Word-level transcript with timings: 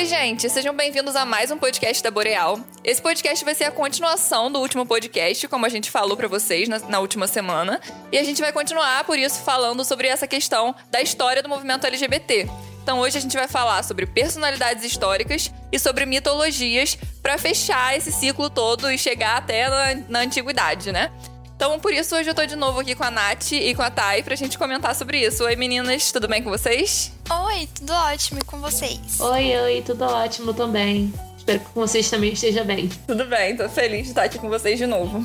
Oi, 0.00 0.06
gente, 0.06 0.48
sejam 0.48 0.74
bem-vindos 0.74 1.14
a 1.14 1.26
mais 1.26 1.50
um 1.50 1.58
podcast 1.58 2.02
da 2.02 2.10
Boreal. 2.10 2.58
Esse 2.82 3.02
podcast 3.02 3.44
vai 3.44 3.54
ser 3.54 3.64
a 3.64 3.70
continuação 3.70 4.50
do 4.50 4.58
último 4.58 4.86
podcast, 4.86 5.46
como 5.46 5.66
a 5.66 5.68
gente 5.68 5.90
falou 5.90 6.16
para 6.16 6.26
vocês 6.26 6.70
na, 6.70 6.78
na, 6.78 7.00
última 7.00 7.26
semana, 7.26 7.78
e 8.10 8.16
a 8.16 8.24
gente 8.24 8.40
vai 8.40 8.50
continuar, 8.50 9.04
por 9.04 9.18
isso, 9.18 9.42
falando 9.42 9.84
sobre 9.84 10.08
essa 10.08 10.26
questão 10.26 10.74
da 10.90 11.02
história 11.02 11.42
do 11.42 11.50
movimento 11.50 11.86
LGBT. 11.86 12.48
Então, 12.82 12.98
hoje 12.98 13.18
a 13.18 13.20
gente 13.20 13.36
vai 13.36 13.46
falar 13.46 13.82
sobre 13.82 14.06
personalidades 14.06 14.84
históricas 14.84 15.52
e 15.70 15.78
sobre 15.78 16.06
mitologias 16.06 16.96
para 17.22 17.36
fechar 17.36 17.94
esse 17.94 18.10
ciclo 18.10 18.48
todo 18.48 18.90
e 18.90 18.96
chegar 18.96 19.36
até 19.36 19.68
na, 19.68 20.02
na 20.08 20.18
antiguidade, 20.20 20.92
né? 20.92 21.12
Então, 21.54 21.78
por 21.78 21.92
isso, 21.92 22.16
hoje 22.16 22.30
eu 22.30 22.34
tô 22.34 22.46
de 22.46 22.56
novo 22.56 22.80
aqui 22.80 22.94
com 22.94 23.04
a 23.04 23.10
Nath 23.10 23.52
e 23.52 23.74
com 23.74 23.82
a 23.82 23.90
Thay 23.90 24.22
pra 24.22 24.34
gente 24.34 24.56
comentar 24.56 24.94
sobre 24.94 25.20
isso. 25.20 25.44
Oi, 25.44 25.56
meninas, 25.56 26.10
tudo 26.10 26.26
bem 26.26 26.42
com 26.42 26.48
vocês? 26.48 27.19
Oi, 27.32 27.68
tudo 27.72 27.92
ótimo 27.92 28.40
e 28.40 28.44
com 28.44 28.58
vocês? 28.60 29.20
Oi, 29.20 29.56
oi, 29.56 29.82
tudo 29.86 30.04
ótimo 30.04 30.52
também. 30.52 31.14
Espero 31.38 31.60
que 31.60 31.66
com 31.66 31.80
vocês 31.80 32.10
também 32.10 32.32
esteja 32.32 32.64
bem. 32.64 32.88
Tudo 33.06 33.24
bem, 33.26 33.56
tô 33.56 33.68
feliz 33.68 34.02
de 34.04 34.08
estar 34.08 34.24
aqui 34.24 34.36
com 34.36 34.48
vocês 34.48 34.76
de 34.76 34.86
novo. 34.86 35.24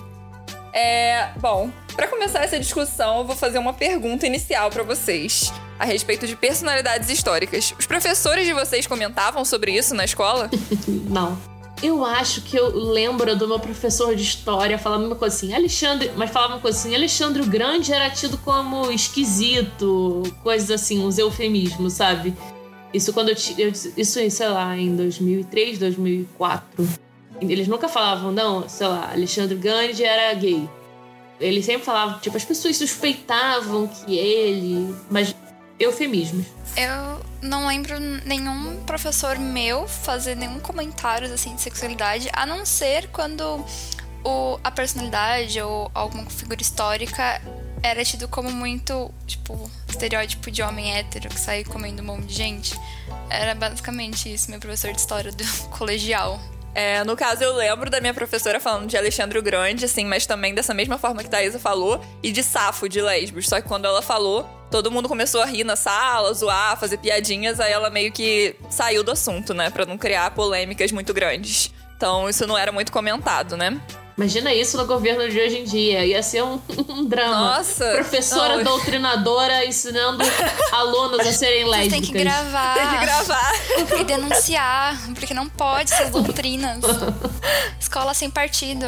É, 0.71 1.29
bom, 1.37 1.71
para 1.95 2.07
começar 2.07 2.43
essa 2.43 2.59
discussão, 2.59 3.19
eu 3.19 3.25
vou 3.25 3.35
fazer 3.35 3.57
uma 3.57 3.73
pergunta 3.73 4.27
inicial 4.27 4.69
para 4.69 4.83
vocês 4.83 5.51
a 5.79 5.85
respeito 5.85 6.27
de 6.27 6.35
personalidades 6.35 7.09
históricas. 7.09 7.73
Os 7.79 7.87
professores 7.87 8.45
de 8.45 8.53
vocês 8.53 8.85
comentavam 8.85 9.43
sobre 9.43 9.71
isso 9.71 9.95
na 9.95 10.05
escola? 10.05 10.49
Não. 11.09 11.54
Eu 11.83 12.05
acho 12.05 12.41
que 12.41 12.55
eu 12.57 12.69
lembro 12.69 13.35
do 13.35 13.47
meu 13.47 13.59
professor 13.59 14.15
de 14.15 14.23
história 14.23 14.77
falando 14.77 15.05
uma 15.05 15.15
coisa 15.15 15.35
assim, 15.35 15.53
Alexandre, 15.53 16.11
mas 16.15 16.31
falava 16.31 16.53
uma 16.53 16.61
coisa 16.61 16.77
assim, 16.77 16.95
Alexandre 16.95 17.41
o 17.41 17.45
Grande 17.45 17.91
era 17.91 18.09
tido 18.09 18.37
como 18.37 18.89
esquisito, 18.91 20.23
coisas 20.41 20.71
assim, 20.71 20.99
uns 21.05 21.17
eufemismos, 21.17 21.93
sabe? 21.93 22.33
Isso 22.93 23.11
quando 23.11 23.29
eu, 23.29 23.35
eu 23.57 23.69
isso, 23.69 24.29
sei 24.31 24.47
lá, 24.47 24.75
em 24.77 24.95
2003, 24.95 25.77
2004. 25.77 26.87
Eles 27.41 27.67
nunca 27.67 27.89
falavam, 27.89 28.31
não, 28.31 28.69
sei 28.69 28.87
lá, 28.87 29.11
Alexandre 29.11 29.55
Grande 29.55 30.03
era 30.03 30.33
gay. 30.33 30.67
Ele 31.39 31.61
sempre 31.61 31.83
falava, 31.83 32.19
tipo, 32.19 32.37
as 32.37 32.45
pessoas 32.45 32.77
suspeitavam 32.77 33.87
que 33.87 34.17
ele, 34.17 34.95
mas 35.11 35.35
eufemismos. 35.79 36.45
Eu 36.77 37.25
não 37.41 37.67
lembro 37.67 37.99
nenhum 38.25 38.83
professor 38.85 39.37
meu 39.37 39.87
fazer 39.87 40.35
nenhum 40.35 40.59
comentário 40.59 41.31
assim 41.33 41.55
de 41.55 41.61
sexualidade, 41.61 42.29
a 42.33 42.45
não 42.45 42.65
ser 42.65 43.07
quando 43.09 43.63
o, 44.23 44.59
a 44.63 44.71
personalidade 44.71 45.61
ou 45.61 45.89
alguma 45.93 46.29
figura 46.29 46.61
histórica 46.61 47.41
era 47.83 48.03
tido 48.03 48.27
como 48.27 48.49
muito, 48.49 49.13
tipo, 49.27 49.69
estereótipo 49.87 50.49
de 50.49 50.63
homem 50.63 50.95
hétero 50.95 51.29
que 51.29 51.39
sai 51.39 51.63
comendo 51.63 52.01
um 52.01 52.05
monte 52.05 52.25
de 52.25 52.33
gente. 52.33 52.79
Era 53.29 53.53
basicamente 53.53 54.33
isso, 54.33 54.49
meu 54.49 54.59
professor 54.59 54.91
de 54.91 54.99
história 54.99 55.31
do 55.31 55.43
colegial. 55.69 56.39
É, 56.73 57.03
no 57.05 57.15
caso, 57.15 57.43
eu 57.43 57.55
lembro 57.55 57.89
da 57.89 58.01
minha 58.01 58.13
professora 58.13 58.59
falando 58.59 58.87
de 58.87 58.97
Alexandre 58.97 59.37
o 59.39 59.41
Grande, 59.41 59.85
assim, 59.85 60.03
mas 60.03 60.25
também 60.25 60.53
dessa 60.53 60.73
mesma 60.73 60.97
forma 60.97 61.23
que 61.23 61.29
Thaisa 61.29 61.59
falou, 61.59 62.03
e 62.21 62.31
de 62.31 62.43
Safo, 62.43 62.89
de 62.89 63.01
Lesbos. 63.01 63.47
Só 63.47 63.61
que 63.61 63.67
quando 63.67 63.85
ela 63.85 64.01
falou, 64.01 64.49
todo 64.69 64.91
mundo 64.91 65.07
começou 65.07 65.41
a 65.41 65.45
rir 65.45 65.63
na 65.63 65.75
sala, 65.75 66.33
zoar, 66.33 66.79
fazer 66.79 66.97
piadinhas, 66.97 67.59
aí 67.59 67.71
ela 67.71 67.89
meio 67.89 68.11
que 68.11 68.55
saiu 68.69 69.03
do 69.03 69.11
assunto, 69.11 69.53
né? 69.53 69.69
Pra 69.69 69.85
não 69.85 69.97
criar 69.97 70.31
polêmicas 70.31 70.91
muito 70.91 71.13
grandes. 71.13 71.71
Então, 71.95 72.29
isso 72.29 72.45
não 72.45 72.57
era 72.57 72.71
muito 72.71 72.91
comentado, 72.91 73.55
né? 73.55 73.79
Imagina 74.17 74.53
isso 74.53 74.77
no 74.77 74.85
governo 74.85 75.29
de 75.29 75.37
hoje 75.39 75.59
em 75.59 75.63
dia. 75.65 76.05
Ia 76.05 76.23
ser 76.23 76.41
um, 76.41 76.59
um 76.87 77.05
drama. 77.05 77.57
Nossa! 77.57 77.85
Professora 77.95 78.57
não. 78.57 78.63
doutrinadora 78.63 79.65
ensinando 79.65 80.23
alunos 80.71 81.19
a 81.19 81.33
serem 81.33 81.65
lésbicas. 81.65 81.99
Tem 81.99 82.01
que 82.01 82.23
gravar. 82.23 82.73
Tem 82.75 82.89
que 82.89 83.05
gravar. 83.05 83.51
E 83.99 84.03
denunciar. 84.05 84.97
Porque 85.15 85.33
não 85.33 85.49
pode 85.49 85.93
essas 85.93 86.09
doutrinas. 86.11 86.79
Escola 87.79 88.13
sem 88.13 88.29
partido. 88.29 88.85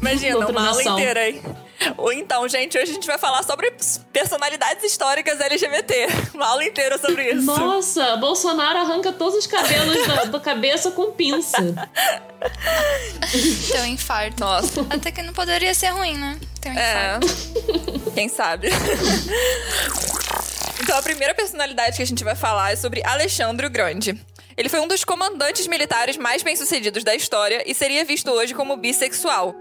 Imagina, 0.00 0.46
uma 0.46 0.68
aula 0.68 0.82
inteira 0.82 1.20
aí. 1.20 1.42
Ou 1.96 2.12
então, 2.12 2.48
gente, 2.48 2.76
hoje 2.76 2.90
a 2.90 2.94
gente 2.94 3.06
vai 3.06 3.18
falar 3.18 3.42
sobre 3.42 3.72
personalidades 4.12 4.84
históricas 4.84 5.40
LGBT. 5.40 6.06
Uma 6.34 6.48
aula 6.48 6.64
inteira 6.64 6.98
sobre 6.98 7.32
isso. 7.32 7.46
Nossa, 7.46 8.16
Bolsonaro 8.16 8.78
arranca 8.78 9.12
todos 9.12 9.38
os 9.38 9.46
cabelos 9.46 10.06
da, 10.06 10.24
da 10.24 10.40
cabeça 10.40 10.90
com 10.90 11.12
pinça. 11.12 11.58
Tem 13.70 13.80
um 13.82 13.86
infarto. 13.86 14.40
Nossa. 14.40 14.80
Até 14.90 15.10
que 15.10 15.22
não 15.22 15.32
poderia 15.32 15.74
ser 15.74 15.88
ruim, 15.88 16.16
né? 16.16 16.38
Tem 16.60 16.72
um 16.72 16.74
infarto. 16.74 17.26
É. 18.08 18.10
Quem 18.14 18.28
sabe? 18.28 18.68
Então, 20.80 20.96
a 20.96 21.02
primeira 21.02 21.34
personalidade 21.34 21.96
que 21.96 22.02
a 22.02 22.06
gente 22.06 22.24
vai 22.24 22.34
falar 22.34 22.72
é 22.72 22.76
sobre 22.76 23.04
Alexandre 23.04 23.66
o 23.66 23.70
Grande. 23.70 24.18
Ele 24.56 24.68
foi 24.68 24.80
um 24.80 24.88
dos 24.88 25.04
comandantes 25.04 25.66
militares 25.66 26.16
mais 26.16 26.42
bem-sucedidos 26.42 27.04
da 27.04 27.14
história 27.14 27.62
e 27.64 27.74
seria 27.74 28.04
visto 28.04 28.30
hoje 28.30 28.54
como 28.54 28.76
bissexual. 28.76 29.54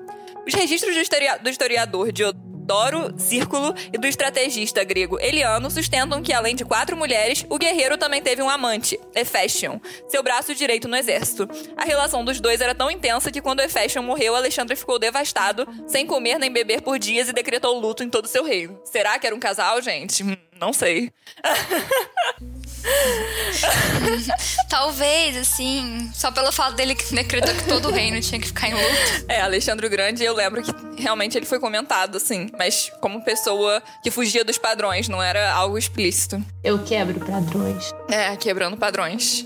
Os 0.47 0.53
registros 0.53 0.95
do, 0.95 1.43
do 1.43 1.49
historiador 1.49 2.09
Diodoro 2.13 3.13
Círculo 3.19 3.75
e 3.91 3.97
do 3.97 4.07
estrategista 4.07 4.81
grego 4.81 5.19
Eliano 5.19 5.69
sustentam 5.69 6.23
que, 6.23 6.31
além 6.31 6.55
de 6.55 6.63
quatro 6.63 6.95
mulheres, 6.95 7.45
o 7.49 7.57
guerreiro 7.57 7.97
também 7.97 8.21
teve 8.21 8.41
um 8.41 8.49
amante, 8.49 8.97
Hefestion, 9.13 9.77
seu 10.07 10.23
braço 10.23 10.55
direito 10.55 10.87
no 10.87 10.95
exército. 10.95 11.49
A 11.75 11.83
relação 11.83 12.23
dos 12.23 12.39
dois 12.39 12.61
era 12.61 12.73
tão 12.73 12.89
intensa 12.89 13.29
que, 13.29 13.41
quando 13.41 13.59
Hefestion 13.59 14.01
morreu, 14.01 14.37
Alexandre 14.37 14.77
ficou 14.77 14.97
devastado, 14.97 15.67
sem 15.85 16.07
comer 16.07 16.39
nem 16.39 16.51
beber 16.51 16.81
por 16.81 16.97
dias 16.97 17.27
e 17.27 17.33
decretou 17.33 17.77
luto 17.77 18.01
em 18.01 18.09
todo 18.09 18.25
seu 18.27 18.45
reino. 18.45 18.79
Será 18.85 19.19
que 19.19 19.27
era 19.27 19.35
um 19.35 19.39
casal, 19.39 19.81
gente? 19.81 20.23
Hum, 20.23 20.37
não 20.57 20.71
sei. 20.71 21.11
Talvez, 24.69 25.37
assim, 25.37 26.11
só 26.13 26.31
pelo 26.31 26.51
fato 26.51 26.75
dele 26.75 26.95
que 26.95 27.13
decretou 27.13 27.53
que 27.55 27.63
todo 27.63 27.89
o 27.89 27.91
reino 27.91 28.19
tinha 28.21 28.39
que 28.39 28.47
ficar 28.47 28.69
em 28.69 28.73
luto. 28.73 29.25
É, 29.27 29.41
Alexandre 29.41 29.87
o 29.87 29.89
Grande, 29.89 30.23
eu 30.23 30.33
lembro 30.33 30.61
que 30.61 30.71
realmente 31.01 31.37
ele 31.37 31.45
foi 31.45 31.59
comentado, 31.59 32.17
assim, 32.17 32.49
mas 32.57 32.91
como 33.01 33.23
pessoa 33.23 33.81
que 34.03 34.11
fugia 34.11 34.43
dos 34.43 34.57
padrões, 34.57 35.07
não 35.07 35.21
era 35.21 35.53
algo 35.53 35.77
explícito. 35.77 36.43
Eu 36.63 36.79
quebro 36.83 37.19
padrões. 37.19 37.93
É, 38.09 38.35
quebrando 38.35 38.77
padrões. 38.77 39.45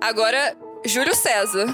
Agora, 0.00 0.56
Júlio 0.84 1.14
César. 1.14 1.66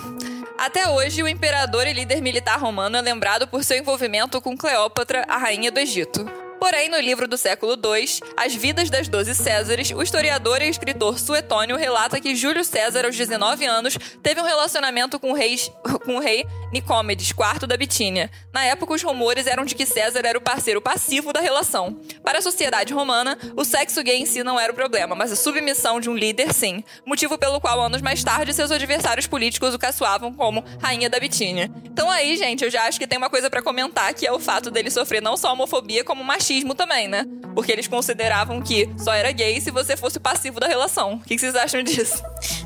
Até 0.58 0.88
hoje, 0.88 1.22
o 1.22 1.28
imperador 1.28 1.86
e 1.86 1.92
líder 1.92 2.20
militar 2.20 2.58
romano 2.60 2.96
é 2.96 3.00
lembrado 3.00 3.48
por 3.48 3.64
seu 3.64 3.76
envolvimento 3.76 4.40
com 4.40 4.56
Cleópatra, 4.56 5.24
a 5.28 5.36
rainha 5.36 5.72
do 5.72 5.80
Egito. 5.80 6.24
Porém, 6.62 6.88
no 6.88 7.00
livro 7.00 7.26
do 7.26 7.36
século 7.36 7.72
II, 7.72 8.20
As 8.36 8.54
Vidas 8.54 8.88
das 8.88 9.08
Doze 9.08 9.34
Césares, 9.34 9.90
o 9.90 10.00
historiador 10.00 10.62
e 10.62 10.68
escritor 10.68 11.18
Suetônio 11.18 11.76
relata 11.76 12.20
que 12.20 12.36
Júlio 12.36 12.62
César, 12.62 13.04
aos 13.04 13.16
19 13.16 13.64
anos, 13.64 13.98
teve 14.22 14.40
um 14.40 14.44
relacionamento 14.44 15.18
com 15.18 15.32
o 15.32 15.34
rei, 15.34 15.58
com 16.04 16.14
o 16.14 16.20
rei 16.20 16.46
IV 16.72 17.66
da 17.66 17.76
Bitínia. 17.76 18.30
Na 18.52 18.64
época, 18.64 18.94
os 18.94 19.02
rumores 19.02 19.48
eram 19.48 19.64
de 19.64 19.74
que 19.74 19.84
César 19.84 20.20
era 20.24 20.38
o 20.38 20.40
parceiro 20.40 20.80
passivo 20.80 21.32
da 21.32 21.40
relação. 21.40 22.00
Para 22.22 22.38
a 22.38 22.42
sociedade 22.42 22.94
romana, 22.94 23.36
o 23.56 23.64
sexo 23.64 24.00
gay 24.00 24.18
em 24.18 24.24
si 24.24 24.44
não 24.44 24.58
era 24.58 24.70
o 24.70 24.76
problema, 24.76 25.16
mas 25.16 25.32
a 25.32 25.36
submissão 25.36 26.00
de 26.00 26.08
um 26.08 26.14
líder, 26.14 26.54
sim. 26.54 26.84
Motivo 27.04 27.36
pelo 27.36 27.60
qual, 27.60 27.80
anos 27.80 28.00
mais 28.00 28.22
tarde, 28.22 28.54
seus 28.54 28.70
adversários 28.70 29.26
políticos 29.26 29.74
o 29.74 29.78
caçoavam 29.80 30.32
como 30.32 30.64
Rainha 30.80 31.10
da 31.10 31.18
Bitínia. 31.18 31.68
Então 31.84 32.08
aí, 32.08 32.36
gente, 32.36 32.62
eu 32.62 32.70
já 32.70 32.84
acho 32.84 33.00
que 33.00 33.06
tem 33.06 33.18
uma 33.18 33.28
coisa 33.28 33.50
para 33.50 33.60
comentar, 33.60 34.14
que 34.14 34.24
é 34.24 34.30
o 34.30 34.38
fato 34.38 34.70
dele 34.70 34.92
sofrer 34.92 35.20
não 35.20 35.36
só 35.36 35.52
homofobia, 35.52 36.04
como 36.04 36.22
machismo 36.22 36.51
machismo 36.52 36.74
também, 36.74 37.08
né? 37.08 37.26
Porque 37.54 37.72
eles 37.72 37.88
consideravam 37.88 38.60
que 38.60 38.88
só 38.98 39.12
era 39.12 39.32
gay 39.32 39.60
se 39.60 39.70
você 39.70 39.96
fosse 39.96 40.18
o 40.18 40.20
passivo 40.20 40.60
da 40.60 40.66
relação. 40.66 41.14
O 41.14 41.20
que 41.20 41.38
vocês 41.38 41.54
acham 41.54 41.82
disso? 41.82 42.22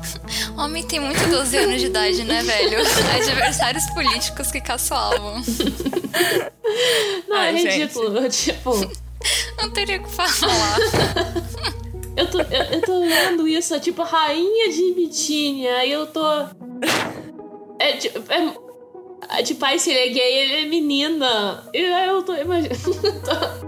Homem 0.57 0.83
tem 0.83 0.99
muito 0.99 1.25
12 1.29 1.57
anos 1.57 1.79
de 1.79 1.87
idade, 1.87 2.23
né, 2.23 2.43
velho? 2.43 2.79
Adversários 3.15 3.85
políticos 3.91 4.51
que 4.51 4.59
caçoavam. 4.59 5.41
Não, 7.27 7.37
é 7.37 7.49
Ai, 7.49 7.55
é 7.55 7.77
ridículo. 7.77 8.21
Gente. 8.23 8.53
Tipo. 8.57 9.07
Não 9.57 9.69
teria 9.71 9.99
o 9.99 10.03
que 10.03 10.09
falar. 10.11 10.77
eu, 12.15 12.29
tô, 12.29 12.39
eu, 12.39 12.63
eu, 12.71 12.81
tô 12.81 12.99
lendo 12.99 13.47
isso, 13.47 13.73
é 13.73 13.79
tipo 13.79 14.03
rainha 14.03 14.71
de 14.71 14.93
Bitínia, 14.93 15.75
aí 15.77 15.91
eu 15.91 16.05
tô. 16.07 16.23
É, 17.79 17.93
tipo, 17.93 18.19
é, 18.31 19.39
é, 19.39 19.43
tipo, 19.43 19.65
aí 19.65 19.79
se 19.79 19.91
ele 19.91 19.99
é 19.99 20.13
gay, 20.13 20.37
ele 20.37 20.65
é 20.65 20.65
menina. 20.69 21.67
E 21.73 21.83
aí 21.83 22.07
eu 22.07 22.21
tô 22.21 22.35
imaginando. 22.35 23.66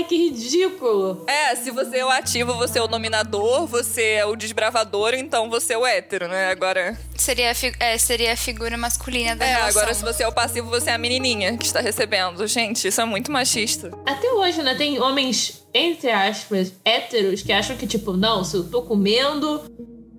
Ai, 0.00 0.04
que 0.04 0.16
ridículo. 0.16 1.24
É, 1.26 1.54
se 1.54 1.70
você 1.70 1.98
é 1.98 2.04
o 2.06 2.08
ativo, 2.08 2.54
você 2.54 2.78
é 2.78 2.82
o 2.82 2.88
nominador, 2.88 3.66
você 3.66 4.02
é 4.12 4.24
o 4.24 4.34
desbravador, 4.34 5.12
então 5.12 5.50
você 5.50 5.74
é 5.74 5.78
o 5.78 5.86
hétero, 5.86 6.26
né? 6.26 6.50
Agora. 6.50 6.98
Seria 7.16 7.50
a, 7.50 7.84
é, 7.84 7.98
seria 7.98 8.32
a 8.32 8.36
figura 8.36 8.78
masculina 8.78 9.36
da 9.36 9.44
É, 9.44 9.56
relação. 9.56 9.82
agora 9.82 9.94
se 9.94 10.02
você 10.02 10.22
é 10.22 10.28
o 10.28 10.32
passivo, 10.32 10.70
você 10.70 10.88
é 10.88 10.94
a 10.94 10.98
menininha 10.98 11.54
que 11.58 11.66
está 11.66 11.80
recebendo. 11.80 12.46
Gente, 12.46 12.88
isso 12.88 12.98
é 12.98 13.04
muito 13.04 13.30
machista. 13.30 13.90
Até 14.06 14.30
hoje, 14.32 14.62
né? 14.62 14.74
Tem 14.74 14.98
homens, 14.98 15.66
entre 15.74 16.10
aspas, 16.10 16.72
héteros, 16.82 17.42
que 17.42 17.52
acham 17.52 17.76
que, 17.76 17.86
tipo, 17.86 18.14
não, 18.14 18.42
se 18.42 18.56
eu 18.56 18.64
tô 18.64 18.80
comendo, 18.82 19.62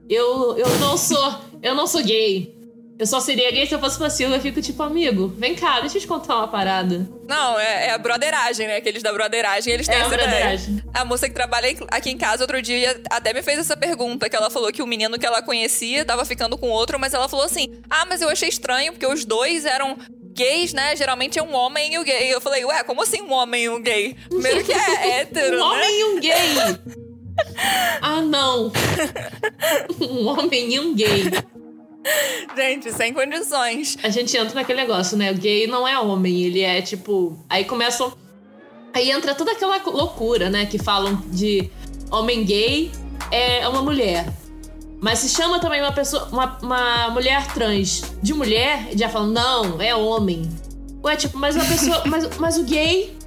eu, 0.08 0.58
eu 0.60 0.70
não 0.78 0.96
sou. 0.96 1.34
Eu 1.64 1.74
não 1.74 1.88
sou 1.88 2.04
gay. 2.04 2.56
Eu 3.02 3.08
só 3.08 3.20
seria 3.20 3.50
gay 3.52 3.66
se 3.66 3.74
eu 3.74 3.80
fosse 3.80 3.98
passivo. 3.98 4.32
Eu 4.32 4.40
fico 4.40 4.62
tipo, 4.62 4.84
amigo, 4.84 5.34
vem 5.36 5.56
cá, 5.56 5.80
deixa 5.80 5.98
eu 5.98 6.02
te 6.02 6.06
contar 6.08 6.36
uma 6.38 6.48
parada. 6.48 7.10
Não, 7.28 7.60
é, 7.60 7.88
é 7.88 7.92
a 7.94 7.98
broderagem, 7.98 8.68
né? 8.68 8.76
Aqueles 8.76 9.02
da 9.02 9.12
broderagem, 9.12 9.74
eles 9.74 9.88
têm 9.88 9.96
É 9.96 10.02
a 10.02 10.06
essa 10.06 10.14
ideia. 10.14 10.30
broderagem. 10.30 10.84
A 10.94 11.04
moça 11.04 11.28
que 11.28 11.34
trabalha 11.34 11.76
aqui 11.90 12.12
em 12.12 12.18
casa 12.18 12.44
outro 12.44 12.62
dia 12.62 13.02
até 13.10 13.34
me 13.34 13.42
fez 13.42 13.58
essa 13.58 13.76
pergunta, 13.76 14.30
que 14.30 14.36
ela 14.36 14.52
falou 14.52 14.72
que 14.72 14.84
o 14.84 14.86
menino 14.86 15.18
que 15.18 15.26
ela 15.26 15.42
conhecia 15.42 16.06
tava 16.06 16.24
ficando 16.26 16.60
com 16.60 16.70
outro, 16.70 17.00
mas 17.00 17.12
ela 17.16 17.28
falou 17.28 17.44
assim, 17.44 17.74
ah, 17.90 18.06
mas 18.08 18.22
eu 18.22 18.30
achei 18.30 18.50
estranho, 18.50 18.92
porque 18.94 19.08
os 19.08 19.26
dois 19.26 19.66
eram 19.66 19.98
gays, 20.36 20.72
né? 20.72 20.96
Geralmente 20.96 21.40
é 21.40 21.44
um 21.44 21.56
homem 21.56 21.96
e 21.96 21.98
o 21.98 22.04
gay. 22.04 22.32
Eu 22.32 22.40
falei, 22.40 22.64
ué, 22.66 22.84
como 22.84 23.02
assim 23.02 23.24
um 23.24 23.34
homem 23.34 23.64
e 23.64 23.70
um 23.70 23.82
gay? 23.82 24.16
Primeiro 24.30 24.64
que 24.64 24.74
é 24.74 25.20
hétero, 25.22 25.56
Um 25.58 25.60
né? 25.60 25.64
homem 25.66 26.00
e 26.00 26.04
um 26.04 26.20
gay! 26.20 26.56
ah, 28.00 28.22
não! 28.22 28.72
um 30.00 30.28
homem 30.28 30.76
e 30.76 30.80
um 30.80 30.94
gay. 30.94 31.24
Gente, 32.56 32.92
sem 32.92 33.14
condições. 33.14 33.98
A 34.04 34.10
gente 34.10 34.36
entra 34.36 34.56
naquele 34.56 34.82
negócio, 34.82 35.18
né? 35.18 35.32
O 35.32 35.36
gay 35.36 35.68
não 35.68 35.88
é 35.88 35.98
homem, 36.00 36.44
ele 36.44 36.62
é 36.62 36.82
tipo. 36.82 37.38
Aí 37.50 37.66
começam. 37.66 38.14
Aí 38.94 39.10
entra 39.12 39.34
toda 39.34 39.52
aquela 39.52 39.78
loucura, 39.86 40.50
né? 40.50 40.66
Que 40.66 40.78
falam 40.78 41.22
de 41.28 41.70
homem 42.12 42.44
gay 42.44 42.92
é 43.32 43.68
uma 43.68 43.82
mulher. 43.82 44.26
Mas 45.00 45.20
se 45.20 45.30
chama 45.30 45.60
também 45.60 45.82
uma 45.82 45.92
pessoa, 45.92 46.28
uma, 46.32 46.58
uma 46.62 47.10
mulher 47.10 47.48
trans 47.54 48.04
de 48.22 48.34
mulher, 48.36 48.90
já 48.96 49.10
falam, 49.10 49.30
não, 49.30 49.82
é 49.82 49.96
homem. 49.96 50.48
Ué, 51.04 51.16
tipo, 51.16 51.38
mas 51.40 51.56
uma 51.56 51.66
pessoa. 51.66 52.04
mas, 52.06 52.38
mas 52.38 52.58
o 52.58 52.64
gay. 52.64 53.18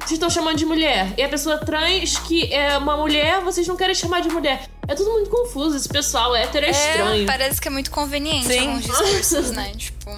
Vocês 0.00 0.12
estão 0.12 0.30
chamando 0.30 0.56
de 0.56 0.66
mulher. 0.66 1.12
E 1.16 1.22
a 1.22 1.28
pessoa 1.28 1.58
trans, 1.58 2.18
que 2.18 2.52
é 2.52 2.76
uma 2.76 2.96
mulher, 2.96 3.40
vocês 3.42 3.66
não 3.68 3.76
querem 3.76 3.94
chamar 3.94 4.20
de 4.20 4.28
mulher. 4.28 4.68
É 4.88 4.94
tudo 4.94 5.10
muito 5.12 5.30
confuso. 5.30 5.76
Esse 5.76 5.88
pessoal 5.88 6.34
hétero 6.34 6.66
é, 6.66 6.70
estranho. 6.70 7.26
Parece 7.26 7.60
que 7.60 7.68
é 7.68 7.70
muito 7.70 7.90
conveniente 7.90 8.46
Sim. 8.46 8.66
alguns 8.66 8.86
discursos, 8.86 9.50
né? 9.52 9.72
Tipo. 9.76 10.10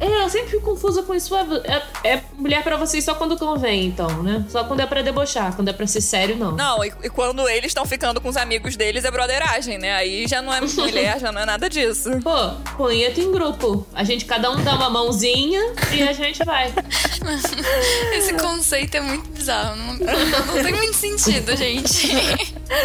É, 0.00 0.22
eu 0.22 0.28
sempre 0.30 0.50
fico 0.50 0.62
confusa 0.62 1.02
com 1.02 1.14
isso. 1.14 1.34
É, 1.34 1.82
é 2.04 2.22
mulher 2.38 2.62
pra 2.62 2.76
vocês 2.76 3.04
só 3.04 3.14
quando 3.14 3.36
convém, 3.36 3.86
então, 3.86 4.22
né? 4.22 4.44
Só 4.48 4.64
quando 4.64 4.80
é 4.80 4.86
pra 4.86 5.02
debochar. 5.02 5.54
Quando 5.54 5.68
é 5.68 5.72
pra 5.72 5.86
ser 5.86 6.00
sério, 6.00 6.36
não. 6.36 6.52
Não, 6.52 6.84
e, 6.84 6.92
e 7.02 7.10
quando 7.10 7.46
eles 7.48 7.66
estão 7.66 7.84
ficando 7.84 8.20
com 8.20 8.28
os 8.28 8.36
amigos 8.36 8.76
deles 8.76 9.04
é 9.04 9.10
broderagem, 9.10 9.78
né? 9.78 9.92
Aí 9.94 10.26
já 10.26 10.40
não 10.40 10.54
é 10.54 10.60
mulher, 10.76 11.18
já 11.18 11.32
não 11.32 11.42
é 11.42 11.44
nada 11.44 11.68
disso. 11.68 12.10
Pô, 12.22 12.50
punheta 12.76 13.20
em 13.20 13.30
grupo. 13.32 13.86
A 13.92 14.04
gente, 14.04 14.24
cada 14.24 14.50
um 14.50 14.62
dá 14.62 14.74
uma 14.76 14.88
mãozinha 14.88 15.60
e 15.92 16.02
a 16.02 16.12
gente 16.12 16.44
vai. 16.44 16.72
Esse 18.14 18.34
conceito 18.34 18.96
é 18.96 19.00
muito 19.00 19.28
bizarro. 19.30 19.76
Não, 19.76 19.94
não, 19.96 20.46
não 20.46 20.62
tem 20.62 20.72
muito 20.72 20.94
sentido, 20.94 21.56
gente. 21.56 22.08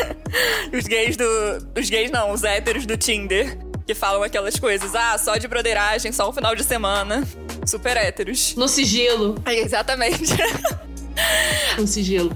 Os 0.74 0.86
gays 0.86 1.16
do. 1.16 1.26
Os 1.78 1.90
gays 1.90 2.10
não, 2.10 2.32
os 2.32 2.44
héteros 2.44 2.86
do 2.86 2.98
Tinder. 2.98 3.58
Que 3.86 3.94
falam 3.94 4.24
aquelas 4.24 4.58
coisas, 4.58 4.96
ah, 4.96 5.18
só 5.18 5.36
de 5.38 5.48
broderagem, 5.48 6.12
só 6.12 6.30
um 6.30 6.34
final 6.34 6.56
de 6.56 6.64
semana. 6.64 7.28
Super 7.66 7.98
héteros. 7.98 8.56
No 8.56 8.68
sigilo. 8.68 9.36
É, 9.46 9.56
exatamente. 9.60 10.24
No 11.78 11.86
sigilo. 11.86 12.36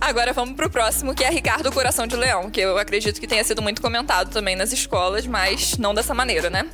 Agora 0.00 0.32
vamos 0.32 0.54
pro 0.54 0.70
próximo, 0.70 1.12
que 1.12 1.24
é 1.24 1.28
Ricardo 1.28 1.72
Coração 1.72 2.06
de 2.06 2.14
Leão, 2.14 2.50
que 2.50 2.60
eu 2.60 2.78
acredito 2.78 3.20
que 3.20 3.26
tenha 3.26 3.42
sido 3.42 3.60
muito 3.60 3.82
comentado 3.82 4.30
também 4.30 4.54
nas 4.54 4.72
escolas, 4.72 5.26
mas 5.26 5.76
não 5.76 5.92
dessa 5.92 6.14
maneira, 6.14 6.48
né? 6.48 6.68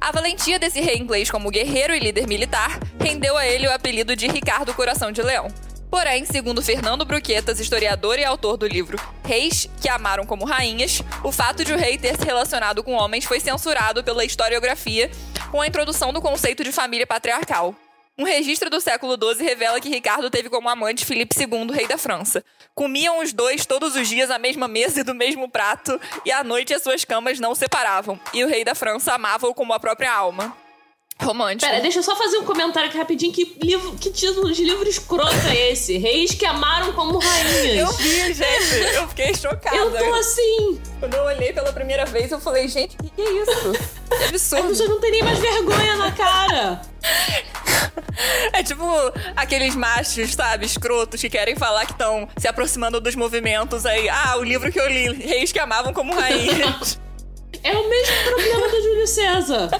A 0.00 0.12
valentia 0.12 0.60
desse 0.60 0.80
rei 0.80 0.96
inglês 0.96 1.28
como 1.28 1.50
guerreiro 1.50 1.92
e 1.92 1.98
líder 1.98 2.28
militar 2.28 2.78
rendeu 3.00 3.36
a 3.36 3.44
ele 3.46 3.66
o 3.66 3.72
apelido 3.72 4.14
de 4.14 4.28
Ricardo 4.28 4.72
Coração 4.72 5.10
de 5.10 5.20
Leão. 5.22 5.48
Porém, 5.90 6.24
segundo 6.26 6.62
Fernando 6.62 7.04
Bruquetas, 7.04 7.58
historiador 7.58 8.18
e 8.18 8.24
autor 8.24 8.56
do 8.56 8.66
livro 8.66 8.98
Reis 9.24 9.68
que 9.80 9.88
Amaram 9.88 10.26
como 10.26 10.44
Rainhas, 10.44 11.02
o 11.24 11.32
fato 11.32 11.64
de 11.64 11.72
o 11.72 11.78
rei 11.78 11.96
ter 11.96 12.16
se 12.16 12.24
relacionado 12.24 12.82
com 12.82 12.92
homens 12.92 13.24
foi 13.24 13.40
censurado 13.40 14.04
pela 14.04 14.24
historiografia 14.24 15.10
com 15.50 15.60
a 15.60 15.66
introdução 15.66 16.12
do 16.12 16.20
conceito 16.20 16.62
de 16.62 16.72
família 16.72 17.06
patriarcal. 17.06 17.74
Um 18.18 18.24
registro 18.24 18.68
do 18.68 18.80
século 18.80 19.16
XII 19.16 19.44
revela 19.44 19.80
que 19.80 19.88
Ricardo 19.88 20.28
teve 20.28 20.50
como 20.50 20.68
amante 20.68 21.06
Filipe 21.06 21.36
II, 21.38 21.72
rei 21.72 21.86
da 21.86 21.96
França. 21.96 22.44
Comiam 22.74 23.22
os 23.22 23.32
dois 23.32 23.64
todos 23.64 23.94
os 23.94 24.08
dias 24.08 24.28
à 24.28 24.38
mesma 24.38 24.66
mesa 24.66 25.00
e 25.00 25.04
do 25.04 25.14
mesmo 25.14 25.48
prato, 25.48 26.00
e 26.24 26.32
à 26.32 26.42
noite 26.42 26.74
as 26.74 26.82
suas 26.82 27.04
camas 27.04 27.38
não 27.38 27.54
separavam. 27.54 28.18
E 28.34 28.42
o 28.42 28.48
rei 28.48 28.64
da 28.64 28.74
França 28.74 29.14
amava-o 29.14 29.54
como 29.54 29.72
a 29.72 29.78
própria 29.78 30.12
alma. 30.12 30.54
Romântico. 31.20 31.68
Pera, 31.68 31.82
deixa 31.82 31.98
eu 31.98 32.02
só 32.02 32.14
fazer 32.14 32.38
um 32.38 32.44
comentário 32.44 32.88
aqui 32.88 32.96
rapidinho. 32.96 33.32
Que, 33.32 33.56
livro, 33.60 33.92
que 33.96 34.10
título 34.10 34.52
de 34.52 34.62
livro 34.62 34.88
escroto 34.88 35.34
é 35.48 35.72
esse? 35.72 35.98
Reis 35.98 36.32
que 36.32 36.46
amaram 36.46 36.92
como 36.92 37.18
rainhas. 37.18 37.78
Eu 37.78 37.92
vi, 37.94 38.32
gente. 38.32 38.94
Eu 38.94 39.08
fiquei 39.08 39.34
chocada. 39.34 39.76
Eu 39.76 39.90
tô 39.90 40.14
assim. 40.14 40.80
Quando 41.00 41.14
eu 41.14 41.24
olhei 41.24 41.52
pela 41.52 41.72
primeira 41.72 42.06
vez, 42.06 42.30
eu 42.30 42.38
falei, 42.38 42.68
gente, 42.68 42.96
o 42.96 43.02
que, 43.02 43.10
que 43.10 43.20
é 43.20 43.32
isso? 43.42 43.72
Que 44.08 44.24
absurdo. 44.24 44.68
pessoas 44.68 44.88
não 44.88 45.00
têm 45.00 45.10
nem 45.10 45.22
mais 45.24 45.38
vergonha 45.38 45.96
na 45.96 46.12
cara. 46.12 46.82
É 48.52 48.62
tipo 48.62 48.84
aqueles 49.36 49.76
machos, 49.76 50.34
sabe, 50.34 50.66
escrotos, 50.66 51.20
que 51.20 51.30
querem 51.30 51.54
falar 51.56 51.86
que 51.86 51.92
estão 51.92 52.28
se 52.36 52.48
aproximando 52.48 53.00
dos 53.00 53.14
movimentos 53.14 53.86
aí. 53.86 54.08
Ah, 54.08 54.36
o 54.38 54.42
livro 54.42 54.72
que 54.72 54.80
eu 54.80 54.88
li, 54.88 55.12
Reis 55.14 55.52
que 55.52 55.58
Amavam 55.58 55.92
como 55.92 56.14
Rainhas. 56.14 56.98
É 57.62 57.72
o 57.72 57.88
mesmo 57.88 58.14
problema 58.24 58.68
do 58.68 58.82
Júlio 58.82 59.06
César. 59.06 59.70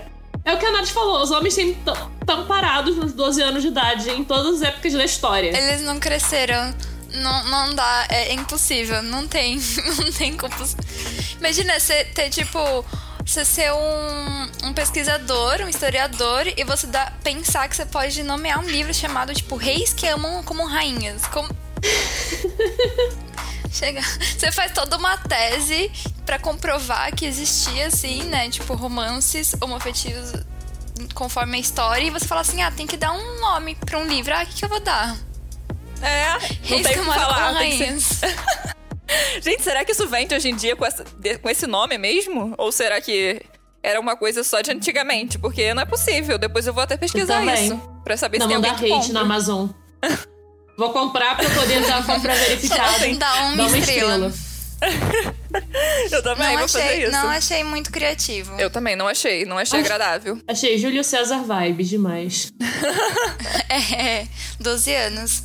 É 0.48 0.54
o 0.54 0.56
que 0.56 0.64
a 0.64 0.72
Nath 0.72 0.88
falou, 0.88 1.22
os 1.22 1.30
homens 1.30 1.54
têm 1.54 1.76
tão 2.24 2.46
parados 2.46 2.96
nos 2.96 3.12
12 3.12 3.42
anos 3.42 3.60
de 3.60 3.68
idade 3.68 4.08
em 4.08 4.24
todas 4.24 4.54
as 4.54 4.62
épocas 4.62 4.94
da 4.94 5.04
história. 5.04 5.54
Eles 5.54 5.82
não 5.82 6.00
cresceram. 6.00 6.74
Não, 7.12 7.44
não 7.44 7.74
dá, 7.74 8.06
é 8.08 8.32
impossível. 8.32 9.02
Não 9.02 9.28
tem, 9.28 9.60
não 10.02 10.10
tem 10.10 10.34
como. 10.34 10.54
Imagina 11.38 11.78
você 11.78 12.02
ter, 12.02 12.30
tipo, 12.30 12.58
você 13.26 13.44
ser 13.44 13.70
um, 13.74 14.68
um 14.68 14.72
pesquisador, 14.72 15.60
um 15.60 15.68
historiador, 15.68 16.46
e 16.56 16.64
você 16.64 16.86
dá, 16.86 17.12
pensar 17.22 17.68
que 17.68 17.76
você 17.76 17.84
pode 17.84 18.22
nomear 18.22 18.58
um 18.58 18.70
livro 18.70 18.94
chamado, 18.94 19.34
tipo, 19.34 19.54
Reis 19.54 19.92
que 19.92 20.06
Amam 20.06 20.42
como 20.44 20.64
Rainhas. 20.66 21.26
Como... 21.26 21.46
Chega. 23.72 24.00
Você 24.38 24.50
faz 24.52 24.72
toda 24.72 24.96
uma 24.96 25.16
tese 25.18 25.90
pra 26.24 26.38
comprovar 26.38 27.14
que 27.14 27.26
existia, 27.26 27.86
assim, 27.86 28.22
né? 28.24 28.48
Tipo, 28.50 28.74
romances 28.74 29.54
homoafetivos 29.60 30.32
conforme 31.14 31.56
a 31.58 31.60
história, 31.60 32.04
e 32.04 32.10
você 32.10 32.26
fala 32.26 32.40
assim: 32.40 32.60
ah, 32.62 32.70
tem 32.72 32.86
que 32.86 32.96
dar 32.96 33.12
um 33.12 33.40
nome 33.40 33.74
pra 33.76 33.98
um 33.98 34.04
livro. 34.06 34.34
Ah, 34.34 34.42
o 34.42 34.46
que, 34.46 34.54
que 34.56 34.64
eu 34.64 34.68
vou 34.68 34.80
dar? 34.80 35.16
É, 36.02 36.32
não 36.32 36.38
Reis 36.38 36.62
tem 36.62 36.82
que 36.82 36.88
o 36.88 36.92
que 36.92 36.98
Amaram 37.10 37.34
falar. 37.34 37.58
tem 37.58 37.76
que 37.78 38.00
ser-. 38.00 38.36
Gente, 39.42 39.62
será 39.62 39.84
que 39.84 39.92
isso 39.92 40.06
vende 40.08 40.34
hoje 40.34 40.48
em 40.50 40.54
dia 40.56 40.76
com, 40.76 40.84
essa- 40.84 41.04
com 41.42 41.48
esse 41.48 41.66
nome 41.66 41.96
mesmo? 41.98 42.54
Ou 42.58 42.70
será 42.70 43.00
que 43.00 43.40
era 43.82 43.98
uma 43.98 44.16
coisa 44.16 44.44
só 44.44 44.60
de 44.60 44.70
antigamente? 44.70 45.38
Porque 45.38 45.72
não 45.72 45.82
é 45.82 45.86
possível. 45.86 46.36
Depois 46.38 46.66
eu 46.66 46.74
vou 46.74 46.82
até 46.82 46.96
pesquisar 46.96 47.42
isso. 47.54 47.76
Pra 48.04 48.16
saber 48.16 48.38
Não 48.38 48.46
se 48.46 48.48
tem 48.48 48.56
alguém 48.56 48.74
que 48.74 48.84
hate 48.92 49.06
compra. 49.06 49.12
na 49.14 49.20
Amazon. 49.20 49.68
Vou 50.78 50.92
comprar 50.92 51.36
pra 51.36 51.50
poder 51.50 51.84
dar 51.84 51.98
a 51.98 52.02
compra 52.04 52.32
verificada. 52.38 53.14
Dá 53.16 53.34
uma 53.42 53.56
Dá 53.56 53.66
uma 53.66 53.78
estrela. 53.78 54.28
estrela. 54.28 54.48
Eu 56.12 56.22
também 56.22 56.50
Não 56.52 56.58
vou 56.60 56.68
fazer 56.68 56.84
achei, 56.84 57.02
isso. 57.02 57.10
não 57.12 57.28
achei 57.28 57.64
muito 57.64 57.90
criativo. 57.90 58.54
Eu 58.60 58.70
também 58.70 58.94
não 58.94 59.08
achei. 59.08 59.44
Não 59.44 59.58
achei 59.58 59.80
Acho- 59.80 59.86
agradável. 59.92 60.40
Achei 60.46 60.78
Júlio 60.78 61.02
César 61.02 61.42
vibes 61.42 61.88
demais. 61.88 62.52
É, 63.68 64.26
12 64.60 64.94
anos. 64.94 65.42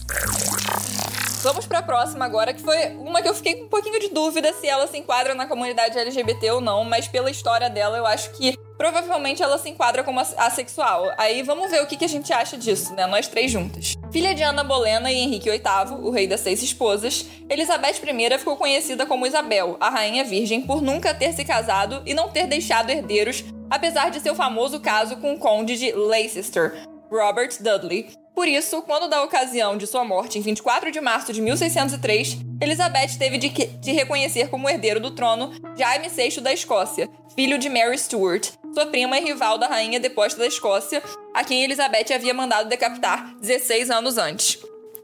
Vamos 1.41 1.65
pra 1.65 1.81
próxima 1.81 2.23
agora, 2.25 2.53
que 2.53 2.61
foi 2.61 2.87
uma 2.95 3.21
que 3.21 3.27
eu 3.27 3.33
fiquei 3.35 3.55
com 3.55 3.65
um 3.65 3.69
pouquinho 3.69 3.99
de 3.99 4.09
dúvida 4.09 4.53
se 4.53 4.67
ela 4.67 4.87
se 4.87 4.97
enquadra 4.97 5.35
na 5.35 5.45
comunidade 5.45 5.97
LGBT 5.97 6.51
ou 6.51 6.61
não, 6.61 6.83
mas 6.85 7.07
pela 7.07 7.29
história 7.29 7.69
dela 7.69 7.97
eu 7.97 8.05
acho 8.05 8.29
que 8.31 8.57
provavelmente 8.77 9.43
ela 9.43 9.57
se 9.57 9.69
enquadra 9.69 10.03
como 10.03 10.19
as- 10.21 10.33
assexual. 10.37 11.11
Aí 11.17 11.43
vamos 11.43 11.69
ver 11.69 11.81
o 11.81 11.85
que, 11.87 11.97
que 11.97 12.05
a 12.05 12.09
gente 12.09 12.31
acha 12.31 12.57
disso, 12.57 12.93
né? 12.93 13.05
Nós 13.07 13.27
três 13.27 13.51
juntas. 13.51 13.95
Filha 14.13 14.35
de 14.35 14.43
Ana 14.43 14.63
Bolena 14.63 15.11
e 15.11 15.17
Henrique 15.17 15.49
VIII, 15.49 15.97
o 16.03 16.11
rei 16.11 16.27
das 16.27 16.41
seis 16.41 16.61
esposas, 16.61 17.25
Elizabeth 17.49 17.95
I 18.03 18.37
ficou 18.37 18.55
conhecida 18.55 19.07
como 19.07 19.25
Isabel, 19.25 19.75
a 19.79 19.89
rainha 19.89 20.23
virgem, 20.23 20.61
por 20.61 20.83
nunca 20.83 21.15
ter 21.15 21.33
se 21.33 21.43
casado 21.43 22.03
e 22.05 22.13
não 22.13 22.29
ter 22.29 22.45
deixado 22.45 22.91
herdeiros, 22.91 23.43
apesar 23.71 24.11
de 24.11 24.19
seu 24.19 24.35
famoso 24.35 24.79
caso 24.79 25.17
com 25.17 25.33
o 25.33 25.39
conde 25.39 25.79
de 25.79 25.91
Leicester, 25.93 26.85
Robert 27.11 27.57
Dudley. 27.59 28.11
Por 28.35 28.47
isso, 28.47 28.83
quando 28.83 29.09
da 29.09 29.23
ocasião 29.23 29.77
de 29.77 29.87
sua 29.87 30.03
morte 30.03 30.37
em 30.37 30.41
24 30.43 30.91
de 30.91 31.01
março 31.01 31.33
de 31.33 31.41
1603, 31.41 32.37
Elizabeth 32.61 33.17
teve 33.17 33.39
de, 33.39 33.49
de 33.49 33.91
reconhecer 33.93 34.47
como 34.47 34.69
herdeiro 34.69 34.99
do 34.99 35.09
trono 35.09 35.53
Jaime 35.75 36.09
VI 36.09 36.39
da 36.39 36.53
Escócia, 36.53 37.09
filho 37.35 37.57
de 37.57 37.69
Mary 37.69 37.97
Stuart, 37.97 38.49
sua 38.73 38.85
prima 38.85 39.17
e 39.17 39.23
rival 39.23 39.57
da 39.57 39.67
rainha 39.67 39.99
deposta 39.99 40.39
da 40.39 40.47
Escócia, 40.47 41.01
a 41.33 41.43
quem 41.43 41.63
Elizabeth 41.63 42.13
havia 42.13 42.33
mandado 42.33 42.69
decapitar 42.69 43.35
16 43.39 43.89
anos 43.89 44.17
antes. 44.17 44.59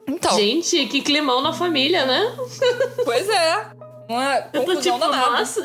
Então, 0.07 0.35
Gente, 0.35 0.87
que 0.87 1.01
climão 1.01 1.41
na 1.41 1.53
família, 1.53 2.05
né? 2.05 2.35
pois 3.05 3.29
é. 3.29 3.78
Uma 4.09 4.41
confusão 4.41 4.81
tipo, 4.81 4.97
danada. 4.97 5.29
nossa. 5.39 5.61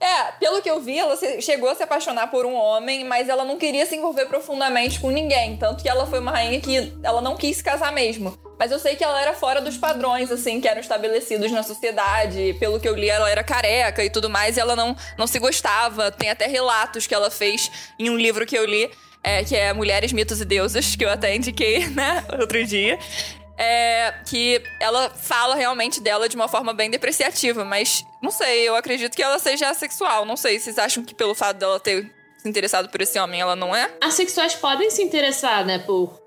É, 0.00 0.32
pelo 0.40 0.60
que 0.60 0.68
eu 0.68 0.80
vi, 0.80 0.98
ela 0.98 1.16
chegou 1.40 1.70
a 1.70 1.76
se 1.76 1.82
apaixonar 1.84 2.26
por 2.26 2.44
um 2.44 2.54
homem, 2.54 3.04
mas 3.04 3.28
ela 3.28 3.44
não 3.44 3.56
queria 3.56 3.86
se 3.86 3.94
envolver 3.94 4.26
profundamente 4.26 4.98
com 4.98 5.10
ninguém. 5.10 5.56
Tanto 5.56 5.82
que 5.82 5.88
ela 5.88 6.04
foi 6.04 6.18
uma 6.18 6.32
rainha 6.32 6.60
que 6.60 6.92
ela 7.04 7.22
não 7.22 7.36
quis 7.36 7.58
se 7.58 7.64
casar 7.64 7.92
mesmo. 7.92 8.36
Mas 8.58 8.72
eu 8.72 8.80
sei 8.80 8.96
que 8.96 9.04
ela 9.04 9.20
era 9.20 9.32
fora 9.32 9.60
dos 9.60 9.76
padrões, 9.76 10.30
assim, 10.32 10.60
que 10.60 10.66
eram 10.66 10.80
estabelecidos 10.80 11.52
na 11.52 11.62
sociedade. 11.62 12.56
Pelo 12.58 12.80
que 12.80 12.88
eu 12.88 12.96
li, 12.96 13.08
ela 13.08 13.30
era 13.30 13.44
careca 13.44 14.04
e 14.04 14.10
tudo 14.10 14.28
mais, 14.28 14.56
e 14.56 14.60
ela 14.60 14.74
não, 14.74 14.96
não 15.16 15.26
se 15.26 15.38
gostava. 15.38 16.10
Tem 16.10 16.30
até 16.30 16.46
relatos 16.46 17.06
que 17.06 17.14
ela 17.14 17.30
fez 17.30 17.70
em 17.98 18.10
um 18.10 18.16
livro 18.16 18.44
que 18.44 18.56
eu 18.56 18.64
li, 18.64 18.90
é, 19.22 19.44
que 19.44 19.54
é 19.54 19.72
Mulheres, 19.72 20.12
Mitos 20.12 20.40
e 20.40 20.44
Deusas, 20.44 20.96
que 20.96 21.04
eu 21.04 21.10
até 21.10 21.34
indiquei, 21.34 21.86
né, 21.94 22.24
outro 22.40 22.64
dia. 22.64 22.98
É, 23.56 24.12
que 24.26 24.60
ela 24.80 25.10
fala 25.10 25.54
realmente 25.54 26.00
dela 26.00 26.28
de 26.28 26.34
uma 26.34 26.48
forma 26.48 26.74
bem 26.74 26.90
depreciativa, 26.90 27.64
mas 27.64 28.04
não 28.20 28.32
sei, 28.32 28.68
eu 28.68 28.74
acredito 28.74 29.14
que 29.14 29.22
ela 29.22 29.38
seja 29.38 29.70
assexual. 29.70 30.24
Não 30.24 30.36
sei, 30.36 30.58
vocês 30.58 30.78
acham 30.78 31.04
que 31.04 31.14
pelo 31.14 31.34
fato 31.34 31.58
dela 31.58 31.78
ter 31.78 32.12
se 32.38 32.48
interessado 32.48 32.88
por 32.88 33.00
esse 33.00 33.18
homem, 33.18 33.40
ela 33.40 33.56
não 33.56 33.74
é? 33.74 33.90
Assexuais 34.00 34.54
podem 34.54 34.90
se 34.90 35.02
interessar, 35.02 35.64
né, 35.64 35.78
por, 35.78 36.20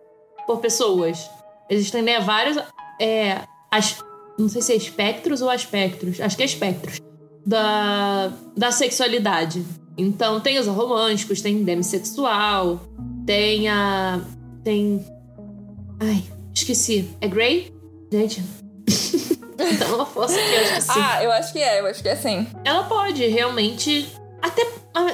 por 0.46 0.60
pessoas. 0.60 1.30
Existem, 1.70 2.02
né, 2.02 2.20
vários. 2.20 2.58
É, 3.00 3.42
as, 3.70 4.04
não 4.40 4.50
sei 4.50 4.62
se 4.62 4.74
é 4.74 4.76
espectros 4.76 5.42
ou 5.42 5.50
aspectos. 5.50 6.20
Acho 6.20 6.36
que 6.36 6.44
é 6.44 6.46
espectros. 6.46 7.00
Da, 7.46 8.32
da 8.56 8.72
sexualidade. 8.72 9.64
Então, 9.98 10.40
tem 10.40 10.60
os 10.60 10.68
românticos, 10.68 11.42
tem 11.42 11.64
demissexual, 11.64 12.82
tem 13.26 13.68
a. 13.68 14.22
Tem. 14.64 15.06
Ai, 16.00 16.24
esqueci. 16.58 17.10
É 17.22 17.28
Grey? 17.28 17.74
Gente. 18.12 18.44
Dá 19.80 19.88
uma 19.96 20.06
força 20.06 20.40
aqui, 20.40 20.54
eu 20.54 20.64
esqueci. 20.64 21.00
Ah, 21.00 21.24
eu 21.24 21.32
acho 21.32 21.52
que 21.52 21.60
é, 21.60 21.80
eu 21.80 21.86
acho 21.88 22.02
que 22.02 22.10
é 22.10 22.16
sim. 22.16 22.48
ela 22.64 22.84
pode 22.84 23.26
realmente. 23.26 24.08
Até 24.42 24.62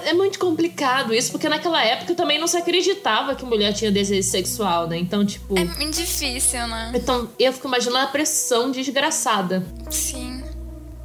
é 0.06 0.14
muito 0.14 0.40
complicado 0.40 1.14
isso, 1.14 1.32
porque 1.32 1.50
naquela 1.50 1.84
época 1.84 2.14
também 2.16 2.40
não 2.40 2.48
se 2.48 2.58
acreditava 2.58 3.36
que 3.36 3.46
mulher 3.46 3.74
tinha 3.74 3.92
desejo 3.92 4.28
sexual, 4.28 4.88
né? 4.88 4.98
Então, 4.98 5.26
tipo. 5.26 5.58
É 5.58 5.64
muito 5.64 5.98
difícil, 5.98 6.68
né? 6.68 6.92
Então, 6.96 7.30
eu 7.40 7.52
fico 7.54 7.68
imaginando 7.68 8.06
a 8.06 8.08
pressão 8.08 8.72
desgraçada. 8.72 9.66
Sim. 9.90 10.44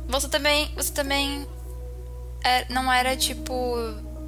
Você 0.08 0.28
também. 0.28 0.68
Você 0.76 0.92
também. 0.92 1.46
é, 2.44 2.72
não 2.72 2.92
era 2.92 3.16
tipo. 3.16 3.54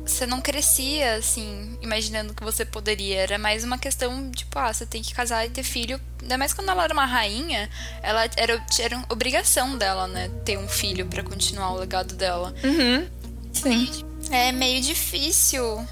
Você 0.04 0.26
não 0.26 0.40
crescia, 0.40 1.14
assim, 1.16 1.78
imaginando 1.80 2.34
que 2.34 2.42
você 2.42 2.64
poderia. 2.64 3.20
Era 3.20 3.38
mais 3.38 3.64
uma 3.64 3.78
questão, 3.78 4.30
tipo, 4.30 4.58
ah, 4.58 4.72
você 4.72 4.84
tem 4.84 5.02
que 5.02 5.14
casar 5.14 5.46
e 5.46 5.50
ter 5.50 5.62
filho. 5.62 6.00
Ainda 6.20 6.36
mais 6.36 6.52
quando 6.52 6.70
ela 6.70 6.84
era 6.84 6.92
uma 6.92 7.06
rainha, 7.06 7.68
ela 8.02 8.24
era, 8.36 8.64
era 8.78 9.04
obrigação 9.08 9.76
dela, 9.78 10.06
né? 10.08 10.30
Ter 10.44 10.58
um 10.58 10.68
filho 10.68 11.06
pra 11.06 11.22
continuar 11.22 11.72
o 11.72 11.78
legado 11.78 12.14
dela. 12.14 12.54
Uhum. 12.64 13.06
Sim. 13.52 14.04
É 14.30 14.52
meio 14.52 14.80
difícil 14.82 15.86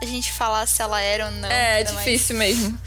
a 0.00 0.04
gente 0.06 0.32
falar 0.32 0.66
se 0.66 0.82
ela 0.82 1.00
era 1.00 1.26
ou 1.26 1.32
não. 1.32 1.48
É 1.48 1.84
mais 1.84 1.96
difícil 1.96 2.36
mesmo. 2.36 2.78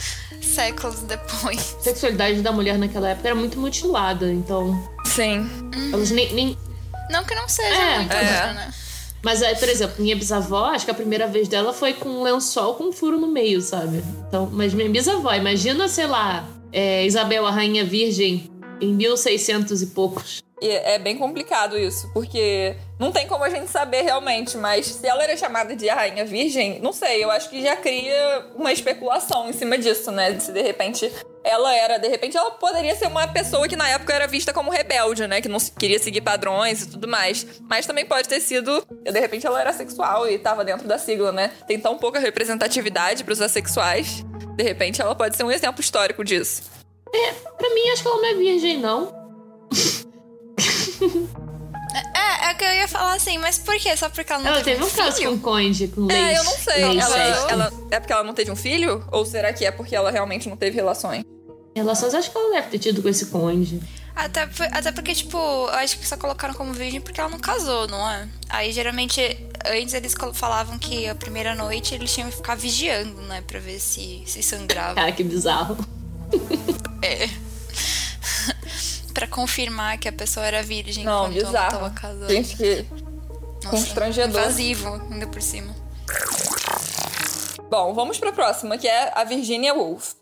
Séculos 0.41 0.99
depois. 1.01 1.75
A 1.79 1.83
sexualidade 1.83 2.41
da 2.41 2.51
mulher 2.51 2.77
naquela 2.77 3.09
época 3.09 3.27
era 3.27 3.35
muito 3.35 3.59
mutilada, 3.59 4.31
então. 4.31 4.89
Sim. 5.05 5.49
Elas 5.91 6.11
nem. 6.11 6.33
nem... 6.33 6.57
Não 7.09 7.23
que 7.23 7.35
não 7.35 7.47
seja 7.47 7.75
É, 7.75 7.97
muito 7.99 8.13
é. 8.13 8.53
né? 8.53 8.73
Mas, 9.25 9.41
aí, 9.41 9.55
por 9.55 9.67
exemplo, 9.67 9.95
minha 9.97 10.15
bisavó, 10.15 10.65
acho 10.65 10.85
que 10.85 10.91
a 10.91 10.93
primeira 10.93 11.25
vez 11.25 11.47
dela 11.47 11.73
foi 11.73 11.93
com 11.93 12.07
um 12.07 12.21
lençol 12.21 12.75
com 12.75 12.83
um 12.83 12.91
furo 12.91 13.19
no 13.19 13.25
meio, 13.25 13.59
sabe? 13.59 14.03
Então, 14.27 14.47
mas 14.53 14.71
minha 14.71 14.87
bisavó, 14.87 15.33
imagina, 15.33 15.87
sei 15.87 16.05
lá, 16.05 16.47
é, 16.71 17.03
Isabel, 17.03 17.43
a 17.47 17.49
Rainha 17.49 17.83
Virgem, 17.83 18.47
em 18.79 18.93
1600 18.93 19.81
e 19.81 19.87
poucos. 19.87 20.43
E 20.61 20.69
é 20.69 20.99
bem 20.99 21.17
complicado 21.17 21.75
isso, 21.75 22.07
porque 22.13 22.75
não 22.99 23.11
tem 23.11 23.27
como 23.27 23.43
a 23.43 23.49
gente 23.49 23.67
saber 23.67 24.03
realmente, 24.03 24.57
mas 24.57 24.85
se 24.85 25.07
ela 25.07 25.23
era 25.23 25.35
chamada 25.35 25.75
de 25.75 25.87
Rainha 25.87 26.23
Virgem, 26.23 26.79
não 26.79 26.93
sei, 26.93 27.23
eu 27.23 27.31
acho 27.31 27.49
que 27.49 27.63
já 27.63 27.75
cria 27.75 28.45
uma 28.55 28.71
especulação 28.71 29.49
em 29.49 29.53
cima 29.53 29.75
disso, 29.75 30.11
né? 30.11 30.39
Se 30.39 30.51
de 30.51 30.61
repente 30.61 31.11
ela 31.45 31.73
era, 31.75 31.97
de 31.99 32.07
repente 32.07 32.35
ela 32.35 32.51
poderia 32.51 32.95
ser 32.95 33.07
uma 33.07 33.27
pessoa 33.27 33.67
que 33.67 33.75
na 33.75 33.87
época 33.87 34.13
era 34.13 34.27
vista 34.27 34.51
como 34.51 34.71
rebelde, 34.71 35.27
né? 35.27 35.39
Que 35.41 35.47
não 35.47 35.59
queria 35.59 35.99
seguir 35.99 36.21
padrões 36.21 36.81
e 36.81 36.87
tudo 36.89 37.07
mais. 37.07 37.45
Mas 37.69 37.85
também 37.85 38.05
pode 38.05 38.27
ter 38.27 38.39
sido, 38.41 38.85
de 39.03 39.19
repente 39.19 39.45
ela 39.45 39.61
era 39.61 39.71
sexual 39.71 40.27
e 40.29 40.37
tava 40.39 40.65
dentro 40.65 40.87
da 40.87 40.97
sigla, 40.97 41.31
né? 41.31 41.51
Tem 41.67 41.79
tão 41.79 41.97
pouca 41.97 42.19
representatividade 42.19 43.23
pros 43.23 43.41
assexuais. 43.41 44.25
De 44.55 44.63
repente 44.63 45.01
ela 45.01 45.13
pode 45.13 45.37
ser 45.37 45.43
um 45.43 45.51
exemplo 45.51 45.81
histórico 45.81 46.23
disso. 46.23 46.63
Pra 47.57 47.69
mim, 47.73 47.89
acho 47.93 48.01
que 48.01 48.07
ela 48.07 48.17
não 48.17 48.25
é 48.25 48.33
virgem, 48.33 48.77
não. 48.77 49.13
É, 52.13 52.49
é 52.49 52.53
que 52.53 52.63
eu 52.63 52.73
ia 52.73 52.87
falar 52.87 53.13
assim, 53.13 53.37
mas 53.37 53.57
por 53.57 53.75
quê? 53.77 53.95
Só 53.95 54.09
porque 54.09 54.31
ela 54.31 54.41
não 54.41 54.49
Ela 54.51 54.61
teve 54.63 54.79
teve 54.79 54.83
um 54.83 54.95
caso 54.95 55.17
filho? 55.17 55.31
com 55.31 55.39
conde, 55.39 55.87
com 55.87 56.01
leite. 56.05 56.21
É, 56.21 56.37
eu 56.37 56.43
não 56.43 56.51
sei. 56.51 56.81
Ela, 56.83 57.51
ela- 57.51 57.73
é 57.91 57.99
porque 57.99 58.11
ela 58.13 58.23
não 58.23 58.33
teve 58.33 58.51
um 58.51 58.55
filho? 58.55 59.05
Ou 59.11 59.25
será 59.25 59.53
que 59.53 59.65
é 59.65 59.71
porque 59.71 59.95
ela 59.95 60.11
realmente 60.11 60.49
não 60.49 60.57
teve 60.57 60.75
relações? 60.75 61.23
Relações, 61.75 62.13
acho 62.13 62.31
que 62.31 62.37
ela 62.37 62.53
deve 62.53 62.69
ter 62.69 62.79
tido 62.79 63.01
com 63.01 63.09
esse 63.09 63.25
conde. 63.25 63.81
Até, 64.15 64.47
até 64.71 64.93
porque, 64.93 65.13
tipo, 65.13 65.37
eu 65.37 65.69
acho 65.71 65.99
que 65.99 66.07
só 66.07 66.15
colocaram 66.15 66.53
como 66.53 66.71
virgem 66.71 67.01
porque 67.01 67.19
ela 67.19 67.29
não 67.29 67.37
casou, 67.37 67.85
não 67.85 68.09
é? 68.09 68.29
Aí, 68.47 68.71
geralmente, 68.71 69.19
antes 69.65 69.93
eles 69.93 70.15
falavam 70.33 70.79
que 70.79 71.05
a 71.05 71.13
primeira 71.13 71.53
noite 71.53 71.93
eles 71.93 72.13
tinham 72.13 72.29
que 72.29 72.37
ficar 72.37 72.55
vigiando, 72.55 73.21
né? 73.23 73.43
Pra 73.45 73.59
ver 73.59 73.77
se, 73.79 74.23
se 74.25 74.41
sangrava. 74.41 74.95
Cara, 74.95 75.11
que 75.13 75.21
bizarro. 75.21 75.77
É. 77.01 77.27
pra 79.13 79.27
confirmar 79.27 79.97
que 79.97 80.07
a 80.07 80.13
pessoa 80.13 80.45
era 80.45 80.63
virgem 80.63 81.03
Não, 81.03 81.27
enquanto 81.27 81.37
ela 81.39 81.47
bizarro. 81.47 81.71
tava 81.71 81.89
casando. 81.89 82.29
Gente, 82.29 82.55
que 82.55 82.85
Nossa, 83.65 83.69
constrangedor. 83.69 84.41
Invasivo, 84.41 84.93
ainda 85.11 85.27
por 85.27 85.41
cima. 85.41 85.75
Bom, 87.69 87.93
vamos 87.93 88.17
pra 88.17 88.31
próxima, 88.31 88.77
que 88.77 88.87
é 88.87 89.11
a 89.13 89.25
Virginia 89.25 89.73
Woolf. 89.73 90.13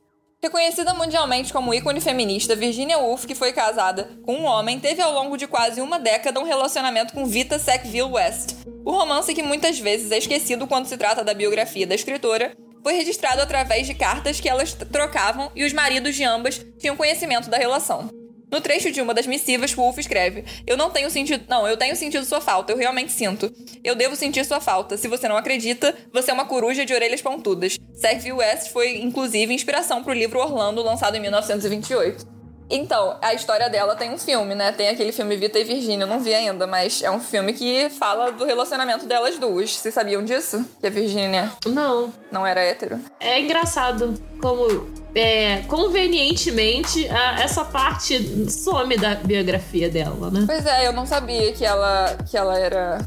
Reconhecida 0.43 0.93
mundialmente 0.93 1.53
como 1.53 1.73
ícone 1.73 2.01
feminista, 2.01 2.53
Virginia 2.53 2.97
Woolf, 2.97 3.25
que 3.25 3.33
foi 3.33 3.53
casada 3.53 4.09
com 4.23 4.35
um 4.35 4.43
homem, 4.43 4.77
teve 4.77 5.01
ao 5.01 5.13
longo 5.13 5.37
de 5.37 5.47
quase 5.47 5.79
uma 5.79 5.97
década 5.97 6.37
um 6.37 6.43
relacionamento 6.43 7.13
com 7.13 7.25
Vita 7.25 7.57
Sackville 7.57 8.11
West. 8.11 8.57
O 8.83 8.91
romance, 8.91 9.33
que 9.33 9.41
muitas 9.41 9.79
vezes 9.79 10.11
é 10.11 10.17
esquecido 10.17 10.67
quando 10.67 10.87
se 10.87 10.97
trata 10.97 11.23
da 11.23 11.33
biografia 11.33 11.87
da 11.87 11.95
escritora, 11.95 12.51
foi 12.83 12.93
registrado 12.93 13.41
através 13.41 13.87
de 13.87 13.93
cartas 13.93 14.41
que 14.41 14.49
elas 14.49 14.73
trocavam 14.73 15.49
e 15.55 15.63
os 15.63 15.71
maridos 15.71 16.13
de 16.13 16.25
ambas 16.25 16.59
tinham 16.77 16.97
conhecimento 16.97 17.49
da 17.49 17.55
relação. 17.55 18.09
No 18.53 18.61
trecho 18.61 18.91
de 18.91 19.01
uma 19.01 19.15
das 19.15 19.25
missivas, 19.25 19.73
Wolf 19.73 19.97
escreve: 19.97 20.45
Eu 20.67 20.77
não 20.77 20.91
tenho 20.91 21.09
sentido. 21.09 21.43
Não, 21.49 21.67
eu 21.67 21.75
tenho 21.75 21.95
sentido 21.95 22.23
sua 22.23 22.39
falta, 22.39 22.71
eu 22.71 22.77
realmente 22.77 23.11
sinto. 23.11 23.51
Eu 23.83 23.95
devo 23.95 24.15
sentir 24.15 24.45
sua 24.45 24.61
falta. 24.61 24.95
Se 24.95 25.07
você 25.07 25.27
não 25.27 25.35
acredita, 25.35 25.95
você 26.13 26.29
é 26.29 26.33
uma 26.35 26.45
coruja 26.45 26.85
de 26.85 26.93
orelhas 26.93 27.19
pontudas. 27.19 27.79
Sackville 27.95 28.33
West 28.33 28.69
foi, 28.69 28.97
inclusive, 28.97 29.51
inspiração 29.51 30.03
pro 30.03 30.13
livro 30.13 30.39
Orlando, 30.39 30.83
lançado 30.83 31.15
em 31.15 31.19
1928. 31.19 32.42
Então, 32.75 33.15
a 33.21 33.35
história 33.35 33.69
dela 33.69 33.95
tem 33.95 34.09
um 34.11 34.17
filme, 34.17 34.55
né? 34.55 34.71
Tem 34.71 34.89
aquele 34.89 35.11
filme 35.11 35.35
Vita 35.37 35.59
e 35.59 35.63
Virgínia, 35.63 36.05
eu 36.05 36.07
não 36.07 36.19
vi 36.19 36.33
ainda, 36.33 36.65
mas 36.65 37.03
é 37.03 37.11
um 37.11 37.19
filme 37.19 37.53
que 37.53 37.87
fala 37.91 38.31
do 38.31 38.43
relacionamento 38.45 39.05
delas 39.05 39.37
duas. 39.37 39.75
Vocês 39.75 39.93
sabiam 39.93 40.23
disso? 40.23 40.65
Que 40.81 40.87
a 40.87 40.89
Virgínia 40.89 41.51
Não. 41.67 42.11
não 42.31 42.47
era 42.47 42.61
hétero? 42.61 42.99
É 43.19 43.39
engraçado 43.39 44.15
como, 44.41 44.87
é, 45.13 45.57
convenientemente, 45.67 47.07
a- 47.09 47.41
essa 47.43 47.63
parte 47.63 48.49
some 48.49 48.97
da 48.97 49.15
biografia 49.15 49.87
dela, 49.89 50.31
né? 50.31 50.43
Pois 50.45 50.65
é, 50.65 50.87
eu 50.87 50.93
não 50.93 51.05
sabia 51.05 51.53
que 51.53 51.63
ela, 51.63 52.17
que 52.29 52.35
ela 52.35 52.57
era 52.57 53.05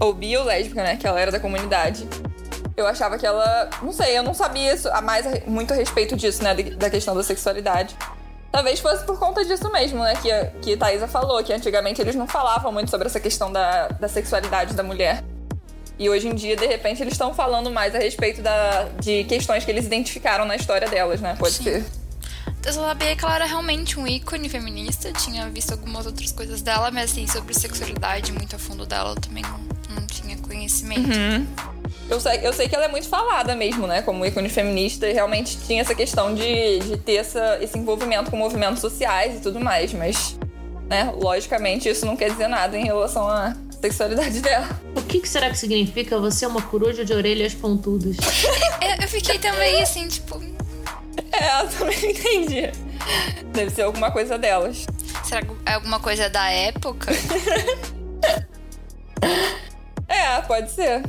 ou 0.00 0.12
bi 0.12 0.36
ou 0.36 0.44
lésbica, 0.44 0.82
né? 0.82 0.96
Que 0.96 1.06
ela 1.06 1.20
era 1.20 1.30
da 1.30 1.38
comunidade. 1.38 2.08
Eu 2.76 2.86
achava 2.86 3.18
que 3.18 3.26
ela. 3.26 3.68
Não 3.82 3.92
sei, 3.92 4.16
eu 4.18 4.22
não 4.22 4.32
sabia 4.34 4.74
isso, 4.74 4.88
a 4.88 5.00
mais 5.02 5.26
muito 5.46 5.72
a 5.72 5.76
respeito 5.76 6.16
disso, 6.16 6.42
né? 6.42 6.54
Da 6.54 6.88
questão 6.90 7.14
da 7.14 7.22
sexualidade. 7.22 7.94
Talvez 8.52 8.80
fosse 8.80 9.04
por 9.04 9.18
conta 9.18 9.44
disso 9.44 9.70
mesmo, 9.70 10.02
né? 10.02 10.14
Que, 10.16 10.60
que 10.60 10.76
Thaisa 10.76 11.06
falou, 11.06 11.42
que 11.42 11.52
antigamente 11.52 12.00
eles 12.00 12.16
não 12.16 12.26
falavam 12.26 12.72
muito 12.72 12.90
sobre 12.90 13.06
essa 13.06 13.20
questão 13.20 13.52
da, 13.52 13.88
da 13.88 14.08
sexualidade 14.08 14.74
da 14.74 14.82
mulher. 14.82 15.22
E 15.98 16.08
hoje 16.08 16.28
em 16.28 16.34
dia, 16.34 16.56
de 16.56 16.66
repente, 16.66 17.02
eles 17.02 17.12
estão 17.12 17.32
falando 17.32 17.70
mais 17.70 17.94
a 17.94 17.98
respeito 17.98 18.42
da, 18.42 18.84
de 19.00 19.24
questões 19.24 19.64
que 19.64 19.70
eles 19.70 19.84
identificaram 19.84 20.44
na 20.44 20.56
história 20.56 20.88
delas, 20.88 21.20
né? 21.20 21.36
Pode 21.38 21.54
Sim. 21.54 21.64
ser. 21.64 21.86
Eu 22.66 22.72
só 22.72 22.86
sabia 22.86 23.14
que 23.14 23.24
ela 23.24 23.36
era 23.36 23.44
realmente 23.44 23.98
um 23.98 24.06
ícone 24.06 24.48
feminista. 24.48 25.12
Tinha 25.12 25.48
visto 25.48 25.72
algumas 25.72 26.06
outras 26.06 26.32
coisas 26.32 26.60
dela, 26.60 26.90
mas 26.90 27.10
assim, 27.10 27.26
sobre 27.26 27.54
sexualidade 27.54 28.32
muito 28.32 28.56
a 28.56 28.58
fundo 28.58 28.84
dela, 28.84 29.10
eu 29.10 29.20
também 29.20 29.42
não, 29.42 29.60
não 30.00 30.06
tinha 30.06 30.36
conhecimento. 30.38 31.10
Eu 32.08 32.20
sei, 32.20 32.40
eu 32.42 32.52
sei 32.52 32.68
que 32.68 32.74
ela 32.74 32.86
é 32.86 32.88
muito 32.88 33.08
falada 33.08 33.54
mesmo, 33.54 33.86
né? 33.86 34.02
Como 34.02 34.26
ícone 34.26 34.48
feminista, 34.48 35.06
e 35.08 35.12
realmente 35.12 35.58
tinha 35.58 35.80
essa 35.80 35.94
questão 35.94 36.34
de, 36.34 36.80
de 36.80 36.96
ter 36.96 37.16
essa, 37.16 37.58
esse 37.60 37.78
envolvimento 37.78 38.30
com 38.30 38.36
movimentos 38.36 38.80
sociais 38.80 39.36
e 39.36 39.40
tudo 39.40 39.60
mais, 39.60 39.92
mas, 39.92 40.36
né, 40.88 41.12
logicamente 41.16 41.88
isso 41.88 42.04
não 42.04 42.16
quer 42.16 42.30
dizer 42.30 42.48
nada 42.48 42.76
em 42.76 42.84
relação 42.84 43.28
à 43.28 43.54
sexualidade 43.80 44.40
dela. 44.42 44.68
O 44.96 45.02
que, 45.02 45.20
que 45.20 45.28
será 45.28 45.50
que 45.50 45.58
significa 45.58 46.18
você 46.18 46.44
é 46.44 46.48
uma 46.48 46.62
coruja 46.62 47.04
de 47.04 47.12
orelhas 47.12 47.54
pontudas? 47.54 48.16
Eu, 48.80 49.02
eu 49.02 49.08
fiquei 49.08 49.38
também 49.38 49.82
assim, 49.82 50.08
tipo. 50.08 50.42
É, 51.32 51.62
eu 51.62 51.68
também 51.68 52.00
não 52.00 52.10
entendi. 52.10 52.72
Deve 53.52 53.70
ser 53.70 53.82
alguma 53.82 54.10
coisa 54.10 54.38
delas. 54.38 54.86
Será 55.22 55.42
que 55.42 55.52
é 55.66 55.74
alguma 55.74 56.00
coisa 56.00 56.30
da 56.30 56.50
época? 56.50 57.12
É, 60.10 60.42
pode 60.42 60.70
ser. 60.70 61.02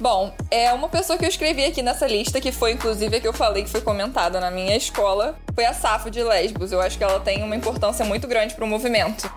Bom, 0.00 0.34
é 0.50 0.72
uma 0.72 0.88
pessoa 0.88 1.18
que 1.18 1.24
eu 1.24 1.28
escrevi 1.28 1.64
aqui 1.64 1.80
nessa 1.80 2.06
lista, 2.06 2.40
que 2.40 2.50
foi 2.50 2.72
inclusive 2.72 3.16
a 3.16 3.20
que 3.20 3.28
eu 3.28 3.32
falei 3.32 3.62
que 3.62 3.70
foi 3.70 3.80
comentada 3.80 4.40
na 4.40 4.50
minha 4.50 4.76
escola, 4.76 5.38
foi 5.54 5.64
a 5.64 5.72
Safo 5.72 6.10
de 6.10 6.22
Lesbos. 6.22 6.72
Eu 6.72 6.80
acho 6.80 6.98
que 6.98 7.04
ela 7.04 7.20
tem 7.20 7.42
uma 7.42 7.54
importância 7.54 8.04
muito 8.04 8.26
grande 8.26 8.54
para 8.54 8.64
o 8.64 8.68
movimento. 8.68 9.32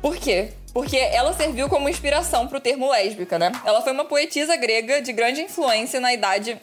Por 0.00 0.16
quê? 0.16 0.52
Porque 0.72 0.96
ela 0.96 1.32
serviu 1.32 1.68
como 1.68 1.88
inspiração 1.88 2.46
para 2.46 2.58
o 2.58 2.60
termo 2.60 2.90
lésbica, 2.90 3.38
né? 3.38 3.50
Ela 3.64 3.80
foi 3.80 3.92
uma 3.92 4.04
poetisa 4.04 4.54
grega 4.56 5.00
de 5.00 5.12
grande 5.12 5.40
influência 5.40 5.98
na 5.98 6.12
idade, 6.12 6.60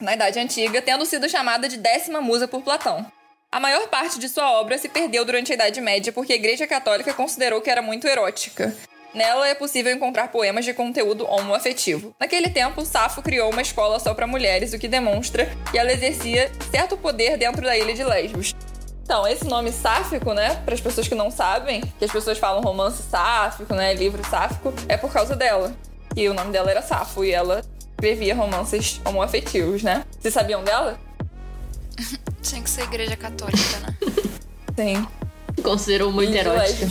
na 0.00 0.14
idade 0.14 0.38
antiga, 0.38 0.80
tendo 0.80 1.04
sido 1.04 1.28
chamada 1.28 1.68
de 1.68 1.76
décima 1.76 2.20
musa 2.20 2.48
por 2.48 2.62
Platão. 2.62 3.06
A 3.52 3.60
maior 3.60 3.88
parte 3.88 4.18
de 4.18 4.28
sua 4.28 4.50
obra 4.52 4.78
se 4.78 4.88
perdeu 4.88 5.24
durante 5.24 5.52
a 5.52 5.54
Idade 5.56 5.80
Média 5.80 6.12
porque 6.12 6.32
a 6.32 6.36
Igreja 6.36 6.66
Católica 6.66 7.12
considerou 7.12 7.60
que 7.60 7.68
era 7.68 7.82
muito 7.82 8.06
erótica. 8.06 8.74
Nela 9.12 9.48
é 9.48 9.54
possível 9.54 9.92
encontrar 9.92 10.28
poemas 10.28 10.64
de 10.64 10.72
conteúdo 10.72 11.26
homoafetivo. 11.28 12.14
Naquele 12.18 12.48
tempo, 12.48 12.84
Safo 12.84 13.20
criou 13.22 13.50
uma 13.50 13.60
escola 13.60 13.98
só 13.98 14.14
para 14.14 14.26
mulheres, 14.26 14.72
o 14.72 14.78
que 14.78 14.86
demonstra 14.86 15.50
que 15.70 15.76
ela 15.76 15.92
exercia 15.92 16.50
certo 16.70 16.96
poder 16.96 17.36
dentro 17.36 17.62
da 17.62 17.76
ilha 17.76 17.92
de 17.92 18.04
Lesbos. 18.04 18.54
Então, 19.02 19.26
esse 19.26 19.44
nome 19.44 19.72
sáfico, 19.72 20.32
né, 20.32 20.54
para 20.64 20.74
as 20.74 20.80
pessoas 20.80 21.08
que 21.08 21.16
não 21.16 21.32
sabem, 21.32 21.80
que 21.98 22.04
as 22.04 22.12
pessoas 22.12 22.38
falam 22.38 22.62
romance 22.62 23.02
sáfico, 23.02 23.74
né, 23.74 23.92
livro 23.94 24.22
sáfico, 24.30 24.72
é 24.88 24.96
por 24.96 25.12
causa 25.12 25.34
dela. 25.34 25.74
E 26.14 26.28
o 26.28 26.34
nome 26.34 26.52
dela 26.52 26.70
era 26.70 26.80
Safo 26.80 27.24
e 27.24 27.32
ela 27.32 27.62
escrevia 27.90 28.34
romances 28.34 29.00
homoafetivos, 29.04 29.82
né? 29.82 30.04
Vocês 30.18 30.32
sabiam 30.32 30.62
dela? 30.62 30.98
Tinha 32.40 32.62
que 32.62 32.70
ser 32.70 32.82
igreja 32.82 33.16
católica, 33.16 33.78
né? 33.80 33.96
Sim. 34.76 35.06
Considerou 35.62 36.12
muito 36.12 36.32
erótica. 36.32 36.86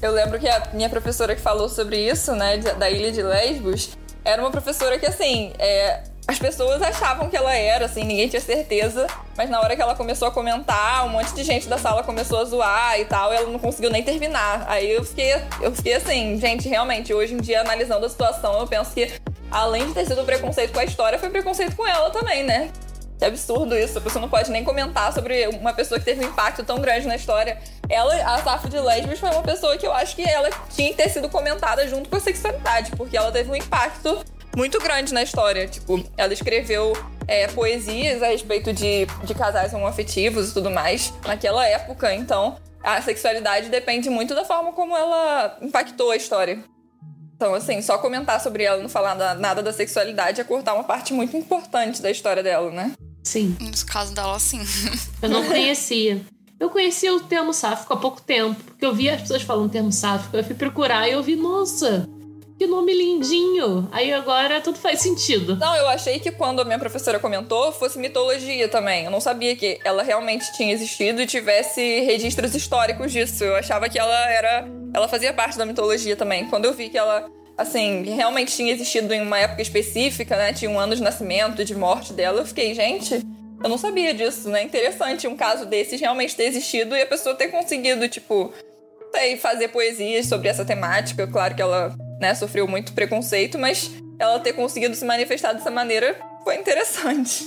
Eu 0.00 0.12
lembro 0.12 0.38
que 0.38 0.48
a 0.48 0.62
minha 0.72 0.88
professora 0.88 1.34
que 1.34 1.40
falou 1.40 1.68
sobre 1.68 1.98
isso, 2.08 2.32
né, 2.34 2.56
da 2.58 2.88
ilha 2.88 3.10
de 3.10 3.20
Lesbos, 3.20 3.90
era 4.24 4.40
uma 4.40 4.50
professora 4.50 4.96
que, 4.96 5.06
assim, 5.06 5.52
é, 5.58 6.02
as 6.28 6.38
pessoas 6.38 6.80
achavam 6.80 7.28
que 7.28 7.36
ela 7.36 7.52
era, 7.52 7.86
assim, 7.86 8.04
ninguém 8.04 8.28
tinha 8.28 8.40
certeza, 8.40 9.08
mas 9.36 9.50
na 9.50 9.60
hora 9.60 9.74
que 9.74 9.82
ela 9.82 9.96
começou 9.96 10.28
a 10.28 10.30
comentar, 10.30 11.04
um 11.04 11.08
monte 11.08 11.34
de 11.34 11.42
gente 11.42 11.66
da 11.66 11.78
sala 11.78 12.04
começou 12.04 12.38
a 12.38 12.44
zoar 12.44 13.00
e 13.00 13.06
tal, 13.06 13.32
e 13.32 13.36
ela 13.38 13.50
não 13.50 13.58
conseguiu 13.58 13.90
nem 13.90 14.04
terminar. 14.04 14.66
Aí 14.68 14.88
eu 14.88 15.04
fiquei, 15.04 15.34
eu 15.60 15.74
fiquei 15.74 15.94
assim, 15.94 16.38
gente, 16.38 16.68
realmente, 16.68 17.12
hoje 17.12 17.34
em 17.34 17.38
dia, 17.38 17.62
analisando 17.62 18.06
a 18.06 18.08
situação, 18.08 18.60
eu 18.60 18.68
penso 18.68 18.92
que, 18.92 19.10
além 19.50 19.86
de 19.86 19.94
ter 19.94 20.06
sido 20.06 20.22
preconceito 20.24 20.72
com 20.72 20.78
a 20.78 20.84
história, 20.84 21.18
foi 21.18 21.30
preconceito 21.30 21.74
com 21.74 21.84
ela 21.84 22.10
também, 22.10 22.44
né? 22.44 22.70
Que 23.18 23.24
absurdo 23.24 23.76
isso. 23.76 23.98
A 23.98 24.00
pessoa 24.00 24.22
não 24.22 24.28
pode 24.28 24.50
nem 24.50 24.62
comentar 24.62 25.12
sobre 25.12 25.48
uma 25.48 25.72
pessoa 25.72 25.98
que 25.98 26.04
teve 26.04 26.24
um 26.24 26.28
impacto 26.28 26.62
tão 26.64 26.80
grande 26.80 27.06
na 27.06 27.16
história. 27.16 27.58
Ela, 27.88 28.14
a 28.34 28.42
Safo 28.42 28.68
de 28.68 28.78
Lesbos, 28.78 29.18
foi 29.18 29.30
uma 29.30 29.42
pessoa 29.42 29.76
que 29.76 29.86
eu 29.86 29.92
acho 29.92 30.14
que 30.14 30.22
ela 30.22 30.48
tinha 30.70 30.90
que 30.90 30.96
ter 30.96 31.08
sido 31.08 31.28
comentada 31.28 31.86
junto 31.88 32.08
com 32.08 32.16
a 32.16 32.20
sexualidade, 32.20 32.92
porque 32.92 33.16
ela 33.16 33.32
teve 33.32 33.50
um 33.50 33.56
impacto 33.56 34.24
muito 34.56 34.78
grande 34.78 35.12
na 35.12 35.22
história. 35.22 35.66
Tipo, 35.66 36.02
ela 36.16 36.32
escreveu 36.32 36.92
é, 37.26 37.48
poesias 37.48 38.22
a 38.22 38.28
respeito 38.28 38.72
de, 38.72 39.06
de 39.24 39.34
casais 39.34 39.74
homoafetivos 39.74 40.50
e 40.50 40.54
tudo 40.54 40.70
mais 40.70 41.12
naquela 41.26 41.66
época. 41.66 42.14
Então, 42.14 42.56
a 42.82 43.02
sexualidade 43.02 43.68
depende 43.68 44.08
muito 44.08 44.34
da 44.34 44.44
forma 44.44 44.72
como 44.72 44.96
ela 44.96 45.58
impactou 45.60 46.12
a 46.12 46.16
história. 46.16 46.62
Então, 47.34 47.54
assim, 47.54 47.80
só 47.82 47.98
comentar 47.98 48.40
sobre 48.40 48.64
ela, 48.64 48.82
não 48.82 48.88
falar 48.88 49.14
nada 49.36 49.62
da 49.62 49.72
sexualidade, 49.72 50.40
é 50.40 50.44
cortar 50.44 50.74
uma 50.74 50.82
parte 50.82 51.12
muito 51.12 51.36
importante 51.36 52.02
da 52.02 52.10
história 52.10 52.42
dela, 52.42 52.70
né? 52.70 52.92
Sim. 53.28 53.54
No 53.60 53.86
caso 53.86 54.14
dela, 54.14 54.38
sim. 54.38 54.60
Eu 55.20 55.28
não 55.28 55.44
conhecia. 55.44 56.22
Eu 56.58 56.70
conheci 56.70 57.10
o 57.10 57.20
termo 57.20 57.52
sáfico 57.52 57.92
há 57.92 57.96
pouco 57.96 58.22
tempo, 58.22 58.58
porque 58.64 58.84
eu 58.84 58.92
vi 58.92 59.08
as 59.08 59.20
pessoas 59.20 59.42
falando 59.42 59.70
termo 59.70 59.92
sáfico, 59.92 60.36
eu 60.36 60.42
fui 60.42 60.56
procurar 60.56 61.06
e 61.06 61.12
eu 61.12 61.22
vi, 61.22 61.36
nossa, 61.36 62.08
que 62.58 62.66
nome 62.66 62.92
lindinho! 62.92 63.88
Aí 63.92 64.12
agora 64.12 64.60
tudo 64.60 64.76
faz 64.78 65.00
sentido. 65.00 65.54
Não, 65.54 65.76
eu 65.76 65.88
achei 65.88 66.18
que 66.18 66.32
quando 66.32 66.60
a 66.60 66.64
minha 66.64 66.78
professora 66.78 67.20
comentou 67.20 67.70
fosse 67.70 67.96
mitologia 67.98 68.66
também. 68.66 69.04
Eu 69.04 69.10
não 69.10 69.20
sabia 69.20 69.54
que 69.54 69.78
ela 69.84 70.02
realmente 70.02 70.50
tinha 70.56 70.72
existido 70.72 71.22
e 71.22 71.26
tivesse 71.26 71.80
registros 72.00 72.52
históricos 72.56 73.12
disso. 73.12 73.44
Eu 73.44 73.54
achava 73.54 73.88
que 73.88 73.98
ela 73.98 74.30
era. 74.30 74.66
Ela 74.92 75.06
fazia 75.06 75.32
parte 75.32 75.56
da 75.56 75.64
mitologia 75.64 76.16
também. 76.16 76.46
Quando 76.46 76.64
eu 76.64 76.72
vi 76.72 76.88
que 76.88 76.98
ela 76.98 77.30
assim, 77.58 78.04
realmente 78.04 78.54
tinha 78.54 78.72
existido 78.72 79.12
em 79.12 79.20
uma 79.20 79.38
época 79.38 79.60
específica, 79.60 80.36
né? 80.36 80.52
Tinha 80.52 80.70
um 80.70 80.78
ano 80.78 80.94
de 80.94 81.02
nascimento, 81.02 81.64
de 81.64 81.74
morte 81.74 82.12
dela. 82.12 82.40
Eu 82.40 82.46
fiquei, 82.46 82.72
gente, 82.72 83.14
eu 83.62 83.68
não 83.68 83.76
sabia 83.76 84.14
disso, 84.14 84.48
né? 84.48 84.62
Interessante 84.62 85.26
um 85.26 85.36
caso 85.36 85.66
desses 85.66 86.00
realmente 86.00 86.36
ter 86.36 86.44
existido 86.44 86.96
e 86.96 87.02
a 87.02 87.06
pessoa 87.06 87.34
ter 87.34 87.48
conseguido, 87.48 88.08
tipo, 88.08 88.52
sei, 89.12 89.36
fazer 89.36 89.68
poesias 89.68 90.26
sobre 90.26 90.48
essa 90.48 90.64
temática. 90.64 91.26
Claro 91.26 91.56
que 91.56 91.60
ela, 91.60 91.92
né, 92.20 92.32
sofreu 92.36 92.68
muito 92.68 92.92
preconceito, 92.92 93.58
mas 93.58 93.90
ela 94.20 94.38
ter 94.38 94.52
conseguido 94.52 94.94
se 94.94 95.04
manifestar 95.04 95.52
dessa 95.52 95.70
maneira 95.70 96.16
foi 96.44 96.54
interessante. 96.54 97.44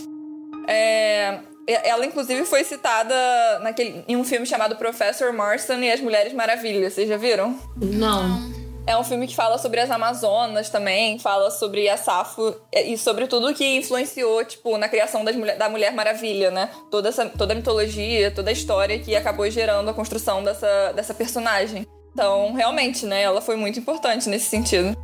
É, 0.68 1.40
ela, 1.66 2.06
inclusive, 2.06 2.44
foi 2.46 2.66
citada 2.66 3.16
naquele, 3.60 4.04
em 4.08 4.18
um 4.18 4.26
filme 4.26 4.46
chamado 4.46 4.76
Professor 4.76 5.32
Marston 5.32 5.80
e 5.80 5.92
as 5.92 6.02
Mulheres 6.02 6.34
Maravilhas. 6.34 6.94
Vocês 6.94 7.08
já 7.08 7.16
viram? 7.16 7.58
Não. 7.78 8.61
É 8.88 8.98
um 8.98 9.04
filme 9.04 9.28
que 9.28 9.36
fala 9.36 9.58
sobre 9.60 9.80
as 9.80 9.92
Amazonas 9.92 10.70
também, 10.70 11.20
fala 11.20 11.52
sobre 11.52 11.88
a 11.88 11.98
Safo 11.98 12.56
e 12.74 12.98
sobre 12.98 13.28
tudo 13.28 13.54
que 13.54 13.78
influenciou, 13.78 14.44
tipo, 14.44 14.76
na 14.78 14.90
criação 14.90 15.24
das, 15.24 15.36
da 15.58 15.70
Mulher 15.70 15.94
Maravilha, 15.94 16.50
né? 16.50 16.70
Toda, 16.90 17.10
essa, 17.10 17.30
toda 17.30 17.54
a 17.54 17.56
mitologia, 17.56 18.32
toda 18.32 18.50
a 18.50 18.54
história 18.54 18.98
que 18.98 19.16
acabou 19.16 19.50
gerando 19.50 19.90
a 19.90 19.94
construção 19.94 20.44
dessa, 20.44 20.94
dessa 20.94 21.14
personagem. 21.14 21.86
Então, 22.12 22.54
realmente, 22.54 23.06
né? 23.06 23.22
Ela 23.22 23.40
foi 23.40 23.56
muito 23.56 23.80
importante 23.80 24.28
nesse 24.28 24.50
sentido. 24.50 24.98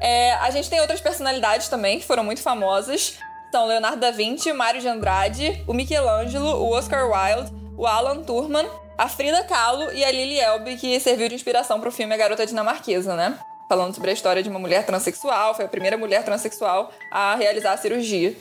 É, 0.00 0.32
a 0.34 0.50
gente 0.50 0.70
tem 0.70 0.80
outras 0.80 1.00
personalidades 1.00 1.68
também 1.68 1.98
que 1.98 2.06
foram 2.06 2.24
muito 2.24 2.40
famosas. 2.40 3.18
São 3.52 3.66
Leonardo 3.66 4.00
da 4.00 4.10
Vinci, 4.10 4.52
Mário 4.52 4.80
de 4.80 4.88
Andrade, 4.88 5.62
o 5.66 5.74
Michelangelo, 5.74 6.48
o 6.62 6.70
Oscar 6.72 7.06
Wilde, 7.06 7.52
o 7.76 7.86
Alan 7.86 8.22
Turman 8.22 8.66
a 8.98 9.08
Frida 9.08 9.44
Kahlo 9.44 9.92
e 9.92 10.04
a 10.04 10.10
Lily 10.10 10.40
Elbe, 10.40 10.76
que 10.76 10.98
serviu 10.98 11.28
de 11.28 11.34
inspiração 11.36 11.78
para 11.78 11.88
o 11.88 11.92
filme 11.92 12.12
A 12.12 12.16
Garota 12.16 12.44
Dinamarquesa, 12.44 13.14
né? 13.14 13.38
Falando 13.68 13.94
sobre 13.94 14.10
a 14.10 14.12
história 14.12 14.42
de 14.42 14.48
uma 14.48 14.58
mulher 14.58 14.84
transexual, 14.84 15.54
foi 15.54 15.66
a 15.66 15.68
primeira 15.68 15.96
mulher 15.96 16.24
transexual 16.24 16.90
a 17.12 17.36
realizar 17.36 17.74
a 17.74 17.76
cirurgia. 17.76 18.34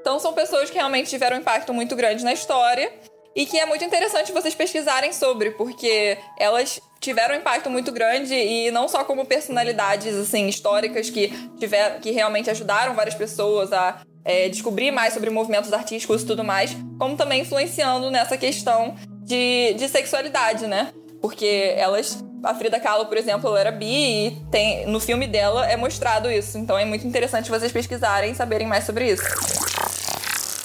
Então 0.00 0.18
são 0.18 0.32
pessoas 0.32 0.70
que 0.70 0.76
realmente 0.76 1.10
tiveram 1.10 1.36
um 1.36 1.40
impacto 1.40 1.74
muito 1.74 1.94
grande 1.94 2.24
na 2.24 2.32
história 2.32 2.90
e 3.36 3.44
que 3.44 3.58
é 3.58 3.66
muito 3.66 3.84
interessante 3.84 4.32
vocês 4.32 4.54
pesquisarem 4.54 5.12
sobre, 5.12 5.50
porque 5.50 6.16
elas 6.38 6.80
tiveram 7.00 7.34
um 7.34 7.38
impacto 7.38 7.68
muito 7.68 7.92
grande 7.92 8.34
e 8.34 8.70
não 8.70 8.88
só 8.88 9.04
como 9.04 9.26
personalidades 9.26 10.14
assim 10.14 10.48
históricas 10.48 11.10
que 11.10 11.28
tiver, 11.58 12.00
que 12.00 12.12
realmente 12.12 12.48
ajudaram 12.48 12.94
várias 12.94 13.14
pessoas 13.14 13.72
a 13.74 14.00
é, 14.24 14.48
descobrir 14.48 14.90
mais 14.90 15.12
sobre 15.12 15.28
movimentos 15.28 15.72
artísticos 15.72 16.22
e 16.22 16.26
tudo 16.26 16.42
mais, 16.42 16.74
como 16.98 17.16
também 17.16 17.42
influenciando 17.42 18.10
nessa 18.10 18.38
questão 18.38 18.96
de, 19.28 19.74
de 19.74 19.88
sexualidade, 19.88 20.66
né? 20.66 20.92
Porque 21.20 21.74
elas. 21.76 22.24
A 22.42 22.54
Frida 22.54 22.78
Kahlo, 22.78 23.06
por 23.06 23.16
exemplo, 23.16 23.50
ela 23.50 23.58
era 23.58 23.72
bi 23.72 24.28
e 24.28 24.30
tem, 24.48 24.86
no 24.86 25.00
filme 25.00 25.26
dela 25.26 25.66
é 25.66 25.76
mostrado 25.76 26.30
isso. 26.30 26.56
Então 26.56 26.78
é 26.78 26.84
muito 26.84 27.04
interessante 27.06 27.50
vocês 27.50 27.72
pesquisarem 27.72 28.30
e 28.30 28.34
saberem 28.34 28.66
mais 28.66 28.84
sobre 28.84 29.10
isso. 29.10 29.24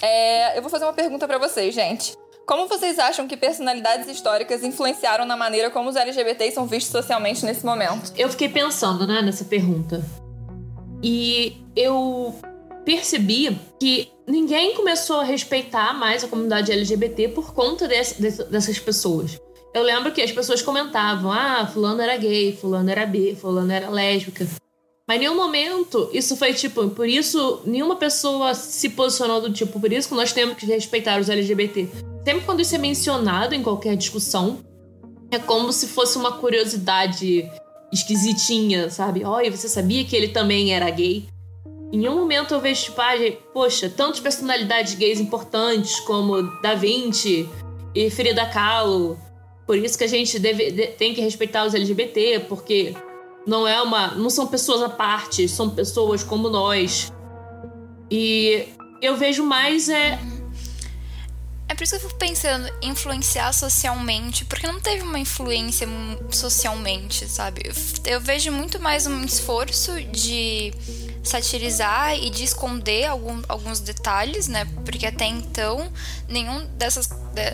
É, 0.02 0.56
eu 0.56 0.62
vou 0.62 0.70
fazer 0.70 0.86
uma 0.86 0.94
pergunta 0.94 1.28
para 1.28 1.40
vocês, 1.40 1.74
gente. 1.74 2.16
Como 2.46 2.68
vocês 2.68 3.00
acham 3.00 3.28
que 3.28 3.36
personalidades 3.36 4.08
históricas 4.08 4.64
influenciaram 4.64 5.26
na 5.26 5.36
maneira 5.36 5.72
como 5.72 5.90
os 5.90 5.96
LGBTs 5.96 6.54
são 6.54 6.68
vistos 6.68 6.92
socialmente 6.92 7.44
nesse 7.44 7.66
momento? 7.66 8.14
Eu 8.16 8.30
fiquei 8.30 8.50
pensando, 8.50 9.08
né, 9.08 9.22
nessa 9.22 9.46
pergunta. 9.46 10.04
E 11.02 11.58
eu 11.76 12.36
percebi 12.86 13.58
que 13.80 14.13
ninguém 14.28 14.76
começou 14.76 15.20
a 15.20 15.24
respeitar 15.24 15.94
mais 15.94 16.24
a 16.24 16.28
comunidade 16.28 16.72
LGBT 16.72 17.30
por 17.30 17.54
conta 17.54 17.88
desse, 17.88 18.22
dessas 18.22 18.80
pessoas. 18.80 19.40
Eu 19.74 19.84
lembro 19.84 20.12
que 20.12 20.22
as 20.22 20.32
pessoas 20.32 20.62
comentavam: 20.62 21.32
ah, 21.32 21.66
fulano 21.66 22.02
era 22.02 22.16
gay, 22.18 22.56
fulano 22.56 22.90
era 22.90 23.06
bi, 23.06 23.36
fulano 23.36 23.72
era 23.72 23.90
lésbica. 23.90 24.48
Mas 25.08 25.18
em 25.18 25.22
nenhum 25.22 25.36
momento 25.36 26.10
isso 26.14 26.38
foi 26.38 26.54
tipo, 26.54 26.90
por 26.90 27.08
isso 27.08 27.62
nenhuma 27.66 27.98
pessoa 27.98 28.54
se 28.54 28.90
posicionou 28.90 29.42
do 29.42 29.52
tipo, 29.52 29.80
por 29.80 29.92
isso 29.92 30.08
que 30.08 30.16
nós 30.16 30.32
temos 30.32 30.56
que 30.56 30.66
respeitar 30.66 31.20
os 31.20 31.30
LGBT. 31.30 31.90
Sempre 32.24 32.46
quando 32.46 32.62
isso 32.62 32.74
é 32.74 32.78
mencionado 32.78 33.54
em 33.54 33.62
qualquer 33.62 33.98
discussão, 33.98 34.60
é 35.30 35.40
como 35.40 35.74
se 35.74 35.88
fosse 35.88 36.18
uma 36.18 36.34
curiosidade 36.34 37.50
esquisitinha, 37.92 38.90
sabe? 38.90 39.26
Olha, 39.26 39.52
você 39.52 39.68
sabia 39.68 40.06
que 40.06 40.16
ele 40.16 40.30
também 40.30 40.74
era 40.74 40.90
gay? 40.90 41.26
Em 41.94 42.00
nenhum 42.00 42.16
momento 42.16 42.56
eu 42.56 42.60
vejo, 42.60 42.86
tipo, 42.86 43.00
ah, 43.00 43.14
poxa, 43.54 43.88
tantas 43.88 44.20
personalidades 44.20 44.96
gays 44.96 45.20
importantes 45.20 46.00
como 46.00 46.42
Da 46.60 46.74
Vinci 46.74 47.48
e 47.94 48.10
Frida 48.10 48.48
Kahlo. 48.48 49.16
Por 49.68 49.78
isso 49.78 49.96
que 49.96 50.04
a 50.04 50.08
gente 50.08 50.40
deve, 50.40 50.72
de, 50.72 50.88
tem 50.88 51.14
que 51.14 51.22
respeitar 51.22 51.64
os 51.64 51.76
LGBT, 51.76 52.48
porque 52.50 52.96
não 53.46 53.68
é 53.68 53.80
uma. 53.80 54.16
não 54.16 54.32
são 54.32 54.48
pessoas 54.48 54.82
à 54.82 54.90
parte, 54.90 55.48
são 55.48 55.70
pessoas 55.70 56.24
como 56.24 56.50
nós. 56.50 57.14
E 58.10 58.66
eu 59.00 59.16
vejo 59.16 59.44
mais 59.44 59.88
é. 59.88 60.18
É 61.68 61.76
por 61.76 61.84
isso 61.84 61.98
que 61.98 62.06
eu 62.06 62.10
fico 62.10 62.20
pensando 62.20 62.70
influenciar 62.82 63.52
socialmente, 63.54 64.46
porque 64.46 64.68
não 64.68 64.80
teve 64.80 65.02
uma 65.02 65.18
influência 65.18 65.88
socialmente, 66.30 67.28
sabe? 67.28 67.64
Eu, 68.06 68.22
vejo 68.22 68.52
muito 68.52 68.80
mais 68.80 69.08
um 69.08 69.24
esforço 69.24 69.92
de 70.04 70.74
satirizar 71.24 72.16
e 72.16 72.30
de 72.30 72.44
esconder 72.44 73.06
algum, 73.06 73.42
alguns 73.48 73.80
detalhes, 73.80 74.48
né? 74.48 74.66
Porque 74.86 75.08
até 75.08 75.26
então 75.26 75.92
nenhum 76.28 76.66
dessas 76.78 77.08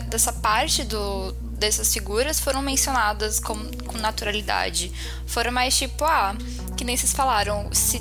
dessa 0.08 0.32
parte 0.32 0.84
do 0.84 1.32
dessas 1.60 1.92
figuras 1.92 2.40
foram 2.40 2.62
mencionadas 2.62 3.38
com, 3.38 3.54
com 3.86 3.98
naturalidade. 3.98 4.90
Foram 5.26 5.52
mais 5.52 5.76
tipo, 5.76 6.04
ah, 6.04 6.34
que 6.76 6.84
nem 6.84 6.96
vocês 6.96 7.12
falaram, 7.12 7.68
se 7.72 8.00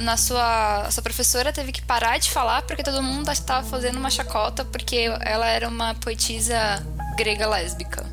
na 0.00 0.16
sua, 0.16 0.90
sua 0.90 1.02
professora 1.02 1.52
teve 1.52 1.72
que 1.72 1.82
parar 1.82 2.18
de 2.18 2.30
falar 2.30 2.62
porque 2.62 2.82
todo 2.82 3.02
mundo 3.02 3.30
estava 3.30 3.66
fazendo 3.66 3.98
uma 3.98 4.10
chacota 4.10 4.64
porque 4.64 5.10
ela 5.20 5.46
era 5.48 5.68
uma 5.68 5.94
poetisa 5.94 6.56
grega 7.16 7.46
lésbica. 7.48 8.04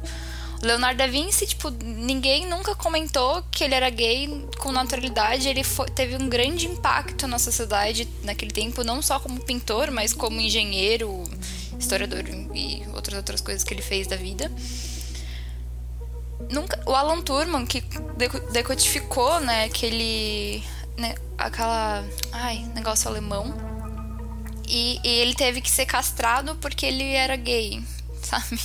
Leonardo 0.61 0.99
da 0.99 1.07
Vinci, 1.07 1.47
tipo, 1.47 1.71
ninguém 1.71 2.47
nunca 2.47 2.75
comentou 2.75 3.43
que 3.49 3.63
ele 3.63 3.73
era 3.73 3.89
gay 3.89 4.47
com 4.59 4.71
naturalidade. 4.71 5.49
Ele 5.49 5.63
foi, 5.63 5.87
teve 5.87 6.15
um 6.15 6.29
grande 6.29 6.67
impacto 6.67 7.27
na 7.27 7.39
sociedade 7.39 8.07
naquele 8.23 8.51
tempo, 8.51 8.83
não 8.83 9.01
só 9.01 9.19
como 9.19 9.41
pintor, 9.41 9.89
mas 9.89 10.13
como 10.13 10.39
engenheiro, 10.39 11.23
historiador 11.79 12.23
e 12.53 12.83
outras 12.93 13.17
outras 13.17 13.41
coisas 13.41 13.63
que 13.63 13.73
ele 13.73 13.81
fez 13.81 14.05
da 14.05 14.15
vida. 14.15 14.51
Nunca, 16.51 16.79
o 16.85 16.93
Alan 16.93 17.21
Turman, 17.21 17.65
que 17.65 17.83
decodificou, 18.51 19.39
né, 19.39 19.65
aquele 19.65 20.63
né, 20.97 21.15
aquela. 21.37 22.03
Ai, 22.31 22.65
negócio 22.75 23.09
alemão. 23.09 23.53
E, 24.67 24.99
e, 25.03 25.07
ele 25.07 25.33
teve 25.33 25.61
que 25.61 25.69
ser 25.69 25.85
castrado 25.85 26.55
porque 26.55 26.85
ele 26.85 27.03
era 27.13 27.35
gay, 27.35 27.83
sabe? 28.23 28.59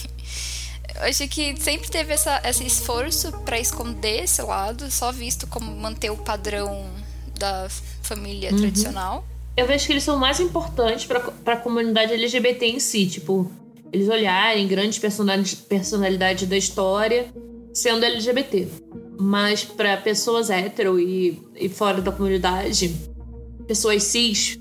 Eu 0.94 1.02
acho 1.02 1.28
que 1.28 1.56
sempre 1.60 1.88
teve 1.90 2.12
essa, 2.14 2.40
esse 2.44 2.64
esforço 2.64 3.32
para 3.44 3.58
esconder 3.58 4.24
esse 4.24 4.40
lado, 4.40 4.90
só 4.90 5.12
visto 5.12 5.46
como 5.46 5.70
manter 5.70 6.10
o 6.10 6.16
padrão 6.16 6.86
da 7.38 7.68
família 8.02 8.50
uhum. 8.50 8.58
tradicional. 8.58 9.24
Eu 9.56 9.66
vejo 9.66 9.86
que 9.86 9.92
eles 9.92 10.04
são 10.04 10.18
mais 10.18 10.38
importantes 10.38 11.06
para 11.06 11.54
a 11.54 11.56
comunidade 11.56 12.12
LGBT 12.12 12.66
em 12.66 12.78
si, 12.78 13.06
tipo, 13.06 13.50
eles 13.92 14.08
olharem 14.08 14.66
grandes 14.66 14.98
personalidades 14.98 16.48
da 16.48 16.56
história 16.56 17.26
sendo 17.72 18.04
LGBT. 18.04 18.68
Mas 19.18 19.64
para 19.64 19.96
pessoas 19.96 20.50
hétero 20.50 21.00
e, 21.00 21.42
e 21.54 21.68
fora 21.68 22.02
da 22.02 22.12
comunidade, 22.12 22.94
pessoas 23.66 24.02
cis, 24.02 24.58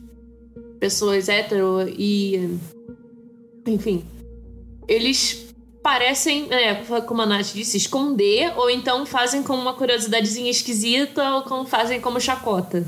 pessoas 0.80 1.28
hétero 1.28 1.88
e. 1.88 2.58
Enfim. 3.68 4.06
Eles 4.88 5.46
parecem, 5.82 6.48
é, 6.52 6.76
como 7.02 7.22
a 7.22 7.26
Nath 7.26 7.54
disse, 7.54 7.78
esconder, 7.78 8.54
ou 8.58 8.70
então 8.70 9.06
fazem 9.06 9.44
como 9.44 9.62
uma 9.62 9.74
curiosidadezinha 9.74 10.50
esquisita, 10.50 11.36
ou 11.36 11.44
como 11.44 11.66
fazem 11.66 12.00
como 12.00 12.20
chacota. 12.20 12.86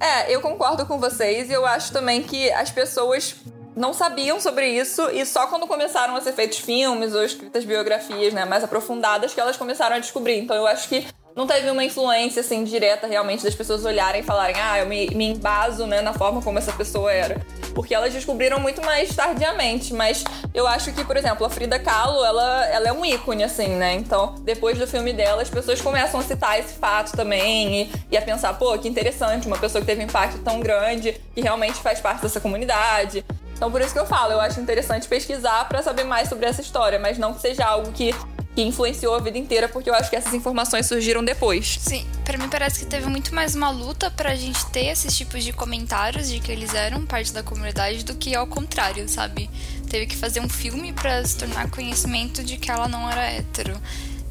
É, 0.00 0.34
eu 0.34 0.40
concordo 0.40 0.84
com 0.86 0.98
vocês 0.98 1.48
e 1.48 1.52
eu 1.52 1.64
acho 1.64 1.92
também 1.92 2.22
que 2.22 2.50
as 2.50 2.70
pessoas 2.70 3.36
não 3.76 3.92
sabiam 3.92 4.40
sobre 4.40 4.68
isso 4.68 5.10
e 5.10 5.24
só 5.24 5.46
quando 5.46 5.66
começaram 5.66 6.14
a 6.14 6.20
ser 6.20 6.32
feitos 6.32 6.58
filmes 6.58 7.14
ou 7.14 7.24
escritas 7.24 7.64
biografias, 7.64 8.32
né, 8.32 8.44
mais 8.44 8.62
aprofundadas 8.64 9.34
que 9.34 9.40
elas 9.40 9.56
começaram 9.56 9.96
a 9.96 9.98
descobrir. 9.98 10.38
Então 10.38 10.56
eu 10.56 10.66
acho 10.66 10.88
que 10.88 11.06
não 11.34 11.46
teve 11.46 11.70
uma 11.70 11.82
influência 11.82 12.40
assim 12.40 12.62
direta 12.64 13.06
realmente 13.06 13.42
das 13.42 13.54
pessoas 13.54 13.84
olharem 13.84 14.20
e 14.20 14.24
falarem, 14.24 14.56
ah, 14.60 14.78
eu 14.80 14.86
me, 14.86 15.08
me 15.14 15.30
embaso, 15.30 15.86
né, 15.86 16.00
na 16.00 16.12
forma 16.12 16.42
como 16.42 16.58
essa 16.58 16.72
pessoa 16.72 17.10
era. 17.10 17.40
Porque 17.74 17.94
elas 17.94 18.12
descobriram 18.12 18.60
muito 18.60 18.84
mais 18.84 19.16
tardiamente, 19.16 19.94
mas 19.94 20.22
eu 20.52 20.66
acho 20.66 20.92
que, 20.92 21.02
por 21.02 21.16
exemplo, 21.16 21.46
a 21.46 21.48
Frida 21.48 21.78
Kahlo, 21.78 22.22
ela, 22.22 22.66
ela 22.66 22.88
é 22.88 22.92
um 22.92 23.02
ícone, 23.02 23.44
assim, 23.44 23.68
né? 23.68 23.94
Então, 23.94 24.34
depois 24.42 24.78
do 24.78 24.86
filme 24.86 25.10
dela, 25.14 25.40
as 25.40 25.48
pessoas 25.48 25.80
começam 25.80 26.20
a 26.20 26.22
citar 26.22 26.60
esse 26.60 26.74
fato 26.74 27.16
também 27.16 27.84
e, 27.84 27.92
e 28.10 28.16
a 28.18 28.20
pensar, 28.20 28.52
pô, 28.58 28.76
que 28.76 28.86
interessante, 28.86 29.46
uma 29.46 29.56
pessoa 29.56 29.80
que 29.80 29.86
teve 29.86 30.02
um 30.02 30.04
impacto 30.04 30.38
tão 30.40 30.60
grande, 30.60 31.18
que 31.34 31.40
realmente 31.40 31.80
faz 31.80 31.98
parte 31.98 32.20
dessa 32.20 32.40
comunidade. 32.40 33.24
Então 33.62 33.70
por 33.70 33.80
isso 33.80 33.92
que 33.92 34.00
eu 34.00 34.06
falo, 34.06 34.32
eu 34.32 34.40
acho 34.40 34.60
interessante 34.60 35.06
pesquisar 35.06 35.68
para 35.68 35.80
saber 35.84 36.02
mais 36.02 36.28
sobre 36.28 36.46
essa 36.46 36.60
história, 36.60 36.98
mas 36.98 37.16
não 37.16 37.32
que 37.32 37.40
seja 37.40 37.64
algo 37.64 37.92
que 37.92 38.12
que 38.56 38.60
influenciou 38.60 39.14
a 39.14 39.20
vida 39.20 39.38
inteira, 39.38 39.68
porque 39.68 39.88
eu 39.88 39.94
acho 39.94 40.10
que 40.10 40.16
essas 40.16 40.34
informações 40.34 40.84
surgiram 40.86 41.24
depois. 41.24 41.78
Sim, 41.80 42.04
para 42.24 42.36
mim 42.36 42.48
parece 42.48 42.80
que 42.80 42.86
teve 42.86 43.06
muito 43.06 43.32
mais 43.32 43.54
uma 43.54 43.70
luta 43.70 44.10
pra 44.10 44.34
gente 44.34 44.66
ter 44.66 44.86
esses 44.86 45.16
tipos 45.16 45.44
de 45.44 45.52
comentários 45.52 46.28
de 46.28 46.40
que 46.40 46.50
eles 46.50 46.74
eram 46.74 47.06
parte 47.06 47.32
da 47.32 47.44
comunidade 47.44 48.04
do 48.04 48.16
que 48.16 48.34
ao 48.34 48.48
contrário, 48.48 49.08
sabe? 49.08 49.48
Teve 49.88 50.06
que 50.06 50.16
fazer 50.16 50.40
um 50.40 50.48
filme 50.48 50.92
para 50.92 51.24
se 51.24 51.38
tornar 51.38 51.70
conhecimento 51.70 52.42
de 52.42 52.56
que 52.56 52.68
ela 52.68 52.88
não 52.88 53.08
era 53.08 53.30
hétero. 53.30 53.80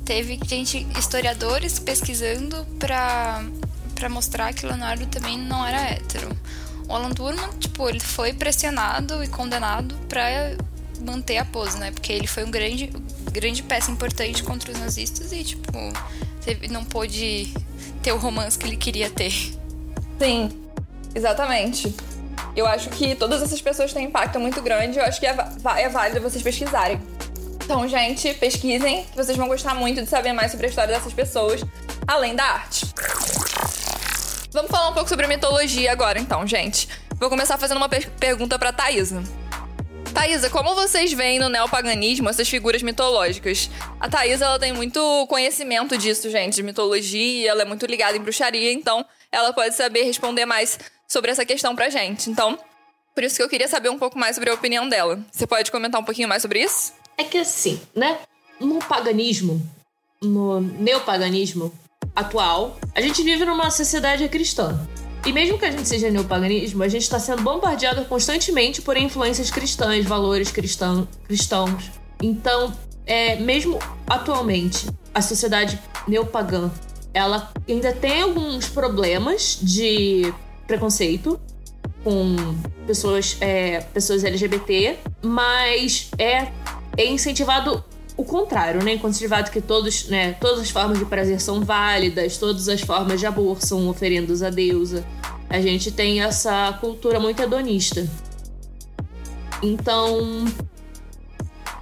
Teve 0.04 0.38
gente, 0.46 0.86
historiadores 1.00 1.80
pesquisando 1.80 2.66
pra, 2.78 3.42
pra 3.96 4.10
mostrar 4.10 4.54
que 4.54 4.66
Leonardo 4.66 5.06
também 5.06 5.38
não 5.38 5.66
era 5.66 5.80
hétero 5.90 6.30
Alan 6.96 7.12
Turman, 7.12 7.50
tipo, 7.60 7.88
ele 7.88 8.00
foi 8.00 8.34
pressionado 8.34 9.24
e 9.24 9.28
condenado 9.28 9.96
para 10.08 10.56
manter 11.06 11.38
a 11.38 11.46
pose, 11.46 11.78
né? 11.78 11.92
Porque 11.92 12.12
ele 12.12 12.28
foi 12.28 12.44
um 12.44 12.52
grande, 12.52 12.92
grande 13.32 13.64
peça 13.64 13.92
importante 13.92 14.44
contra 14.44 14.72
os 14.72 14.80
nazistas 14.80 15.32
e, 15.32 15.44
tipo, 15.44 15.72
não 16.70 16.84
pôde 16.84 17.54
ter 18.02 18.12
o 18.12 18.18
romance 18.18 18.58
que 18.58 18.68
ele 18.68 18.78
queria 18.78 19.10
ter. 19.10 19.32
Sim, 20.20 20.50
exatamente. 21.14 21.96
Eu 22.56 22.68
acho 22.68 22.90
que 22.90 23.16
todas 23.16 23.42
essas 23.42 23.62
pessoas 23.62 23.94
têm 23.94 24.06
impacto 24.06 24.40
muito 24.40 24.62
grande. 24.62 25.00
Eu 25.00 25.06
acho 25.06 25.20
que 25.20 25.26
é, 25.26 25.36
é 25.78 25.90
válido 25.90 26.22
vocês 26.22 26.44
pesquisarem. 26.44 27.00
Então, 27.64 27.88
gente, 27.88 28.34
pesquisem, 28.34 29.06
vocês 29.16 29.38
vão 29.38 29.48
gostar 29.48 29.74
muito 29.74 30.02
de 30.02 30.10
saber 30.10 30.34
mais 30.34 30.52
sobre 30.52 30.66
a 30.66 30.70
história 30.70 30.94
dessas 30.94 31.14
pessoas, 31.14 31.62
além 32.06 32.36
da 32.36 32.44
arte. 32.44 32.86
Vamos 34.54 34.70
falar 34.70 34.90
um 34.90 34.94
pouco 34.94 35.08
sobre 35.08 35.28
mitologia 35.28 35.94
agora, 35.94 36.20
então, 36.20 36.46
gente. 36.46 36.90
Vou 37.16 37.30
começar 37.30 37.58
fazendo 37.58 37.78
uma 37.78 37.88
per 37.88 38.10
pergunta 38.20 38.60
pra 38.60 38.74
Thaisa. 38.74 39.24
Thaisa, 40.14 40.50
como 40.50 40.76
vocês 40.76 41.14
veem 41.14 41.40
no 41.40 41.48
neopaganismo 41.48 42.30
essas 42.30 42.50
figuras 42.50 42.84
mitológicas? 42.84 43.70
A 43.98 44.10
Thaisa, 44.10 44.44
ela 44.44 44.60
tem 44.60 44.74
muito 44.74 45.26
conhecimento 45.28 45.98
disso, 45.98 46.30
gente, 46.30 46.56
de 46.56 46.64
mitologia, 46.64 47.50
ela 47.50 47.62
é 47.62 47.66
muito 47.66 47.86
ligada 47.86 48.18
em 48.18 48.20
bruxaria, 48.20 48.74
então 48.74 49.06
ela 49.32 49.54
pode 49.54 49.74
saber 49.74 50.04
responder 50.04 50.46
mais 50.46 50.78
sobre 51.08 51.32
essa 51.32 51.46
questão 51.46 51.74
pra 51.74 51.90
gente. 51.90 52.30
Então, 52.30 52.60
por 53.16 53.24
isso 53.24 53.38
que 53.38 53.44
eu 53.44 53.48
queria 53.48 53.70
saber 53.70 53.88
um 53.88 53.98
pouco 53.98 54.20
mais 54.20 54.36
sobre 54.36 54.50
a 54.50 54.54
opinião 54.54 54.90
dela. 54.90 55.24
Você 55.32 55.48
pode 55.48 55.72
comentar 55.72 56.02
um 56.02 56.04
pouquinho 56.04 56.28
mais 56.28 56.42
sobre 56.42 56.62
isso? 56.62 56.92
É 57.18 57.24
que 57.24 57.38
assim, 57.38 57.80
né? 57.96 58.20
No 58.60 58.80
paganismo, 58.80 59.66
no 60.22 60.60
neopaganismo, 60.60 61.74
atual, 62.22 62.80
a 62.96 63.02
gente 63.02 63.22
vive 63.24 63.46
numa 63.46 63.70
sociedade 63.70 64.28
cristã. 64.30 64.80
E 65.26 65.32
mesmo 65.32 65.58
que 65.58 65.66
a 65.66 65.72
gente 65.72 65.88
seja 65.88 66.10
neopaganismo, 66.10 66.82
a 66.82 66.88
gente 66.88 67.04
está 67.04 67.20
sendo 67.20 67.44
bombardeado 67.44 68.04
constantemente 68.06 68.82
por 68.82 68.98
influências 68.98 69.52
cristãs, 69.52 70.04
valores 70.06 70.52
cristão, 70.52 71.08
cristãos. 71.28 71.92
Então, 72.22 72.74
é, 73.06 73.36
mesmo 73.36 73.78
atualmente, 74.08 74.88
a 75.14 75.22
sociedade 75.22 75.80
neopagã, 76.08 76.72
ela 77.14 77.52
ainda 77.68 77.94
tem 77.94 78.22
alguns 78.22 78.68
problemas 78.68 79.60
de 79.62 80.34
preconceito 80.66 81.40
com 82.04 82.36
pessoas, 82.88 83.38
é, 83.42 83.82
pessoas 83.94 84.24
LGBT, 84.24 84.98
mas 85.22 86.10
é, 86.18 86.48
é 86.98 87.06
incentivado 87.06 87.84
o 88.22 88.26
contrário, 88.26 88.84
né? 88.84 88.94
Incentivado 88.94 89.50
que 89.50 89.60
todos, 89.60 90.08
né, 90.08 90.34
todas 90.34 90.60
as 90.60 90.70
formas 90.70 91.00
de 91.00 91.06
prazer 91.06 91.42
são 91.42 91.62
válidas, 91.62 92.38
todas 92.38 92.70
as 92.70 92.82
formas 92.82 93.20
de 93.20 93.26
amor 93.26 93.62
são 93.62 93.90
oferendas 93.90 94.44
a 94.44 94.50
deusa. 94.50 95.04
A 95.50 95.60
gente 95.60 95.92
tem 95.92 96.22
essa 96.22 96.78
cultura 96.80 97.20
muito 97.20 97.42
hedonista. 97.42 98.08
Então, 99.62 100.46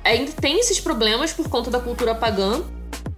ainda 0.03 0.31
tem 0.31 0.59
esses 0.59 0.79
problemas 0.79 1.33
por 1.33 1.49
conta 1.49 1.69
da 1.69 1.79
cultura 1.79 2.15
pagã, 2.15 2.63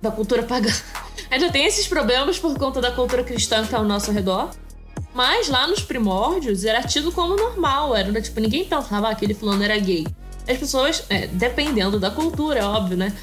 da 0.01 0.11
cultura 0.11 0.43
pagã. 0.43 0.71
Ainda 1.29 1.49
tem 1.49 1.65
esses 1.65 1.87
problemas 1.87 2.37
por 2.37 2.57
conta 2.57 2.81
da 2.81 2.91
cultura 2.91 3.23
cristã 3.23 3.63
que 3.63 3.69
tá 3.69 3.77
ao 3.77 3.85
nosso 3.85 4.11
redor. 4.11 4.49
Mas 5.13 5.47
lá 5.47 5.65
nos 5.65 5.81
primórdios 5.81 6.65
era 6.65 6.83
tido 6.83 7.09
como 7.09 7.37
normal, 7.37 7.95
era 7.95 8.21
tipo, 8.21 8.39
ninguém 8.41 8.65
pensava 8.65 9.07
que 9.07 9.13
aquele 9.13 9.33
fulano 9.33 9.63
era 9.63 9.77
gay 9.77 10.05
as 10.47 10.57
pessoas, 10.57 11.03
é, 11.09 11.27
dependendo 11.27 11.99
da 11.99 12.11
cultura, 12.11 12.65
óbvio, 12.67 12.97
né? 12.97 13.15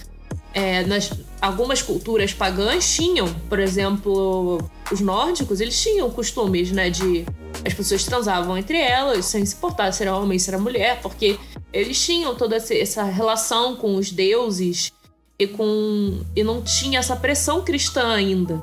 É, 0.55 0.85
nas, 0.85 1.11
algumas 1.41 1.83
culturas 1.83 2.33
pagãs 2.33 2.95
tinham, 2.95 3.33
por 3.49 3.59
exemplo, 3.59 4.59
os 4.91 5.01
nórdicos, 5.01 5.61
eles 5.61 5.81
tinham 5.81 6.11
costumes, 6.11 6.73
né, 6.73 6.91
de 6.91 7.25
as 7.65 7.75
pessoas 7.75 8.05
transavam 8.05 8.57
entre 8.57 8.79
elas 8.79 9.27
sem 9.27 9.45
se 9.45 9.55
importar 9.55 9.93
se 9.93 10.03
era 10.03 10.17
homem, 10.17 10.39
se 10.39 10.49
era 10.49 10.59
mulher, 10.59 11.01
porque 11.03 11.39
eles 11.73 12.01
tinham 12.01 12.35
toda 12.35 12.57
essa 12.57 13.03
relação 13.05 13.77
com 13.77 13.97
os 13.97 14.11
deuses 14.11 14.93
e 15.39 15.47
com 15.47 16.21
e 16.35 16.43
não 16.43 16.63
tinha 16.63 16.99
essa 16.99 17.15
pressão 17.15 17.63
cristã 17.63 18.15
ainda. 18.15 18.63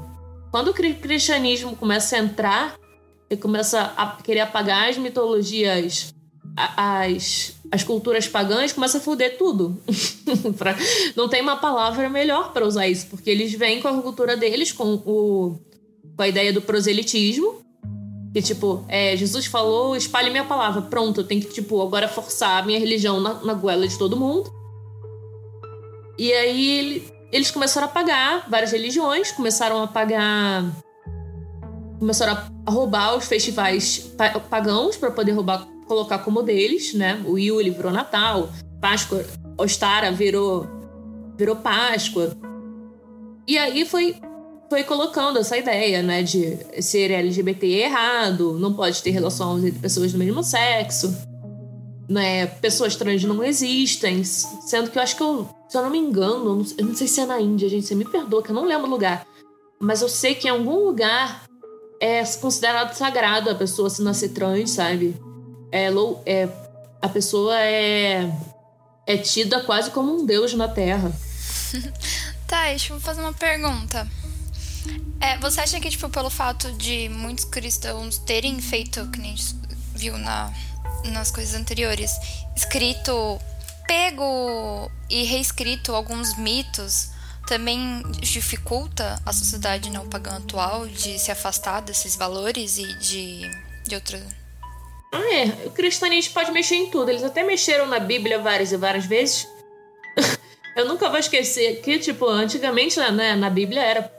Quando 0.51 0.69
o 0.69 0.73
cristianismo 0.73 1.75
começa 1.75 2.15
a 2.15 2.19
entrar 2.19 2.75
e 3.29 3.37
começa 3.37 3.93
a 3.95 4.07
querer 4.21 4.41
apagar 4.41 4.89
as 4.89 4.97
mitologias 4.97 6.13
as, 6.55 7.53
as 7.71 7.83
culturas 7.83 8.27
pagãs 8.27 8.71
começam 8.71 8.99
a 8.99 9.03
foder 9.03 9.37
tudo. 9.37 9.81
não 11.15 11.27
tem 11.27 11.41
uma 11.41 11.57
palavra 11.57 12.09
melhor 12.09 12.53
para 12.53 12.65
usar 12.65 12.87
isso, 12.87 13.07
porque 13.07 13.29
eles 13.29 13.53
vêm 13.53 13.81
com 13.81 13.87
a 13.87 14.01
cultura 14.01 14.37
deles, 14.37 14.71
com, 14.71 14.93
o, 14.93 15.59
com 16.15 16.21
a 16.21 16.27
ideia 16.27 16.53
do 16.53 16.61
proselitismo. 16.61 17.63
Que, 18.33 18.41
tipo, 18.41 18.83
é, 18.89 19.15
Jesus 19.15 19.45
falou, 19.45 19.95
espalhe 19.95 20.29
minha 20.29 20.43
palavra. 20.43 20.81
Pronto, 20.81 21.21
eu 21.21 21.23
tenho 21.23 21.41
que, 21.41 21.53
tipo, 21.53 21.81
agora 21.81 22.07
forçar 22.07 22.61
a 22.61 22.65
minha 22.65 22.79
religião 22.79 23.21
na, 23.21 23.35
na 23.35 23.53
goela 23.53 23.87
de 23.87 23.97
todo 23.97 24.17
mundo. 24.17 24.53
E 26.17 26.31
aí 26.33 26.79
ele, 26.79 27.13
eles 27.31 27.51
começaram 27.51 27.87
a 27.87 27.89
pagar 27.89 28.49
várias 28.49 28.71
religiões, 28.71 29.31
começaram 29.31 29.81
a 29.81 29.87
pagar. 29.87 30.63
Começaram 31.97 32.33
a 32.65 32.71
roubar 32.71 33.15
os 33.15 33.25
festivais 33.25 34.11
pagãos 34.49 34.97
para 34.97 35.11
poder 35.11 35.31
roubar 35.31 35.65
colocar 35.87 36.19
como 36.19 36.41
deles, 36.41 36.93
né? 36.93 37.23
O 37.25 37.37
Yule 37.37 37.69
virou 37.69 37.91
Natal, 37.91 38.49
Páscoa, 38.79 39.25
Ostara 39.57 40.11
virou 40.11 40.67
virou 41.37 41.55
Páscoa. 41.55 42.35
E 43.47 43.57
aí 43.57 43.85
foi 43.85 44.15
foi 44.69 44.83
colocando 44.83 45.37
essa 45.37 45.57
ideia, 45.57 46.01
né, 46.01 46.23
de 46.23 46.57
ser 46.81 47.11
LGBT 47.11 47.71
é 47.71 47.85
errado, 47.85 48.57
não 48.59 48.73
pode 48.73 49.01
ter 49.03 49.11
relações 49.11 49.63
entre 49.63 49.79
pessoas 49.79 50.11
do 50.11 50.17
mesmo 50.17 50.43
sexo, 50.43 51.15
né, 52.09 52.47
pessoas 52.47 52.95
trans 52.95 53.23
não 53.23 53.43
existem, 53.43 54.23
sendo 54.23 54.89
que 54.89 54.97
eu 54.97 55.03
acho 55.03 55.15
que 55.15 55.21
eu, 55.21 55.47
se 55.69 55.77
eu 55.77 55.83
não 55.83 55.91
me 55.91 55.99
engano, 55.99 56.65
eu 56.77 56.85
não 56.85 56.95
sei 56.95 57.07
se 57.07 57.21
é 57.21 57.25
na 57.27 57.39
Índia, 57.39 57.69
gente, 57.69 57.85
você 57.85 57.93
me 57.93 58.05
perdoa 58.05 58.41
que 58.41 58.49
eu 58.49 58.55
não 58.55 58.65
lembro 58.65 58.87
o 58.87 58.89
lugar, 58.89 59.25
mas 59.79 60.01
eu 60.01 60.09
sei 60.09 60.33
que 60.33 60.47
em 60.47 60.51
algum 60.51 60.85
lugar 60.85 61.45
é 62.01 62.23
considerado 62.41 62.93
sagrado 62.93 63.49
a 63.49 63.55
pessoa 63.55 63.89
se 63.89 64.01
nascer 64.01 64.29
trans, 64.29 64.71
sabe? 64.71 65.15
É, 65.75 65.91
é, 66.25 66.49
a 67.01 67.09
pessoa 67.09 67.59
é, 67.59 68.31
é 69.05 69.17
tida 69.17 69.59
quase 69.59 69.91
como 69.91 70.21
um 70.21 70.25
deus 70.25 70.53
na 70.53 70.69
Terra. 70.69 71.11
tá, 72.47 72.67
deixa 72.67 72.93
eu 72.93 73.01
fazer 73.01 73.19
uma 73.19 73.33
pergunta. 73.33 74.07
É, 75.19 75.37
você 75.39 75.59
acha 75.59 75.77
que, 75.81 75.89
tipo, 75.89 76.07
pelo 76.09 76.29
fato 76.29 76.71
de 76.73 77.09
muitos 77.09 77.43
cristãos 77.43 78.17
terem 78.19 78.61
feito, 78.61 79.05
que 79.11 79.19
nem 79.19 79.35
viu 79.93 80.17
na, 80.17 80.53
nas 81.11 81.29
coisas 81.29 81.53
anteriores, 81.59 82.11
escrito, 82.55 83.37
pego 83.85 84.89
e 85.09 85.25
reescrito 85.25 85.93
alguns 85.93 86.37
mitos, 86.37 87.09
também 87.47 88.01
dificulta 88.21 89.21
a 89.25 89.33
sociedade 89.33 89.89
não 89.89 90.07
pagã 90.07 90.37
atual 90.37 90.87
de 90.87 91.19
se 91.19 91.31
afastar 91.31 91.81
desses 91.81 92.15
valores 92.15 92.77
e 92.77 92.97
de, 92.99 93.41
de 93.85 93.95
outra 93.95 94.44
ah, 95.17 95.33
é. 95.33 95.67
O 95.67 95.71
cristianismo 95.71 96.33
pode 96.33 96.51
mexer 96.51 96.75
em 96.75 96.89
tudo. 96.89 97.09
Eles 97.09 97.23
até 97.23 97.43
mexeram 97.43 97.87
na 97.87 97.99
Bíblia 97.99 98.39
várias 98.39 98.71
e 98.71 98.77
várias 98.77 99.05
vezes. 99.05 99.47
Eu 100.75 100.87
nunca 100.87 101.09
vou 101.09 101.17
esquecer 101.17 101.81
que, 101.81 101.99
tipo, 101.99 102.27
antigamente 102.27 102.99
né, 102.99 103.35
na 103.35 103.49
Bíblia 103.49 103.81
era, 103.81 104.11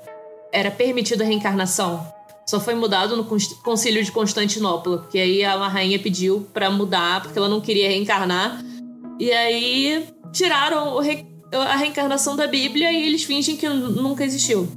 era 0.52 0.70
permitida 0.70 1.22
a 1.22 1.26
reencarnação. 1.26 2.06
Só 2.46 2.60
foi 2.60 2.74
mudado 2.74 3.16
no 3.16 3.24
concílio 3.24 4.02
de 4.04 4.12
Constantinopla, 4.12 4.98
porque 4.98 5.18
aí 5.18 5.44
a 5.44 5.66
rainha 5.66 5.98
pediu 5.98 6.48
para 6.54 6.70
mudar, 6.70 7.22
porque 7.22 7.38
ela 7.38 7.48
não 7.48 7.60
queria 7.60 7.88
reencarnar. 7.88 8.64
E 9.18 9.32
aí 9.32 10.06
tiraram 10.32 10.98
re... 11.00 11.26
a 11.52 11.76
reencarnação 11.76 12.36
da 12.36 12.46
Bíblia 12.46 12.92
e 12.92 13.06
eles 13.06 13.24
fingem 13.24 13.56
que 13.56 13.68
nunca 13.68 14.24
existiu. 14.24 14.68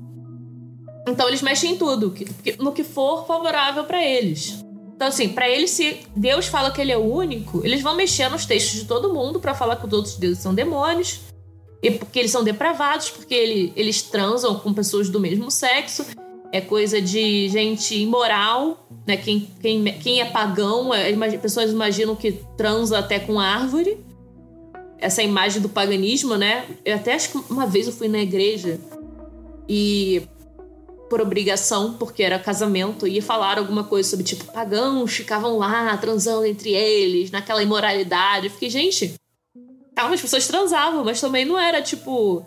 Então 1.07 1.27
eles 1.27 1.41
mexem 1.41 1.73
em 1.73 1.77
tudo, 1.77 2.13
no 2.59 2.71
que 2.71 2.83
for 2.83 3.25
favorável 3.25 3.83
para 3.83 4.03
eles. 4.03 4.63
Então, 4.99 5.07
assim, 5.07 5.29
para 5.29 5.49
eles, 5.49 5.69
se 5.69 6.01
Deus 6.13 6.47
fala 6.47 6.71
que 6.71 6.81
ele 6.81 6.91
é 6.91 6.97
o 6.97 7.05
único, 7.05 7.65
eles 7.65 7.81
vão 7.81 7.95
mexer 7.95 8.27
nos 8.27 8.45
textos 8.45 8.81
de 8.81 8.85
todo 8.85 9.13
mundo 9.13 9.39
para 9.39 9.55
falar 9.55 9.77
que 9.77 9.87
os 9.87 9.93
outros 9.93 10.17
deuses 10.17 10.39
são 10.39 10.53
demônios. 10.53 11.21
E 11.81 11.89
porque 11.89 12.19
eles 12.19 12.31
são 12.31 12.43
depravados, 12.43 13.09
porque 13.09 13.33
ele, 13.33 13.71
eles 13.77 14.01
transam 14.01 14.55
com 14.55 14.73
pessoas 14.73 15.07
do 15.07 15.17
mesmo 15.17 15.49
sexo. 15.49 16.05
É 16.51 16.59
coisa 16.59 17.01
de 17.01 17.47
gente 17.47 17.95
imoral, 17.95 18.89
né? 19.07 19.15
Quem, 19.15 19.49
quem, 19.61 19.85
quem 19.99 20.19
é 20.19 20.25
pagão, 20.25 20.93
é, 20.93 21.13
pessoas 21.37 21.71
imaginam 21.71 22.13
que 22.13 22.33
transa 22.57 22.99
até 22.99 23.19
com 23.19 23.39
árvore. 23.39 24.03
Essa 24.97 25.23
imagem 25.23 25.61
do 25.61 25.69
paganismo, 25.69 26.35
né? 26.35 26.65
Eu 26.83 26.97
até 26.97 27.13
acho 27.13 27.29
que 27.29 27.37
uma 27.49 27.65
vez 27.65 27.87
eu 27.87 27.93
fui 27.93 28.09
na 28.09 28.19
igreja 28.19 28.77
e 29.65 30.23
por 31.09 31.19
obrigação, 31.19 31.93
porque 31.93 32.21
era 32.21 32.37
casamento, 32.37 33.07
e 33.07 33.19
falaram 33.19 33.61
alguma 33.63 33.83
coisa 33.83 34.09
sobre, 34.09 34.23
tipo, 34.23 34.45
pagãos 34.45 35.11
ficavam 35.11 35.57
lá 35.57 35.97
transando 35.97 36.45
entre 36.45 36.71
eles, 36.71 37.31
naquela 37.31 37.63
imoralidade. 37.63 38.47
Eu 38.47 38.51
fiquei, 38.51 38.69
gente, 38.69 39.15
calma, 39.95 40.15
as 40.15 40.21
pessoas 40.21 40.47
transavam, 40.47 41.03
mas 41.03 41.19
também 41.19 41.45
não 41.45 41.57
era, 41.57 41.81
tipo, 41.81 42.45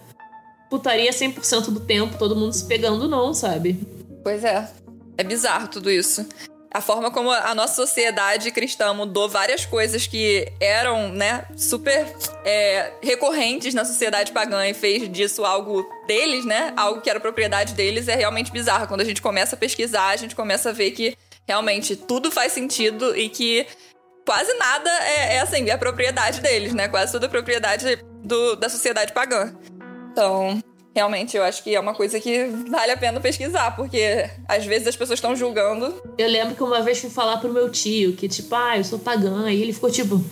putaria 0.71 1.11
100% 1.11 1.71
do 1.71 1.81
tempo, 1.81 2.17
todo 2.19 2.37
mundo 2.37 2.53
se 2.53 2.65
pegando, 2.67 3.09
não, 3.09 3.35
sabe? 3.35 3.81
Pois 4.23 4.45
é. 4.45 4.71
É 5.19 5.25
bizarro 5.25 5.69
tudo 5.69 5.91
isso 5.91 6.27
a 6.73 6.81
forma 6.81 7.11
como 7.11 7.31
a 7.31 7.55
nossa 7.55 7.75
sociedade 7.75 8.51
cristã 8.51 8.95
mudou 8.95 9.29
várias 9.29 9.67
coisas 9.67 10.07
que 10.07 10.51
eram, 10.59 11.11
né, 11.11 11.45
super 11.55 12.07
é, 12.45 12.93
recorrentes 13.03 13.75
na 13.75 13.85
sociedade 13.85 14.33
pagã 14.33 14.67
e 14.67 14.73
fez 14.73 15.11
disso 15.11 15.45
algo 15.45 15.87
deles, 16.07 16.47
né, 16.47 16.73
algo 16.75 17.03
que 17.03 17.11
era 17.11 17.21
propriedade 17.21 17.75
deles, 17.75 18.09
é 18.09 18.15
realmente 18.15 18.51
bizarro. 18.51 18.89
Quando 18.89 19.03
a 19.03 19.05
gente 19.05 19.21
começa 19.21 19.55
a 19.55 19.59
pesquisar, 19.59 20.09
a 20.09 20.17
gente 20.17 20.35
começa 20.35 20.71
a 20.71 20.73
ver 20.73 20.93
que 20.93 21.15
realmente 21.47 21.95
tudo 21.95 22.31
faz 22.31 22.53
sentido 22.53 23.15
e 23.15 23.29
que 23.29 23.67
quase 24.25 24.55
nada 24.55 24.91
é, 25.05 25.37
é 25.37 25.41
assim, 25.41 25.69
é 25.69 25.77
propriedade 25.77 26.41
deles, 26.41 26.73
né, 26.73 26.89
quase 26.89 27.13
tudo 27.13 27.27
é 27.27 27.29
propriedade 27.29 27.97
do, 28.25 28.57
da 28.57 28.71
sociedade 28.71 29.13
pagã. 29.13 29.55
Então, 30.11 30.63
realmente 30.95 31.37
eu 31.37 31.43
acho 31.43 31.63
que 31.63 31.75
é 31.75 31.81
uma 31.81 31.95
coisa 31.95 32.21
que 32.21 32.47
vale 32.69 32.93
a 32.93 32.97
pena 32.97 33.21
pesquisar, 33.21 33.73
porque 33.73 34.29
às 34.49 34.65
vezes 34.65 34.89
as 34.89 34.97
pessoas 34.97 35.19
estão 35.19 35.35
julgando. 35.35 36.03
Eu 36.19 36.29
lembro 36.29 36.55
que 36.55 36.63
uma 36.63 36.83
vez 36.83 36.99
fui 36.99 37.11
falar 37.11 37.39
pro 37.39 37.53
meu 37.53 37.71
tio 37.71 38.15
que, 38.15 38.29
tipo, 38.29 38.55
ah, 38.55 38.77
eu 38.77 38.85
sou 38.85 38.99
pagã, 38.99 39.51
e 39.51 39.61
ele 39.61 39.73
ficou 39.73 39.91
tipo, 39.91 40.23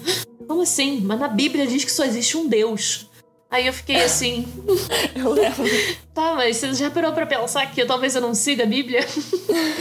como 0.47 0.63
assim? 0.63 1.01
Mas 1.01 1.19
na 1.19 1.29
Bíblia 1.29 1.67
diz 1.67 1.85
que 1.85 1.93
só 1.93 2.05
existe 2.05 2.37
um 2.37 2.49
Deus. 2.49 3.09
Aí 3.51 3.67
eu 3.67 3.73
fiquei 3.73 3.97
assim. 3.97 4.47
eu 5.15 5.33
lembro. 5.33 5.65
Tá, 6.13 6.35
mas 6.35 6.57
você 6.57 6.75
já 6.75 6.91
parou 6.91 7.13
pra 7.13 7.25
pensar 7.25 7.65
que 7.71 7.81
eu, 7.81 7.87
talvez 7.87 8.15
eu 8.15 8.21
não 8.21 8.35
siga 8.35 8.65
a 8.65 8.67
Bíblia? 8.67 9.07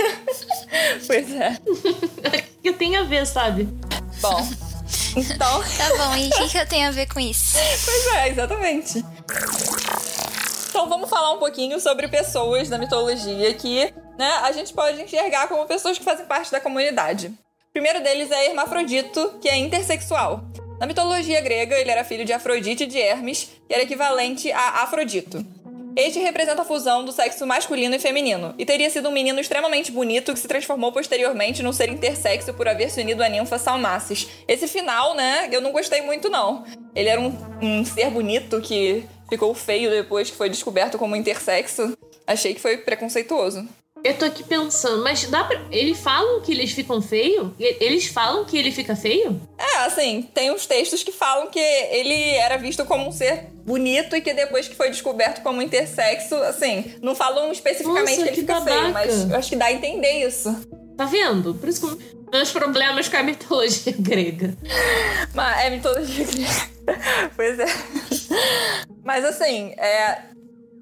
pois 1.05 1.31
é. 1.33 1.57
O 1.65 2.61
que 2.61 2.71
tem 2.71 2.95
a 2.95 3.03
ver, 3.03 3.25
sabe? 3.25 3.67
Bom. 4.21 4.47
Então. 5.17 5.63
Tá 5.77 5.89
bom, 5.97 6.15
e 6.15 6.27
o 6.27 6.31
que, 6.31 6.49
que 6.49 6.57
eu 6.57 6.67
tenho 6.67 6.87
a 6.87 6.91
ver 6.91 7.07
com 7.07 7.19
isso? 7.19 7.57
Pois 7.83 8.07
é, 8.15 8.29
exatamente. 8.29 9.03
Então 10.69 10.87
vamos 10.87 11.09
falar 11.09 11.33
um 11.33 11.39
pouquinho 11.39 11.79
sobre 11.79 12.07
pessoas 12.07 12.69
da 12.69 12.77
mitologia 12.77 13.51
que 13.55 13.91
né, 14.17 14.29
a 14.43 14.51
gente 14.51 14.71
pode 14.71 15.01
enxergar 15.01 15.47
como 15.47 15.65
pessoas 15.65 15.97
que 15.97 16.03
fazem 16.03 16.27
parte 16.27 16.51
da 16.51 16.61
comunidade. 16.61 17.27
O 17.69 17.73
primeiro 17.73 18.03
deles 18.03 18.29
é 18.29 18.47
Hermafrodito, 18.47 19.39
que 19.41 19.49
é 19.49 19.57
intersexual. 19.57 20.43
Na 20.79 20.85
mitologia 20.85 21.41
grega, 21.41 21.75
ele 21.75 21.89
era 21.89 22.03
filho 22.03 22.23
de 22.23 22.31
Afrodite 22.31 22.83
e 22.83 22.87
de 22.87 22.99
Hermes, 22.99 23.49
que 23.67 23.73
era 23.73 23.83
equivalente 23.83 24.51
a 24.51 24.83
Afrodito. 24.83 25.45
Este 25.95 26.19
representa 26.19 26.61
a 26.61 26.65
fusão 26.65 27.03
do 27.03 27.11
sexo 27.11 27.45
masculino 27.45 27.95
e 27.95 27.99
feminino, 27.99 28.53
e 28.57 28.65
teria 28.65 28.89
sido 28.89 29.09
um 29.09 29.11
menino 29.11 29.39
extremamente 29.39 29.91
bonito 29.91 30.33
que 30.33 30.39
se 30.39 30.47
transformou 30.47 30.91
posteriormente 30.91 31.61
num 31.63 31.73
ser 31.73 31.89
intersexo 31.89 32.53
por 32.53 32.67
haver 32.67 32.89
se 32.89 33.01
unido 33.01 33.21
à 33.21 33.29
ninfa 33.29 33.57
Salmacis. 33.57 34.27
Esse 34.47 34.67
final, 34.67 35.15
né, 35.15 35.49
eu 35.51 35.61
não 35.61 35.71
gostei 35.71 36.01
muito 36.01 36.29
não. 36.29 36.63
Ele 36.95 37.09
era 37.09 37.19
um, 37.19 37.35
um 37.61 37.85
ser 37.85 38.09
bonito 38.09 38.61
que 38.61 39.03
ficou 39.29 39.53
feio 39.53 39.89
depois 39.89 40.29
que 40.29 40.37
foi 40.37 40.49
descoberto 40.49 40.97
como 40.97 41.15
intersexo. 41.15 41.97
Achei 42.25 42.53
que 42.53 42.61
foi 42.61 42.77
preconceituoso. 42.77 43.67
Eu 44.03 44.17
tô 44.17 44.25
aqui 44.25 44.43
pensando, 44.43 45.03
mas 45.03 45.23
dá 45.25 45.43
pra. 45.43 45.59
Eles 45.71 45.99
falam 45.99 46.41
que 46.41 46.51
eles 46.51 46.71
ficam 46.71 47.01
feio? 47.01 47.53
Eles 47.59 48.07
falam 48.07 48.45
que 48.45 48.57
ele 48.57 48.71
fica 48.71 48.95
feio? 48.95 49.39
É, 49.57 49.77
assim, 49.79 50.21
tem 50.33 50.51
uns 50.51 50.65
textos 50.65 51.03
que 51.03 51.11
falam 51.11 51.47
que 51.47 51.59
ele 51.59 52.35
era 52.35 52.57
visto 52.57 52.85
como 52.85 53.07
um 53.07 53.11
ser 53.11 53.47
bonito 53.65 54.15
e 54.15 54.21
que 54.21 54.33
depois 54.33 54.67
que 54.67 54.75
foi 54.75 54.89
descoberto 54.89 55.41
como 55.43 55.61
intersexo, 55.61 56.35
assim, 56.35 56.95
não 57.01 57.13
falam 57.13 57.51
especificamente 57.51 58.03
Nossa, 58.03 58.15
que 58.15 58.21
ele 58.21 58.31
que 58.31 58.41
fica 58.41 58.53
babaca. 58.59 58.79
feio, 58.79 58.93
mas 58.93 59.29
eu 59.29 59.35
acho 59.35 59.49
que 59.49 59.55
dá 59.55 59.65
a 59.65 59.73
entender 59.73 60.25
isso. 60.25 60.49
Tá 60.97 61.05
vendo? 61.05 61.53
Por 61.55 61.69
isso 61.69 61.97
que 61.97 62.19
meus 62.31 62.51
problemas 62.51 63.07
com 63.07 63.17
a 63.17 63.23
mitologia 63.23 63.93
grega. 63.99 64.57
Mas 65.33 65.65
é 65.65 65.69
mitologia 65.69 66.25
grega. 66.25 67.31
pois 67.35 67.59
é. 67.59 67.65
Mas 69.03 69.25
assim, 69.25 69.73
é, 69.77 70.23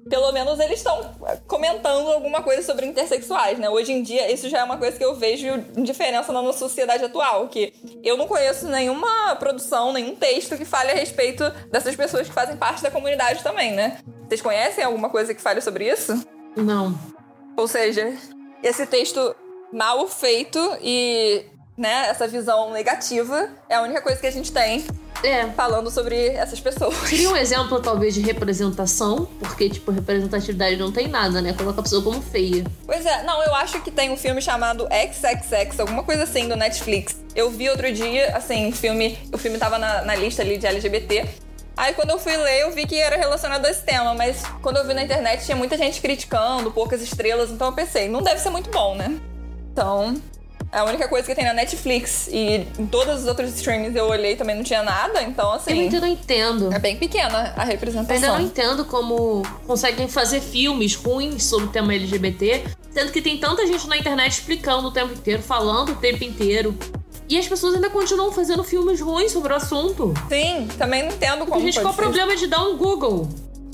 pelo 0.08 0.32
menos 0.32 0.58
eles 0.58 0.78
estão 0.78 1.14
comentando 1.46 2.10
alguma 2.10 2.42
coisa 2.42 2.62
sobre 2.62 2.86
intersexuais, 2.86 3.58
né? 3.58 3.68
Hoje 3.68 3.92
em 3.92 4.02
dia, 4.02 4.30
isso 4.32 4.48
já 4.48 4.60
é 4.60 4.64
uma 4.64 4.76
coisa 4.76 4.96
que 4.96 5.04
eu 5.04 5.14
vejo 5.14 5.58
diferença 5.76 6.32
na 6.32 6.42
nossa 6.42 6.58
sociedade 6.58 7.04
atual, 7.04 7.48
que 7.48 7.72
eu 8.02 8.16
não 8.16 8.26
conheço 8.26 8.66
nenhuma 8.68 9.36
produção, 9.36 9.92
nenhum 9.92 10.14
texto 10.14 10.56
que 10.56 10.64
fale 10.64 10.90
a 10.90 10.94
respeito 10.94 11.48
dessas 11.70 11.94
pessoas 11.94 12.26
que 12.26 12.32
fazem 12.32 12.56
parte 12.56 12.82
da 12.82 12.90
comunidade 12.90 13.42
também, 13.42 13.72
né? 13.72 13.98
Vocês 14.26 14.42
conhecem 14.42 14.84
alguma 14.84 15.08
coisa 15.10 15.34
que 15.34 15.40
fale 15.40 15.60
sobre 15.60 15.90
isso? 15.90 16.24
Não. 16.56 16.98
Ou 17.56 17.66
seja, 17.66 18.14
esse 18.62 18.86
texto 18.86 19.34
mal 19.72 20.06
feito 20.08 20.58
e 20.80 21.44
né, 21.76 22.08
essa 22.08 22.26
visão 22.26 22.72
negativa 22.72 23.50
é 23.68 23.76
a 23.76 23.82
única 23.82 24.02
coisa 24.02 24.18
que 24.20 24.26
a 24.26 24.32
gente 24.32 24.52
tem 24.52 24.84
É. 25.22 25.46
falando 25.50 25.90
sobre 25.90 26.28
essas 26.28 26.60
pessoas. 26.60 26.94
Seria 27.08 27.30
um 27.30 27.36
exemplo, 27.36 27.80
talvez, 27.80 28.14
de 28.14 28.20
representação, 28.20 29.26
porque, 29.38 29.68
tipo, 29.68 29.90
representatividade 29.90 30.76
não 30.76 30.92
tem 30.92 31.08
nada, 31.08 31.40
né? 31.40 31.52
Coloca 31.52 31.80
a 31.80 31.82
pessoa 31.82 32.02
como 32.02 32.22
feia. 32.22 32.64
Pois 32.86 33.04
é, 33.04 33.22
não, 33.24 33.42
eu 33.42 33.54
acho 33.54 33.80
que 33.80 33.90
tem 33.90 34.10
um 34.10 34.16
filme 34.16 34.40
chamado 34.40 34.86
XXX, 34.86 35.80
alguma 35.80 36.02
coisa 36.02 36.22
assim, 36.22 36.48
do 36.48 36.56
Netflix. 36.56 37.16
Eu 37.34 37.50
vi 37.50 37.68
outro 37.68 37.92
dia, 37.92 38.36
assim, 38.36 38.70
filme. 38.72 39.18
O 39.32 39.38
filme 39.38 39.58
tava 39.58 39.78
na, 39.78 40.02
na 40.02 40.14
lista 40.14 40.42
ali 40.42 40.58
de 40.58 40.66
LGBT. 40.66 41.26
Aí 41.76 41.94
quando 41.94 42.10
eu 42.10 42.18
fui 42.18 42.36
ler, 42.36 42.62
eu 42.62 42.72
vi 42.72 42.84
que 42.84 42.96
era 42.96 43.16
relacionado 43.16 43.64
a 43.64 43.70
esse 43.70 43.82
tema, 43.82 44.12
mas 44.12 44.42
quando 44.60 44.78
eu 44.78 44.86
vi 44.86 44.94
na 44.94 45.04
internet 45.04 45.44
tinha 45.44 45.56
muita 45.56 45.76
gente 45.76 46.00
criticando, 46.00 46.72
poucas 46.72 47.00
estrelas, 47.00 47.52
então 47.52 47.68
eu 47.68 47.72
pensei, 47.72 48.08
não 48.08 48.20
deve 48.20 48.40
ser 48.40 48.50
muito 48.50 48.68
bom, 48.68 48.96
né? 48.96 49.16
Então, 49.70 50.20
a 50.70 50.84
única 50.84 51.08
coisa 51.08 51.26
que 51.26 51.34
tem 51.34 51.44
na 51.44 51.54
Netflix. 51.54 52.28
E 52.30 52.66
em 52.78 52.86
todos 52.86 53.20
os 53.22 53.26
outros 53.26 53.54
streamings 53.54 53.94
eu 53.96 54.06
olhei 54.06 54.36
também 54.36 54.56
não 54.56 54.62
tinha 54.62 54.82
nada, 54.82 55.22
então 55.22 55.52
assim. 55.52 55.72
Eu 55.72 55.80
ainda 55.80 56.00
não 56.00 56.08
entendo. 56.08 56.72
É 56.72 56.78
bem 56.78 56.96
pequena 56.96 57.38
a 57.38 57.42
Eu 57.42 57.48
ainda 57.48 57.64
representação. 57.64 58.34
não 58.38 58.40
entendo 58.40 58.84
como 58.84 59.42
conseguem 59.66 60.08
fazer 60.08 60.40
filmes 60.40 60.94
ruins 60.94 61.44
sobre 61.44 61.66
o 61.66 61.70
tema 61.70 61.94
LGBT, 61.94 62.64
sendo 62.90 63.12
que 63.12 63.22
tem 63.22 63.38
tanta 63.38 63.66
gente 63.66 63.86
na 63.86 63.96
internet 63.96 64.32
explicando 64.32 64.88
o 64.88 64.90
tempo 64.90 65.12
inteiro, 65.12 65.42
falando 65.42 65.92
o 65.92 65.96
tempo 65.96 66.22
inteiro. 66.24 66.76
E 67.28 67.38
as 67.38 67.46
pessoas 67.46 67.74
ainda 67.74 67.90
continuam 67.90 68.32
fazendo 68.32 68.64
filmes 68.64 69.00
ruins 69.00 69.32
sobre 69.32 69.52
o 69.52 69.56
assunto. 69.56 70.14
Sim, 70.30 70.66
também 70.78 71.02
não 71.02 71.10
entendo 71.10 71.44
como. 71.44 71.60
gente, 71.60 71.74
foi 71.74 71.82
qual 71.82 71.92
o 71.92 71.96
problema 71.96 72.34
de 72.34 72.46
dar 72.46 72.62
um 72.62 72.76
Google? 72.78 73.28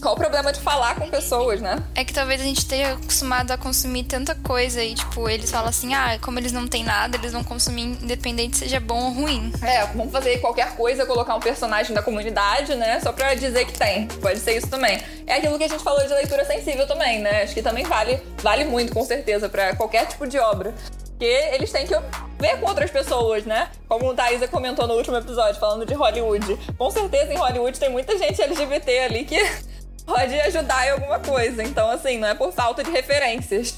Qual 0.04 0.12
o 0.12 0.18
problema 0.18 0.52
de 0.52 0.60
falar 0.60 0.96
com 0.96 1.08
pessoas, 1.08 1.62
né? 1.62 1.82
É 1.94 2.04
que 2.04 2.12
talvez 2.12 2.38
a 2.38 2.44
gente 2.44 2.58
esteja 2.58 2.92
acostumado 2.92 3.50
a 3.52 3.56
consumir 3.56 4.04
tanta 4.04 4.34
coisa 4.34 4.84
e, 4.84 4.94
tipo, 4.94 5.30
eles 5.30 5.50
falam 5.50 5.70
assim, 5.70 5.94
ah, 5.94 6.18
como 6.20 6.38
eles 6.38 6.52
não 6.52 6.68
têm 6.68 6.84
nada, 6.84 7.16
eles 7.16 7.32
vão 7.32 7.42
consumir 7.42 7.84
independente 7.84 8.58
seja 8.58 8.78
bom 8.78 9.02
ou 9.02 9.12
ruim. 9.12 9.50
É, 9.62 9.86
vamos 9.86 10.12
fazer 10.12 10.36
qualquer 10.42 10.76
coisa, 10.76 11.06
colocar 11.06 11.34
um 11.34 11.40
personagem 11.40 11.94
da 11.94 12.02
comunidade, 12.02 12.74
né? 12.74 13.00
Só 13.00 13.12
pra 13.12 13.34
dizer 13.34 13.64
que 13.64 13.78
tem. 13.78 14.06
Pode 14.20 14.40
ser 14.40 14.58
isso 14.58 14.68
também. 14.68 15.00
É 15.26 15.36
aquilo 15.36 15.56
que 15.56 15.64
a 15.64 15.68
gente 15.68 15.82
falou 15.82 16.06
de 16.06 16.12
leitura 16.12 16.44
sensível 16.44 16.86
também, 16.86 17.22
né? 17.22 17.44
Acho 17.44 17.54
que 17.54 17.62
também 17.62 17.86
vale, 17.86 18.22
vale 18.42 18.66
muito, 18.66 18.92
com 18.92 19.06
certeza, 19.06 19.48
pra 19.48 19.74
qualquer 19.74 20.06
tipo 20.06 20.26
de 20.26 20.38
obra. 20.38 20.74
Porque 21.08 21.24
eles 21.24 21.72
têm 21.72 21.86
que 21.86 21.94
ver 22.38 22.60
com 22.60 22.66
outras 22.66 22.90
pessoas, 22.90 23.46
né? 23.46 23.70
Como 23.88 24.10
o 24.10 24.14
Thaisa 24.14 24.46
comentou 24.48 24.86
no 24.86 24.96
último 24.96 25.16
episódio, 25.16 25.58
falando 25.58 25.86
de 25.86 25.94
Hollywood. 25.94 26.58
Com 26.76 26.90
certeza 26.90 27.32
em 27.32 27.38
Hollywood 27.38 27.80
tem 27.80 27.88
muita 27.88 28.18
gente 28.18 28.42
LGBT 28.42 28.98
ali 28.98 29.24
que 29.24 29.73
pode 30.06 30.34
ajudar 30.40 30.86
em 30.86 30.90
alguma 30.90 31.18
coisa. 31.20 31.62
Então, 31.62 31.88
assim, 31.90 32.18
não 32.18 32.28
é 32.28 32.34
por 32.34 32.52
falta 32.52 32.82
de 32.82 32.90
referências. 32.90 33.74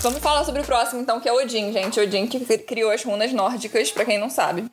Vamos 0.00 0.20
falar 0.20 0.44
sobre 0.44 0.60
o 0.60 0.64
próximo, 0.64 1.00
então, 1.00 1.18
que 1.20 1.28
é 1.28 1.32
Odin, 1.32 1.72
gente. 1.72 1.98
Odin 1.98 2.26
que 2.26 2.58
criou 2.58 2.90
as 2.90 3.02
runas 3.02 3.32
nórdicas, 3.32 3.90
pra 3.90 4.04
quem 4.04 4.18
não 4.18 4.28
sabe. 4.28 4.66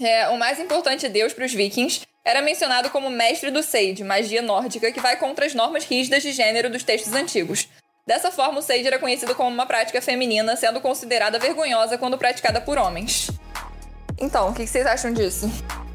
É, 0.00 0.28
o 0.28 0.38
mais 0.38 0.58
importante 0.60 1.08
deus 1.08 1.32
para 1.32 1.44
os 1.44 1.52
vikings 1.52 2.02
era 2.24 2.40
mencionado 2.40 2.88
como 2.90 3.10
mestre 3.10 3.50
do 3.50 3.62
Seid, 3.62 4.02
magia 4.04 4.40
nórdica, 4.40 4.92
que 4.92 5.00
vai 5.00 5.16
contra 5.16 5.44
as 5.46 5.54
normas 5.54 5.84
rígidas 5.84 6.22
de 6.22 6.32
gênero 6.32 6.70
dos 6.70 6.84
textos 6.84 7.12
antigos. 7.12 7.68
Dessa 8.06 8.30
forma, 8.30 8.58
o 8.58 8.62
Seid 8.62 8.86
era 8.86 8.98
conhecido 8.98 9.34
como 9.34 9.50
uma 9.50 9.66
prática 9.66 10.00
feminina, 10.00 10.56
sendo 10.56 10.80
considerada 10.80 11.38
vergonhosa 11.38 11.98
quando 11.98 12.18
praticada 12.18 12.60
por 12.60 12.78
homens. 12.78 13.28
Então, 14.18 14.50
o 14.50 14.54
que 14.54 14.66
vocês 14.66 14.86
acham 14.86 15.12
disso? 15.12 15.50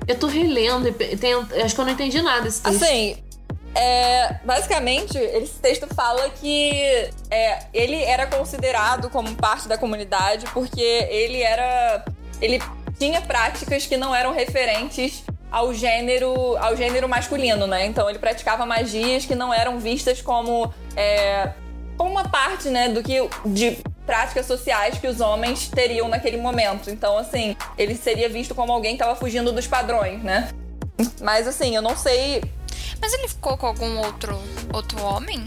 Eu 0.08 0.18
tô 0.18 0.28
relendo 0.28 0.88
e 0.88 1.18
tem- 1.18 1.34
acho 1.64 1.76
que 1.76 1.82
eu 1.82 1.86
não 1.86 1.92
entendi 1.94 2.22
nada 2.22 2.42
desse 2.44 2.62
texto. 2.62 2.84
Assim, 2.84 3.18
é, 3.78 4.40
basicamente, 4.44 5.18
esse 5.18 5.60
texto 5.60 5.88
fala 5.94 6.28
que 6.32 7.10
é, 7.30 7.60
ele 7.72 8.04
era 8.04 8.26
considerado 8.26 9.08
como 9.10 9.36
parte 9.36 9.68
da 9.68 9.78
comunidade 9.78 10.48
porque 10.52 10.82
ele 10.82 11.42
era. 11.42 12.04
ele 12.42 12.60
tinha 12.98 13.22
práticas 13.22 13.86
que 13.86 13.96
não 13.96 14.16
eram 14.16 14.34
referentes 14.34 15.24
ao 15.52 15.72
gênero, 15.74 16.58
ao 16.58 16.76
gênero 16.76 17.08
masculino, 17.08 17.68
né? 17.68 17.86
Então 17.86 18.10
ele 18.10 18.18
praticava 18.18 18.66
magias 18.66 19.26
que 19.26 19.36
não 19.36 19.54
eram 19.54 19.78
vistas 19.80 20.24
como, 20.24 20.74
é, 20.96 21.52
como 21.96 22.10
uma 22.10 22.28
parte, 22.28 22.70
né, 22.70 22.90
do 22.90 23.04
que 23.04 23.18
de 23.46 23.78
práticas 24.08 24.48
sociais 24.48 24.98
que 24.98 25.08
os 25.08 25.22
homens 25.22 25.68
teriam 25.68 26.08
naquele 26.08 26.38
momento. 26.38 26.90
Então, 26.90 27.16
assim, 27.16 27.56
ele 27.78 27.94
seria 27.94 28.28
visto 28.28 28.56
como 28.56 28.74
alguém 28.74 28.98
que 28.98 29.04
estava 29.04 29.16
fugindo 29.16 29.52
dos 29.52 29.68
padrões, 29.68 30.24
né? 30.24 30.50
Mas 31.22 31.48
assim, 31.48 31.76
eu 31.76 31.82
não 31.82 31.96
sei 31.96 32.42
Mas 33.02 33.14
ele 33.14 33.28
ficou 33.28 33.58
com 33.58 33.68
algum 33.68 33.98
outro, 34.00 34.38
outro 34.74 35.02
homem? 35.04 35.44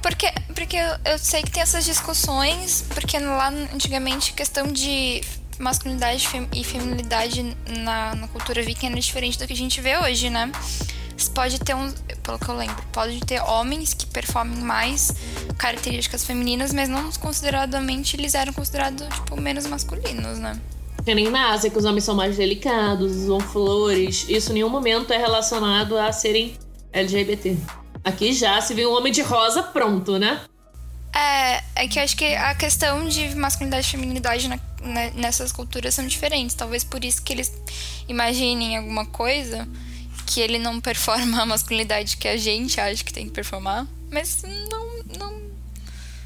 Porque, 0.00 0.30
porque 0.54 0.76
eu- 1.04 1.18
sei 1.18 1.42
que 1.42 1.50
tem 1.50 1.62
essas 1.62 1.84
discussões, 1.84 2.84
porque 2.90 3.18
lá 3.18 3.48
antigamente 3.72 4.32
questão 4.32 4.66
de 4.66 5.20
masculinidade 5.58 6.26
e 6.52 6.64
feminilidade 6.64 7.56
na, 7.68 8.14
na 8.16 8.28
cultura 8.28 8.62
viking 8.62 8.86
era 8.86 9.00
diferente 9.00 9.38
do 9.38 9.46
que 9.46 9.52
a 9.52 9.56
gente 9.56 9.80
vê 9.80 9.96
hoje, 9.98 10.28
né? 10.28 10.50
Pode 11.34 11.60
ter 11.60 11.74
um, 11.74 11.92
pelo 12.24 12.36
que 12.38 12.48
eu 12.48 12.56
lembro, 12.56 12.82
pode 12.90 13.20
ter 13.20 13.40
homens 13.42 13.94
que 13.94 14.06
performem 14.06 14.58
mais 14.58 15.12
características 15.56 16.24
femininas, 16.24 16.72
mas 16.72 16.88
não 16.88 17.12
consideradamente 17.12 18.16
eles 18.16 18.34
eram 18.34 18.52
considerados, 18.52 19.06
tipo, 19.14 19.40
menos 19.40 19.64
masculinos, 19.66 20.38
né? 20.38 20.58
Que 21.04 21.14
nem 21.14 21.28
na 21.30 21.50
Ásia, 21.50 21.68
que 21.70 21.78
os 21.78 21.84
homens 21.84 22.04
são 22.04 22.14
mais 22.14 22.36
delicados, 22.36 23.12
usam 23.12 23.40
flores. 23.40 24.26
Isso 24.28 24.50
em 24.50 24.54
nenhum 24.54 24.68
momento 24.68 25.12
é 25.12 25.18
relacionado 25.18 25.98
a 25.98 26.12
serem 26.12 26.56
LGBT. 26.92 27.56
Aqui 28.04 28.32
já, 28.32 28.60
se 28.60 28.72
vê 28.74 28.86
um 28.86 28.92
homem 28.96 29.12
de 29.12 29.22
rosa, 29.22 29.62
pronto, 29.62 30.18
né? 30.18 30.40
É, 31.14 31.62
é 31.84 31.88
que 31.88 31.98
eu 31.98 32.04
acho 32.04 32.16
que 32.16 32.34
a 32.34 32.54
questão 32.54 33.06
de 33.06 33.34
masculinidade 33.34 33.86
e 33.86 33.90
feminilidade 33.90 34.48
na- 34.48 34.60
né, 34.82 35.12
nessas 35.14 35.52
culturas 35.52 35.94
são 35.94 36.06
diferentes. 36.06 36.54
Talvez 36.54 36.84
por 36.84 37.04
isso 37.04 37.22
que 37.22 37.32
eles 37.32 37.52
imaginem 38.08 38.76
alguma 38.76 39.04
coisa 39.06 39.68
que 40.26 40.40
ele 40.40 40.58
não 40.58 40.80
performa 40.80 41.42
a 41.42 41.46
masculinidade 41.46 42.16
que 42.16 42.28
a 42.28 42.36
gente 42.36 42.80
acha 42.80 43.04
que 43.04 43.12
tem 43.12 43.26
que 43.26 43.32
performar. 43.32 43.86
Mas 44.10 44.42
não. 44.42 45.02
não... 45.18 45.42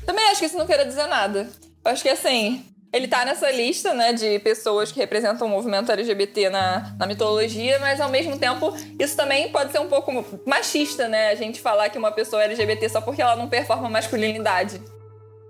Também 0.05 0.25
acho 0.31 0.41
que 0.41 0.47
isso 0.47 0.57
não 0.59 0.67
quer 0.67 0.85
dizer 0.87 1.07
nada. 1.07 1.51
Eu 1.85 1.91
acho 1.91 2.03
que 2.03 2.09
assim, 2.09 2.65
ele 2.93 3.09
tá 3.09 3.25
nessa 3.25 3.51
lista, 3.51 3.93
né, 3.93 4.13
de 4.13 4.39
pessoas 4.39 4.91
que 4.91 4.99
representam 4.99 5.47
o 5.47 5.51
movimento 5.51 5.93
LGBT 5.93 6.51
na, 6.51 6.95
na 6.99 7.07
mitologia, 7.07 7.79
mas 7.79 8.01
ao 8.01 8.09
mesmo 8.09 8.39
tempo 8.39 8.75
isso 8.99 9.17
também 9.17 9.51
pode 9.51 9.73
ser 9.73 9.81
um 9.81 9.89
pouco 9.89 10.25
machista, 10.47 11.09
né? 11.09 11.29
A 11.29 11.35
gente 11.35 11.61
falar 11.61 11.89
que 11.91 11.99
uma 11.99 12.13
pessoa 12.13 12.43
é 12.43 12.47
LGBT 12.47 12.89
só 12.89 13.01
porque 13.01 13.21
ela 13.21 13.37
não 13.37 13.49
performa 13.49 13.89
masculinidade. 13.89 14.81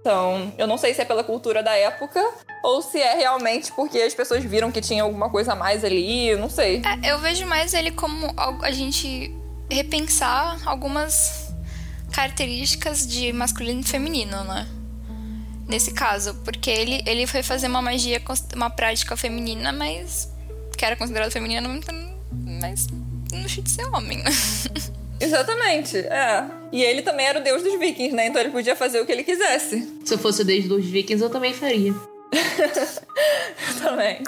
Então, 0.01 0.53
eu 0.57 0.69
não 0.69 0.79
sei 0.79 0.95
se 0.95 1.03
é 1.03 1.05
pela 1.05 1.25
cultura 1.25 1.65
da 1.65 1.75
época 1.75 2.25
ou 2.63 2.81
se 2.81 3.01
é 3.01 3.17
realmente 3.17 3.73
porque 3.73 3.99
as 3.99 4.15
pessoas 4.15 4.45
viram 4.45 4.71
que 4.71 4.81
tinha 4.81 5.03
alguma 5.03 5.29
coisa 5.29 5.53
a 5.53 5.57
mais 5.57 5.85
ali, 5.85 6.35
não 6.37 6.49
sei. 6.49 6.81
É, 7.03 7.13
eu 7.13 7.19
vejo 7.19 7.45
mais 7.47 7.75
ele 7.75 7.91
como 7.91 8.33
a 8.63 8.71
gente 8.71 9.35
repensar 9.69 10.61
algumas 10.65 11.53
características 12.13 13.07
de 13.07 13.33
masculino 13.33 13.81
e 13.81 13.85
feminino, 13.85 14.45
né? 14.45 14.69
Nesse 15.69 15.93
caso, 15.93 16.35
porque 16.45 16.71
ele, 16.71 17.03
ele 17.07 17.27
foi 17.27 17.43
fazer 17.43 17.67
uma 17.67 17.83
magia, 17.83 18.23
uma 18.55 18.71
prática 18.71 19.17
feminina, 19.17 19.73
mas 19.73 20.31
que 20.77 20.85
era 20.85 20.95
considerada 20.95 21.31
feminina, 21.31 21.69
mas 21.69 22.87
não 23.33 23.43
de 23.43 23.71
ser 23.71 23.85
homem, 23.87 24.19
né? 24.19 24.31
Exatamente, 25.19 25.97
é. 25.97 26.45
E 26.71 26.83
ele 26.83 27.03
também 27.03 27.27
era 27.27 27.41
o 27.41 27.43
deus 27.43 27.63
dos 27.63 27.79
vikings, 27.79 28.15
né? 28.15 28.27
Então 28.27 28.41
ele 28.41 28.51
podia 28.51 28.77
fazer 28.77 29.01
o 29.01 29.07
que 29.07 29.13
ele 29.13 29.25
quisesse. 29.25 30.01
Se 30.05 30.15
eu 30.15 30.19
fosse 30.19 30.45
desde 30.45 30.73
os 30.73 30.85
vikings, 30.85 31.23
eu 31.23 31.31
também 31.31 31.55
faria. 31.55 31.95
Também. 33.81 34.23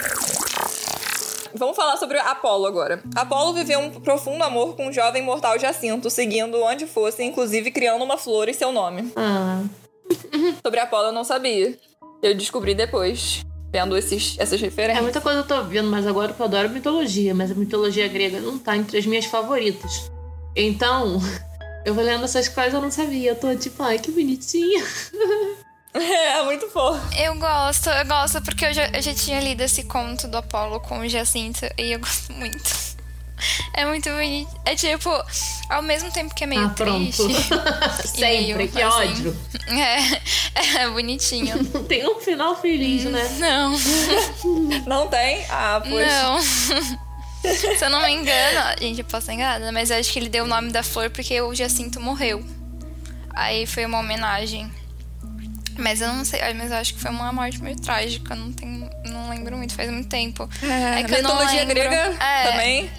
Vamos 1.55 1.77
falar 1.77 1.97
sobre 1.97 2.19
Apolo 2.19 2.67
agora. 2.67 3.03
Apolo 3.15 3.53
viveu 3.53 3.81
um 3.81 3.91
profundo 3.91 4.43
amor 4.45 4.77
com 4.77 4.87
o 4.87 4.93
jovem 4.93 5.23
mortal 5.23 5.59
Jacinto, 5.59 6.09
seguindo 6.09 6.63
onde 6.63 6.87
fosse, 6.87 7.23
inclusive 7.23 7.71
criando 7.71 8.05
uma 8.05 8.17
flor 8.17 8.49
em 8.49 8.53
seu 8.53 8.71
nome. 8.71 9.13
Ah, 9.17 9.63
Sobre 10.65 10.81
Apolo 10.81 11.09
eu 11.09 11.13
não 11.13 11.25
sabia. 11.25 11.79
Eu 12.23 12.35
descobri 12.35 12.75
depois, 12.75 13.43
vendo 13.73 13.97
esses, 13.97 14.37
essas 14.39 14.61
é 14.61 14.65
referências. 14.65 15.03
muita 15.03 15.21
coisa 15.21 15.41
eu 15.41 15.47
tô 15.47 15.63
vendo, 15.65 15.89
mas 15.89 16.07
agora 16.07 16.35
eu 16.37 16.45
adoro 16.45 16.71
mitologia, 16.71 17.35
mas 17.35 17.51
a 17.51 17.55
mitologia 17.55 18.09
grega 18.09 18.41
não 18.41 18.59
tá 18.59 18.77
entre 18.77 18.99
as 18.99 19.07
minhas 19.07 19.27
favoritas. 19.27 20.11
Então, 20.57 21.21
eu 21.85 21.95
vou 21.95 22.05
lendo 22.05 22.25
essas 22.25 22.49
coisas 22.49 22.75
eu 22.75 22.81
não 22.81 22.91
sabia. 22.91 23.31
Eu 23.31 23.37
tô 23.37 23.55
tipo, 23.55 23.83
ai, 23.83 23.99
que 23.99 24.11
bonitinha. 24.11 24.85
É, 25.95 26.43
muito 26.45 26.69
fofo. 26.69 27.01
Eu 27.19 27.35
gosto, 27.39 27.89
eu 27.89 28.07
gosto 28.07 28.43
porque 28.43 28.67
eu 28.67 28.75
já, 28.75 28.89
eu 28.89 29.01
já 29.01 29.15
tinha 29.15 29.41
lido 29.41 29.63
esse 29.63 29.83
conto 29.85 30.29
do 30.29 30.37
Apolo 30.37 30.79
com 30.81 31.01
o 31.01 31.09
Jacinto 31.09 31.67
e 31.79 31.93
eu 31.93 31.99
gosto 31.99 32.33
muito. 32.35 32.88
É 33.73 33.85
muito 33.85 34.09
bonito. 34.11 34.51
É 34.65 34.75
tipo, 34.75 35.11
ao 35.69 35.83
mesmo 35.83 36.11
tempo 36.11 36.35
que 36.35 36.45
é 36.45 36.47
meio 36.47 36.67
ah, 36.67 36.71
pronto. 36.71 36.99
triste. 37.27 37.45
Sempre, 38.09 38.55
meio, 38.55 38.69
que 38.69 38.83
assim, 38.83 39.09
ódio. 39.09 39.37
É, 39.69 40.81
é 40.83 40.89
bonitinho. 40.91 41.65
Tem 41.85 42.07
um 42.09 42.21
final 42.21 42.57
feliz, 42.61 43.05
né? 43.05 43.29
Não, 43.39 43.77
Não 44.87 45.09
tem? 45.09 45.45
Ah, 45.49 45.81
pois. 45.87 46.07
não. 46.07 46.41
Se 46.41 47.85
eu 47.85 47.91
não 47.91 48.03
me 48.03 48.11
engano, 48.11 48.61
gente, 48.81 48.99
eu 48.99 49.05
posso 49.05 49.19
estar 49.23 49.35
enganada, 49.35 49.71
mas 49.71 49.91
eu 49.91 49.99
acho 49.99 50.13
que 50.13 50.19
ele 50.19 50.29
deu 50.29 50.45
o 50.45 50.49
nome 50.49 50.71
da 50.73 50.83
flor 50.83 51.09
porque 51.11 51.41
o 51.41 51.55
Jacinto 51.55 52.01
morreu. 52.01 52.45
Aí 53.31 53.65
foi 53.67 53.87
uma 53.87 54.01
homenagem. 54.01 54.71
Mas 55.79 56.01
eu 56.01 56.13
não 56.13 56.25
sei, 56.25 56.41
mas 56.55 56.73
eu 56.73 56.77
acho 56.77 56.95
que 56.95 57.01
foi 57.01 57.11
uma 57.13 57.33
morte 57.33 57.63
meio 57.63 57.77
trágica, 57.81 58.35
não 58.35 58.53
tenho, 58.53 58.91
não 59.05 59.31
lembro 59.31 59.57
muito, 59.57 59.73
faz 59.75 59.89
muito 59.89 60.09
tempo. 60.09 60.51
É, 60.61 61.01
É 61.01 61.05
que 61.05 61.15
eu 61.15 61.23
não 61.23 61.37
mitologia 61.37 61.65
grega 61.65 62.17
É. 62.21 62.51
também. 62.51 62.91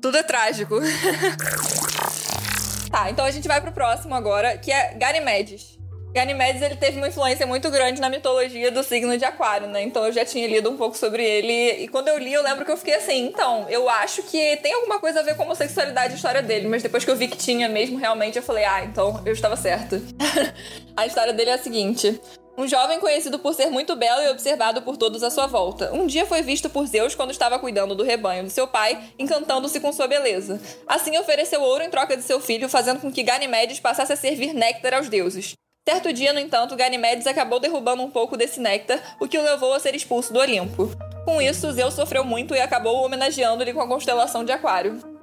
Tudo 0.00 0.16
é 0.16 0.22
trágico. 0.22 0.76
tá, 2.90 3.10
então 3.10 3.24
a 3.24 3.30
gente 3.30 3.48
vai 3.48 3.60
pro 3.60 3.72
próximo 3.72 4.14
agora, 4.14 4.56
que 4.56 4.70
é 4.70 4.94
Ganymedes. 4.94 5.78
Ganymedes, 6.12 6.62
ele 6.62 6.76
teve 6.76 6.96
uma 6.96 7.08
influência 7.08 7.46
muito 7.46 7.70
grande 7.70 8.00
na 8.00 8.08
mitologia 8.08 8.70
do 8.70 8.82
signo 8.82 9.16
de 9.16 9.24
aquário, 9.24 9.68
né? 9.68 9.82
Então 9.82 10.06
eu 10.06 10.12
já 10.12 10.24
tinha 10.24 10.48
lido 10.48 10.70
um 10.70 10.76
pouco 10.76 10.96
sobre 10.96 11.22
ele. 11.22 11.82
E 11.82 11.88
quando 11.88 12.08
eu 12.08 12.18
li, 12.18 12.32
eu 12.32 12.42
lembro 12.42 12.64
que 12.64 12.70
eu 12.70 12.76
fiquei 12.76 12.94
assim, 12.94 13.26
então, 13.26 13.66
eu 13.68 13.88
acho 13.88 14.22
que 14.22 14.56
tem 14.56 14.72
alguma 14.72 14.98
coisa 14.98 15.20
a 15.20 15.22
ver 15.22 15.36
com 15.36 15.42
a 15.42 15.46
homossexualidade 15.46 16.14
a 16.14 16.16
história 16.16 16.42
dele. 16.42 16.66
Mas 16.66 16.82
depois 16.82 17.04
que 17.04 17.10
eu 17.10 17.16
vi 17.16 17.28
que 17.28 17.36
tinha 17.36 17.68
mesmo, 17.68 17.98
realmente, 17.98 18.36
eu 18.36 18.42
falei, 18.42 18.64
ah, 18.64 18.84
então 18.84 19.22
eu 19.26 19.32
estava 19.32 19.56
certa. 19.56 20.00
a 20.96 21.06
história 21.06 21.32
dele 21.32 21.50
é 21.50 21.54
a 21.54 21.58
seguinte. 21.58 22.20
Um 22.58 22.66
jovem 22.66 22.98
conhecido 22.98 23.38
por 23.38 23.54
ser 23.54 23.70
muito 23.70 23.94
belo 23.94 24.20
e 24.20 24.28
observado 24.30 24.82
por 24.82 24.96
todos 24.96 25.22
à 25.22 25.30
sua 25.30 25.46
volta. 25.46 25.94
Um 25.94 26.08
dia 26.08 26.26
foi 26.26 26.42
visto 26.42 26.68
por 26.68 26.88
Zeus 26.88 27.14
quando 27.14 27.30
estava 27.30 27.56
cuidando 27.56 27.94
do 27.94 28.02
rebanho 28.02 28.42
de 28.42 28.50
seu 28.50 28.66
pai, 28.66 29.00
encantando-se 29.16 29.78
com 29.78 29.92
sua 29.92 30.08
beleza. 30.08 30.60
Assim 30.84 31.16
ofereceu 31.16 31.62
ouro 31.62 31.84
em 31.84 31.88
troca 31.88 32.16
de 32.16 32.24
seu 32.24 32.40
filho, 32.40 32.68
fazendo 32.68 33.00
com 33.00 33.12
que 33.12 33.22
Ganimedes 33.22 33.78
passasse 33.78 34.12
a 34.12 34.16
servir 34.16 34.52
néctar 34.52 34.94
aos 34.94 35.08
deuses. 35.08 35.52
Certo 35.88 36.12
dia, 36.12 36.32
no 36.32 36.40
entanto, 36.40 36.74
Ganimedes 36.74 37.28
acabou 37.28 37.60
derrubando 37.60 38.02
um 38.02 38.10
pouco 38.10 38.36
desse 38.36 38.58
néctar, 38.58 39.16
o 39.20 39.28
que 39.28 39.38
o 39.38 39.42
levou 39.42 39.72
a 39.72 39.78
ser 39.78 39.94
expulso 39.94 40.32
do 40.32 40.40
Olimpo. 40.40 40.90
Com 41.24 41.40
isso, 41.40 41.70
Zeus 41.70 41.94
sofreu 41.94 42.24
muito 42.24 42.56
e 42.56 42.60
acabou 42.60 43.04
homenageando-lhe 43.04 43.72
com 43.72 43.82
a 43.82 43.86
constelação 43.86 44.44
de 44.44 44.50
Aquário. 44.50 45.17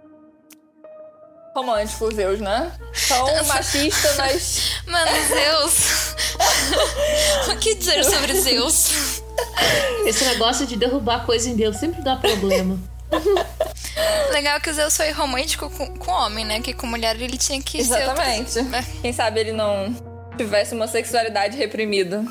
Romântico, 1.55 2.13
Zeus, 2.13 2.39
né? 2.41 2.69
Tão 3.07 3.45
machista, 3.45 4.13
mas 4.17 4.73
Mano, 4.85 5.11
Zeus. 5.27 6.15
o 7.49 7.57
que 7.57 7.75
dizer 7.75 8.03
sobre 8.03 8.33
Zeus? 8.41 9.21
Esse 10.05 10.25
negócio 10.25 10.67
de 10.67 10.75
derrubar 10.75 11.25
coisa 11.25 11.49
em 11.49 11.55
Deus 11.55 11.77
sempre 11.77 12.01
dá 12.01 12.17
problema. 12.17 12.77
Legal 14.31 14.59
que 14.59 14.69
o 14.69 14.73
Zeus 14.73 14.97
foi 14.97 15.11
romântico 15.11 15.69
com, 15.69 15.95
com 15.97 16.11
homem, 16.11 16.43
né? 16.43 16.59
Que 16.59 16.73
com 16.73 16.85
mulher 16.87 17.15
ele 17.21 17.37
tinha 17.37 17.61
que 17.61 17.77
Exatamente. 17.79 18.51
ser. 18.51 18.59
outra- 18.63 18.83
Quem 19.01 19.13
sabe 19.13 19.39
ele 19.39 19.53
não 19.53 19.95
tivesse 20.37 20.75
uma 20.75 20.87
sexualidade 20.89 21.55
reprimida. 21.55 22.23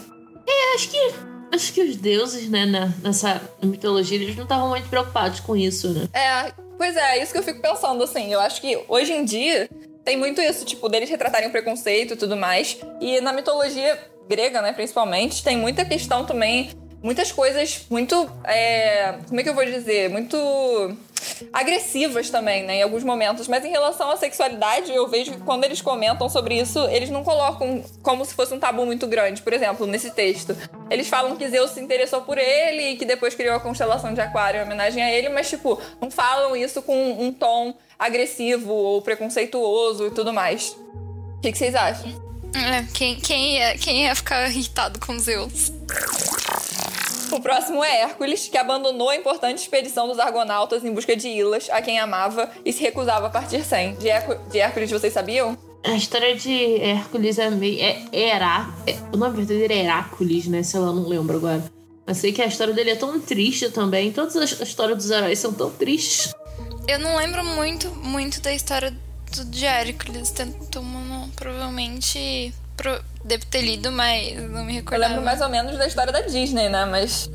Acho 0.74 0.88
que, 0.90 1.14
acho 1.54 1.72
que 1.72 1.82
os 1.82 1.96
deuses, 1.96 2.48
né, 2.50 2.66
na- 2.66 2.92
nessa 3.02 3.40
mitologia, 3.62 4.18
eles 4.18 4.36
não 4.36 4.42
estavam 4.42 4.68
muito 4.68 4.88
preocupados 4.88 5.40
com 5.40 5.56
isso, 5.56 5.88
né? 5.88 6.08
É, 6.12 6.52
pois 6.76 6.96
é, 6.96 7.18
é 7.18 7.22
isso 7.22 7.32
que 7.32 7.38
eu 7.38 7.42
fico 7.42 7.60
pensando, 7.60 8.02
assim. 8.02 8.32
Eu 8.32 8.40
acho 8.40 8.60
que 8.60 8.82
hoje 8.88 9.12
em 9.12 9.24
dia 9.24 9.68
tem 10.04 10.16
muito 10.16 10.40
isso, 10.40 10.64
tipo, 10.64 10.88
deles 10.88 11.08
retratarem 11.08 11.48
o 11.48 11.50
preconceito 11.52 12.14
e 12.14 12.16
tudo 12.16 12.36
mais. 12.36 12.78
E 13.00 13.20
na 13.20 13.32
mitologia 13.32 13.98
grega, 14.28 14.60
né, 14.62 14.72
principalmente, 14.72 15.42
tem 15.42 15.56
muita 15.56 15.84
questão 15.84 16.24
também, 16.24 16.70
muitas 17.04 17.30
coisas 17.30 17.84
muito. 17.90 18.28
é, 18.44 19.18
como 19.28 19.38
é 19.38 19.42
que 19.42 19.50
eu 19.50 19.54
vou 19.54 19.64
dizer? 19.64 20.08
Muito 20.08 20.36
agressivas 21.52 22.30
também, 22.30 22.64
né, 22.64 22.76
em 22.76 22.82
alguns 22.82 23.04
momentos. 23.04 23.46
Mas 23.46 23.64
em 23.64 23.70
relação 23.70 24.10
à 24.10 24.16
sexualidade, 24.16 24.90
eu 24.90 25.06
vejo 25.06 25.32
que 25.32 25.40
quando 25.40 25.64
eles 25.64 25.82
comentam 25.82 26.28
sobre 26.28 26.58
isso, 26.58 26.80
eles 26.88 27.10
não 27.10 27.22
colocam 27.22 27.84
como 28.02 28.24
se 28.24 28.34
fosse 28.34 28.54
um 28.54 28.58
tabu 28.58 28.86
muito 28.86 29.06
grande. 29.06 29.42
Por 29.42 29.52
exemplo, 29.52 29.86
nesse 29.86 30.10
texto, 30.10 30.56
eles 30.90 31.06
falam 31.06 31.36
que 31.36 31.46
Zeus 31.48 31.72
se 31.72 31.80
interessou 31.80 32.22
por 32.22 32.38
ele 32.38 32.92
e 32.92 32.96
que 32.96 33.04
depois 33.04 33.34
criou 33.34 33.54
a 33.54 33.60
constelação 33.60 34.14
de 34.14 34.20
Aquário 34.22 34.60
em 34.60 34.64
homenagem 34.64 35.02
a 35.02 35.12
ele, 35.12 35.28
mas, 35.28 35.50
tipo, 35.50 35.80
não 36.00 36.10
falam 36.10 36.56
isso 36.56 36.80
com 36.80 37.22
um 37.22 37.30
tom 37.30 37.74
agressivo 37.98 38.72
ou 38.72 39.02
preconceituoso 39.02 40.06
e 40.06 40.10
tudo 40.10 40.32
mais. 40.32 40.70
O 40.70 41.40
que, 41.42 41.52
que 41.52 41.58
vocês 41.58 41.74
acham? 41.74 42.24
É, 42.54 42.84
quem, 42.94 43.16
quem, 43.16 43.56
ia, 43.56 43.76
quem 43.76 44.04
ia 44.04 44.14
ficar 44.14 44.48
irritado 44.48 44.98
com 45.00 45.18
Zeus? 45.18 45.72
O 47.34 47.40
próximo 47.40 47.82
é 47.82 48.02
Hércules, 48.02 48.46
que 48.48 48.56
abandonou 48.56 49.08
a 49.10 49.16
importante 49.16 49.58
expedição 49.58 50.06
dos 50.06 50.20
argonautas 50.20 50.84
em 50.84 50.92
busca 50.92 51.16
de 51.16 51.26
Ilas, 51.28 51.68
a 51.68 51.82
quem 51.82 51.98
amava, 51.98 52.48
e 52.64 52.72
se 52.72 52.80
recusava 52.80 53.26
a 53.26 53.30
partir 53.30 53.64
sem. 53.64 53.96
De, 53.96 54.08
Hércu- 54.08 54.38
de 54.50 54.60
Hércules, 54.60 54.88
vocês 54.90 55.12
sabiam? 55.12 55.58
A 55.82 55.90
história 55.96 56.36
de 56.36 56.80
Hércules 56.80 57.36
é 57.40 57.50
meio. 57.50 57.80
É 57.82 58.04
Herá. 58.12 58.72
É, 58.86 58.94
o 59.12 59.16
nome 59.16 59.38
verdadeiro 59.38 59.72
é 59.72 59.78
Herácules, 59.78 60.46
né? 60.46 60.62
Sei 60.62 60.78
lá, 60.78 60.92
não 60.92 61.08
lembro 61.08 61.36
agora. 61.36 61.62
Mas 62.06 62.18
sei 62.18 62.32
que 62.32 62.40
a 62.40 62.46
história 62.46 62.72
dele 62.72 62.90
é 62.90 62.96
tão 62.96 63.20
triste 63.20 63.68
também. 63.70 64.12
Todas 64.12 64.36
as 64.36 64.60
a 64.60 64.64
história 64.64 64.94
dos 64.94 65.10
heróis 65.10 65.38
são 65.40 65.52
tão 65.52 65.70
tristes. 65.70 66.32
Eu 66.86 67.00
não 67.00 67.16
lembro 67.16 67.44
muito, 67.44 67.90
muito 67.96 68.40
da 68.40 68.52
história 68.54 68.94
do, 69.36 69.44
de 69.46 69.66
Hércules. 69.66 70.30
Tanto, 70.30 70.80
não, 70.80 71.28
provavelmente. 71.30 72.54
Pro, 72.76 72.98
devo 73.24 73.46
ter 73.46 73.62
lido, 73.62 73.90
mas 73.90 74.34
não 74.50 74.64
me 74.64 74.72
Eu 74.72 74.76
recordo. 74.76 75.00
lembro 75.00 75.22
mais 75.22 75.40
ou 75.40 75.48
menos 75.48 75.76
da 75.78 75.86
história 75.86 76.12
da 76.12 76.20
Disney, 76.20 76.68
né? 76.68 76.84
Mas 76.84 77.30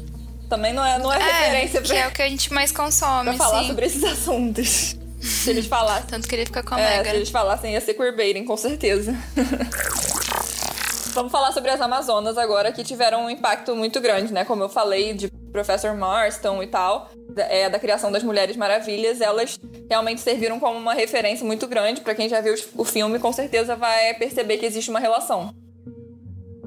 também 0.49 0.73
não 0.73 0.85
é, 0.85 0.97
não 0.99 1.11
é, 1.11 1.17
referência 1.17 1.81
que 1.81 1.87
pra, 1.89 1.97
é 1.97 2.07
o 2.07 2.11
que 2.11 2.21
a 2.21 2.29
gente 2.29 2.53
mais 2.53 2.71
consome, 2.71 3.29
pra 3.29 3.37
falar 3.37 3.61
sim. 3.61 3.67
sobre 3.67 3.85
esses 3.85 4.03
assuntos. 4.03 4.95
Se 5.19 5.49
eles 5.49 5.65
falassem. 5.65 6.05
Tanto 6.07 6.27
que 6.29 6.33
ele 6.33 6.45
fica 6.45 6.63
com 6.63 6.75
a 6.75 6.79
É, 6.79 6.97
Mega. 6.97 7.09
se 7.09 7.15
eles 7.17 7.29
falassem 7.29 7.73
ia 7.73 7.81
ser 7.81 7.93
queerbaiting, 7.93 8.45
com 8.45 8.55
certeza. 8.55 9.13
Vamos 11.13 11.29
falar 11.31 11.51
sobre 11.51 11.71
as 11.71 11.81
Amazonas 11.81 12.37
agora, 12.37 12.71
que 12.71 12.83
tiveram 12.85 13.25
um 13.25 13.29
impacto 13.29 13.75
muito 13.75 13.99
grande, 13.99 14.31
né? 14.31 14.45
Como 14.45 14.63
eu 14.63 14.69
falei, 14.69 15.13
de 15.13 15.27
Professor 15.51 15.93
Marston 15.93 16.63
e 16.63 16.67
tal, 16.67 17.09
é, 17.35 17.69
da 17.69 17.77
criação 17.79 18.11
das 18.11 18.23
Mulheres 18.23 18.55
Maravilhas, 18.55 19.19
elas 19.19 19.59
realmente 19.89 20.21
serviram 20.21 20.57
como 20.57 20.77
uma 20.79 20.93
referência 20.93 21.45
muito 21.45 21.67
grande. 21.67 21.99
Pra 21.99 22.15
quem 22.15 22.29
já 22.29 22.39
viu 22.39 22.55
o 22.75 22.85
filme, 22.85 23.19
com 23.19 23.33
certeza 23.33 23.75
vai 23.75 24.13
perceber 24.13 24.57
que 24.57 24.65
existe 24.65 24.89
uma 24.89 24.99
relação. 24.99 25.53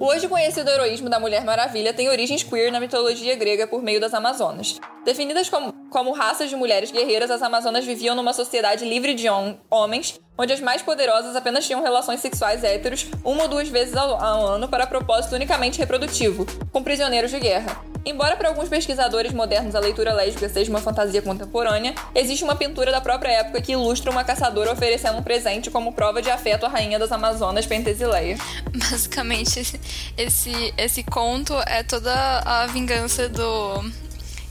O 0.03 0.07
hoje 0.07 0.27
conhecido 0.27 0.69
heroísmo 0.69 1.09
da 1.09 1.21
Mulher 1.21 1.45
Maravilha 1.45 1.95
tem 1.95 2.09
origens 2.09 2.43
queer 2.43 2.73
na 2.73 2.81
mitologia 2.81 3.37
grega 3.37 3.69
por 3.69 3.81
meio 3.81 4.01
das 4.01 4.13
Amazonas. 4.13 4.81
Definidas 5.05 5.49
como, 5.49 5.73
como 5.91 6.11
raças 6.13 6.51
de 6.51 6.57
mulheres 6.57 6.91
guerreiras, 6.91 7.31
as 7.31 7.41
Amazonas 7.41 7.85
viviam 7.85 8.17
numa 8.17 8.33
sociedade 8.33 8.85
livre 8.85 9.15
de 9.15 9.29
hom- 9.31 9.57
homens, 9.71 10.19
onde 10.43 10.53
as 10.53 10.61
mais 10.61 10.83
poderosas 10.83 11.37
apenas 11.37 11.65
tinham 11.65 11.83
relações 11.83 12.21
sexuais 12.21 12.65
héteros 12.65 13.07
uma 13.25 13.45
ou 13.45 13.49
duas 13.49 13.69
vezes 13.69 13.97
ao, 13.97 14.21
ano 14.21 14.67
para 14.67 14.89
propósito 14.89 15.37
unicamente 15.37 15.79
reprodutivo, 15.79 16.45
com 16.73 16.83
prisioneiros 16.83 17.31
de 17.31 17.39
guerra. 17.39 17.81
Embora 18.05 18.37
para 18.37 18.49
alguns 18.49 18.69
pesquisadores 18.69 19.33
modernos 19.33 19.77
a 19.77 19.79
leitura 19.79 20.13
lésbica 20.13 20.49
seja 20.49 20.69
uma 20.69 20.81
fantasia 20.81 21.23
contemporânea, 21.23 21.95
existe 22.13 22.43
uma 22.43 22.57
pintura 22.57 22.91
da 22.91 23.01
própria 23.01 23.31
época 23.31 23.63
que 23.63 23.73
ilustra 23.73 24.11
uma 24.11 24.25
caçadora 24.25 24.73
oferecendo 24.73 25.19
um 25.19 25.23
presente 25.23 25.71
como 25.71 25.93
prova 25.93 26.21
de 26.21 26.29
afeto 26.29 26.67
à 26.67 26.69
rainha 26.69 26.99
das 26.99 27.13
Amazonas, 27.13 27.65
Pentesileia. 27.65 28.37
Basicamente, 28.75 29.81
esse, 30.19 30.75
esse, 30.77 31.03
conto 31.05 31.55
é 31.65 31.85
toda 31.85 32.13
a 32.45 32.67
vingança 32.67 33.29
do. 33.29 33.81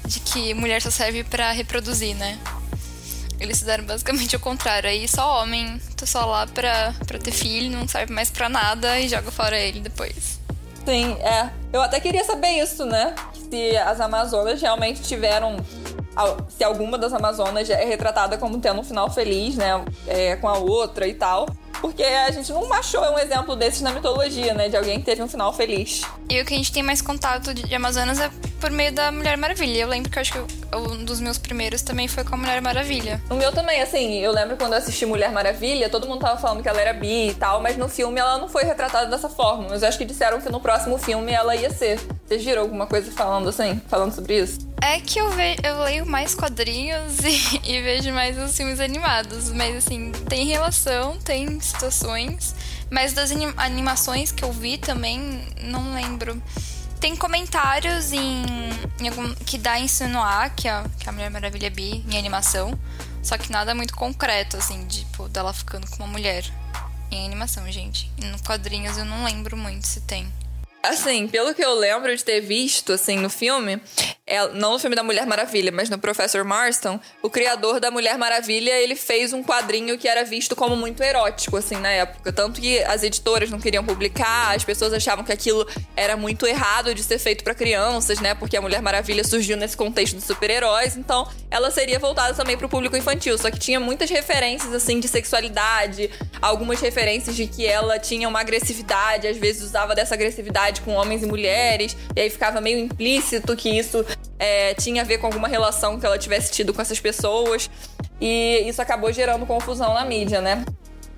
de 0.05 0.21
que 0.21 0.53
mulher 0.53 0.81
só 0.81 0.89
serve 0.89 1.25
pra 1.25 1.51
reproduzir, 1.51 2.15
né? 2.15 2.39
Eles 3.41 3.57
fizeram 3.57 3.83
basicamente 3.83 4.35
o 4.35 4.39
contrário. 4.39 4.87
Aí 4.87 5.07
só 5.07 5.41
homem 5.41 5.81
tá 5.97 6.05
só 6.05 6.25
lá 6.25 6.45
pra, 6.45 6.93
pra 7.07 7.17
ter 7.17 7.31
filho, 7.31 7.75
não 7.75 7.87
serve 7.87 8.13
mais 8.13 8.29
pra 8.29 8.47
nada 8.47 8.99
e 8.99 9.09
joga 9.09 9.31
fora 9.31 9.57
ele 9.57 9.79
depois. 9.79 10.39
Sim, 10.85 11.13
é. 11.21 11.49
Eu 11.73 11.81
até 11.81 11.99
queria 11.99 12.23
saber 12.23 12.49
isso, 12.49 12.85
né? 12.85 13.15
Se 13.49 13.75
as 13.77 13.99
Amazonas 13.99 14.61
realmente 14.61 15.01
tiveram. 15.01 15.57
Se 16.49 16.63
alguma 16.63 16.97
das 16.97 17.13
Amazonas 17.13 17.69
é 17.69 17.85
retratada 17.85 18.37
como 18.37 18.59
tendo 18.59 18.81
um 18.81 18.83
final 18.83 19.09
feliz, 19.09 19.55
né? 19.55 19.83
É, 20.07 20.35
com 20.35 20.47
a 20.47 20.57
outra 20.57 21.07
e 21.07 21.13
tal. 21.13 21.47
Porque 21.81 22.03
a 22.03 22.29
gente 22.29 22.51
não 22.51 22.71
achou 22.71 23.01
um 23.01 23.17
exemplo 23.17 23.55
desses 23.55 23.81
na 23.81 23.91
mitologia, 23.91 24.53
né? 24.53 24.69
De 24.69 24.77
alguém 24.77 24.99
que 24.99 25.05
teve 25.05 25.23
um 25.23 25.27
final 25.27 25.51
feliz. 25.51 26.03
E 26.29 26.39
o 26.39 26.45
que 26.45 26.53
a 26.53 26.57
gente 26.57 26.71
tem 26.71 26.83
mais 26.83 27.01
contato 27.01 27.53
de, 27.55 27.73
Amazonas 27.73 28.19
é 28.19 28.29
por 28.59 28.69
meio 28.69 28.93
da 28.93 29.11
Mulher 29.11 29.35
Maravilha. 29.35 29.79
Eu 29.79 29.87
lembro 29.87 30.11
que 30.11 30.17
eu 30.17 30.21
acho 30.21 30.33
que 30.33 30.39
um 30.75 31.03
dos 31.03 31.19
meus 31.19 31.39
primeiros 31.39 31.81
também 31.81 32.07
foi 32.07 32.23
com 32.23 32.35
a 32.35 32.37
Mulher 32.37 32.61
Maravilha. 32.61 33.19
O 33.31 33.33
meu 33.33 33.51
também, 33.51 33.81
assim, 33.81 34.19
eu 34.19 34.31
lembro 34.31 34.55
quando 34.57 34.73
eu 34.73 34.77
assisti 34.77 35.07
Mulher 35.07 35.31
Maravilha, 35.31 35.89
todo 35.89 36.07
mundo 36.07 36.19
tava 36.19 36.39
falando 36.39 36.61
que 36.61 36.69
ela 36.69 36.79
era 36.79 36.93
bi 36.93 37.29
e 37.29 37.33
tal, 37.33 37.59
mas 37.59 37.75
no 37.75 37.89
filme 37.89 38.19
ela 38.19 38.37
não 38.37 38.47
foi 38.47 38.63
retratada 38.63 39.09
dessa 39.09 39.27
forma. 39.27 39.65
Mas 39.69 39.81
eu 39.81 39.87
acho 39.87 39.97
que 39.97 40.05
disseram 40.05 40.39
que 40.39 40.49
no 40.49 40.59
próximo 40.59 40.99
filme 40.99 41.31
ela 41.31 41.55
ia 41.55 41.71
ser. 41.71 41.99
Vocês 42.27 42.43
viram 42.45 42.61
alguma 42.61 42.85
coisa 42.85 43.11
falando 43.11 43.49
assim? 43.49 43.81
Falando 43.89 44.13
sobre 44.13 44.39
isso? 44.39 44.70
É 44.83 44.99
que 44.99 45.19
eu, 45.19 45.29
ve 45.31 45.57
eu 45.63 45.83
leio 45.83 46.05
mais 46.07 46.33
quadrinhos 46.33 47.19
e, 47.19 47.61
e 47.71 47.81
vejo 47.81 48.11
mais 48.11 48.37
os 48.37 48.57
filmes 48.57 48.79
animados. 48.79 49.51
Mas, 49.51 49.75
assim, 49.75 50.11
tem 50.27 50.45
relação, 50.47 51.19
tem 51.19 51.59
situações. 51.59 52.55
Mas 52.89 53.13
das 53.13 53.31
anim- 53.31 53.53
animações 53.57 54.31
que 54.31 54.43
eu 54.43 54.51
vi 54.51 54.77
também, 54.77 55.47
não 55.61 55.93
lembro. 55.93 56.41
Tem 56.99 57.15
comentários 57.15 58.11
em, 58.11 58.43
em 58.99 59.07
algum, 59.07 59.33
que 59.45 59.57
dá 59.57 59.73
a 59.73 59.79
insinuar 59.79 60.53
que 60.55 60.67
a, 60.67 60.83
que 60.99 61.07
a 61.07 61.11
Mulher 61.11 61.29
Maravilha 61.29 61.67
é 61.67 61.69
bi 61.69 62.03
em 62.07 62.17
animação. 62.17 62.77
Só 63.23 63.37
que 63.37 63.51
nada 63.51 63.75
muito 63.75 63.95
concreto, 63.95 64.57
assim, 64.57 64.85
tipo, 64.87 65.29
dela 65.29 65.53
ficando 65.53 65.87
com 65.91 65.97
uma 66.03 66.07
mulher. 66.07 66.43
Em 67.11 67.25
animação, 67.25 67.69
gente. 67.71 68.11
E 68.17 68.25
no 68.25 68.41
quadrinhos 68.41 68.97
eu 68.97 69.05
não 69.05 69.23
lembro 69.23 69.55
muito 69.55 69.85
se 69.85 70.01
tem. 70.01 70.27
Assim, 70.83 71.27
pelo 71.27 71.53
que 71.53 71.63
eu 71.63 71.75
lembro 71.75 72.15
de 72.15 72.23
ter 72.23 72.41
visto, 72.41 72.91
assim, 72.93 73.17
no 73.17 73.29
filme, 73.29 73.79
é, 74.25 74.47
não 74.53 74.71
no 74.71 74.79
filme 74.79 74.95
da 74.95 75.03
Mulher 75.03 75.27
Maravilha, 75.27 75.71
mas 75.71 75.89
no 75.89 75.99
Professor 75.99 76.43
Marston, 76.43 76.99
o 77.21 77.29
criador 77.29 77.79
da 77.79 77.91
Mulher 77.91 78.17
Maravilha, 78.17 78.71
ele 78.71 78.95
fez 78.95 79.31
um 79.31 79.43
quadrinho 79.43 79.97
que 79.97 80.07
era 80.07 80.23
visto 80.23 80.55
como 80.55 80.75
muito 80.75 81.03
erótico, 81.03 81.57
assim, 81.57 81.75
na 81.75 81.89
época. 81.89 82.33
Tanto 82.33 82.59
que 82.59 82.79
as 82.83 83.03
editoras 83.03 83.51
não 83.51 83.59
queriam 83.59 83.83
publicar, 83.85 84.55
as 84.55 84.63
pessoas 84.63 84.91
achavam 84.93 85.23
que 85.23 85.31
aquilo 85.31 85.67
era 85.95 86.17
muito 86.17 86.47
errado 86.47 86.95
de 86.95 87.03
ser 87.03 87.19
feito 87.19 87.43
para 87.43 87.53
crianças, 87.53 88.19
né? 88.19 88.33
Porque 88.33 88.57
a 88.57 88.61
Mulher 88.61 88.81
Maravilha 88.81 89.23
surgiu 89.23 89.57
nesse 89.57 89.77
contexto 89.77 90.15
de 90.15 90.23
super-heróis, 90.23 90.97
então 90.97 91.29
ela 91.51 91.69
seria 91.69 91.99
voltada 91.99 92.33
também 92.33 92.57
para 92.57 92.65
o 92.65 92.69
público 92.69 92.97
infantil. 92.97 93.37
Só 93.37 93.51
que 93.51 93.59
tinha 93.59 93.79
muitas 93.79 94.09
referências, 94.09 94.73
assim, 94.73 94.99
de 94.99 95.07
sexualidade, 95.07 96.09
algumas 96.41 96.79
referências 96.79 97.35
de 97.35 97.45
que 97.45 97.67
ela 97.67 97.99
tinha 97.99 98.27
uma 98.27 98.39
agressividade, 98.39 99.27
às 99.27 99.37
vezes 99.37 99.61
usava 99.61 99.93
dessa 99.93 100.15
agressividade 100.15 100.70
com 100.79 100.93
homens 100.93 101.23
e 101.23 101.25
mulheres, 101.25 101.97
e 102.15 102.21
aí 102.21 102.29
ficava 102.29 102.61
meio 102.61 102.79
implícito 102.79 103.53
que 103.57 103.69
isso 103.69 104.05
é, 104.39 104.73
tinha 104.75 105.01
a 105.01 105.05
ver 105.05 105.17
com 105.17 105.27
alguma 105.27 105.49
relação 105.49 105.99
que 105.99 106.05
ela 106.05 106.17
tivesse 106.17 106.51
tido 106.53 106.73
com 106.73 106.81
essas 106.81 106.99
pessoas. 106.99 107.69
E 108.21 108.63
isso 108.67 108.81
acabou 108.81 109.11
gerando 109.11 109.45
confusão 109.45 109.93
na 109.93 110.05
mídia, 110.05 110.39
né? 110.39 110.63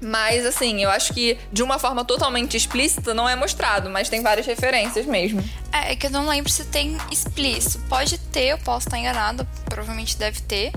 Mas, 0.04 0.46
assim, 0.46 0.84
eu 0.84 0.90
acho 0.90 1.14
que 1.14 1.38
de 1.52 1.64
uma 1.64 1.80
forma 1.80 2.04
totalmente 2.04 2.58
explícita 2.58 3.14
não 3.14 3.28
é 3.28 3.36
mostrado, 3.36 3.90
mas 3.90 4.10
tem 4.10 4.22
várias 4.22 4.46
referências 4.46 5.06
mesmo. 5.06 5.42
É, 5.72 5.94
é 5.94 5.96
que 5.96 6.08
eu 6.08 6.12
não 6.12 6.28
lembro 6.28 6.52
se 6.52 6.66
tem 6.66 6.98
explícito. 7.10 7.80
Pode 7.88 8.18
ter, 8.18 8.48
eu 8.48 8.58
posso 8.58 8.88
estar 8.88 8.98
enganada, 8.98 9.48
provavelmente 9.66 10.18
deve 10.18 10.42
ter. 10.42 10.74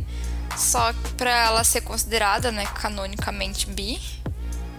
Só 0.57 0.95
pra 1.17 1.47
ela 1.47 1.65
ser 1.65 1.81
considerada, 1.81 2.53
né, 2.53 2.65
canonicamente 2.81 3.67
bi. 3.69 4.01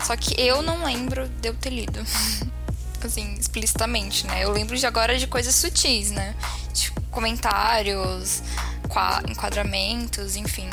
Só 0.04 0.16
que 0.16 0.40
eu 0.40 0.62
não 0.62 0.86
lembro 0.86 1.28
de 1.28 1.50
eu 1.50 1.54
ter 1.54 1.70
lido. 1.70 2.00
assim, 3.06 3.36
explicitamente, 3.40 4.26
né? 4.26 4.44
Eu 4.44 4.52
lembro 4.52 4.76
de 4.76 4.86
agora 4.86 5.18
de 5.18 5.28
coisas 5.28 5.54
sutis, 5.54 6.10
né? 6.12 6.36
De 6.74 6.92
comentários, 7.12 8.42
enquadramentos, 9.30 10.36
enfim. 10.36 10.70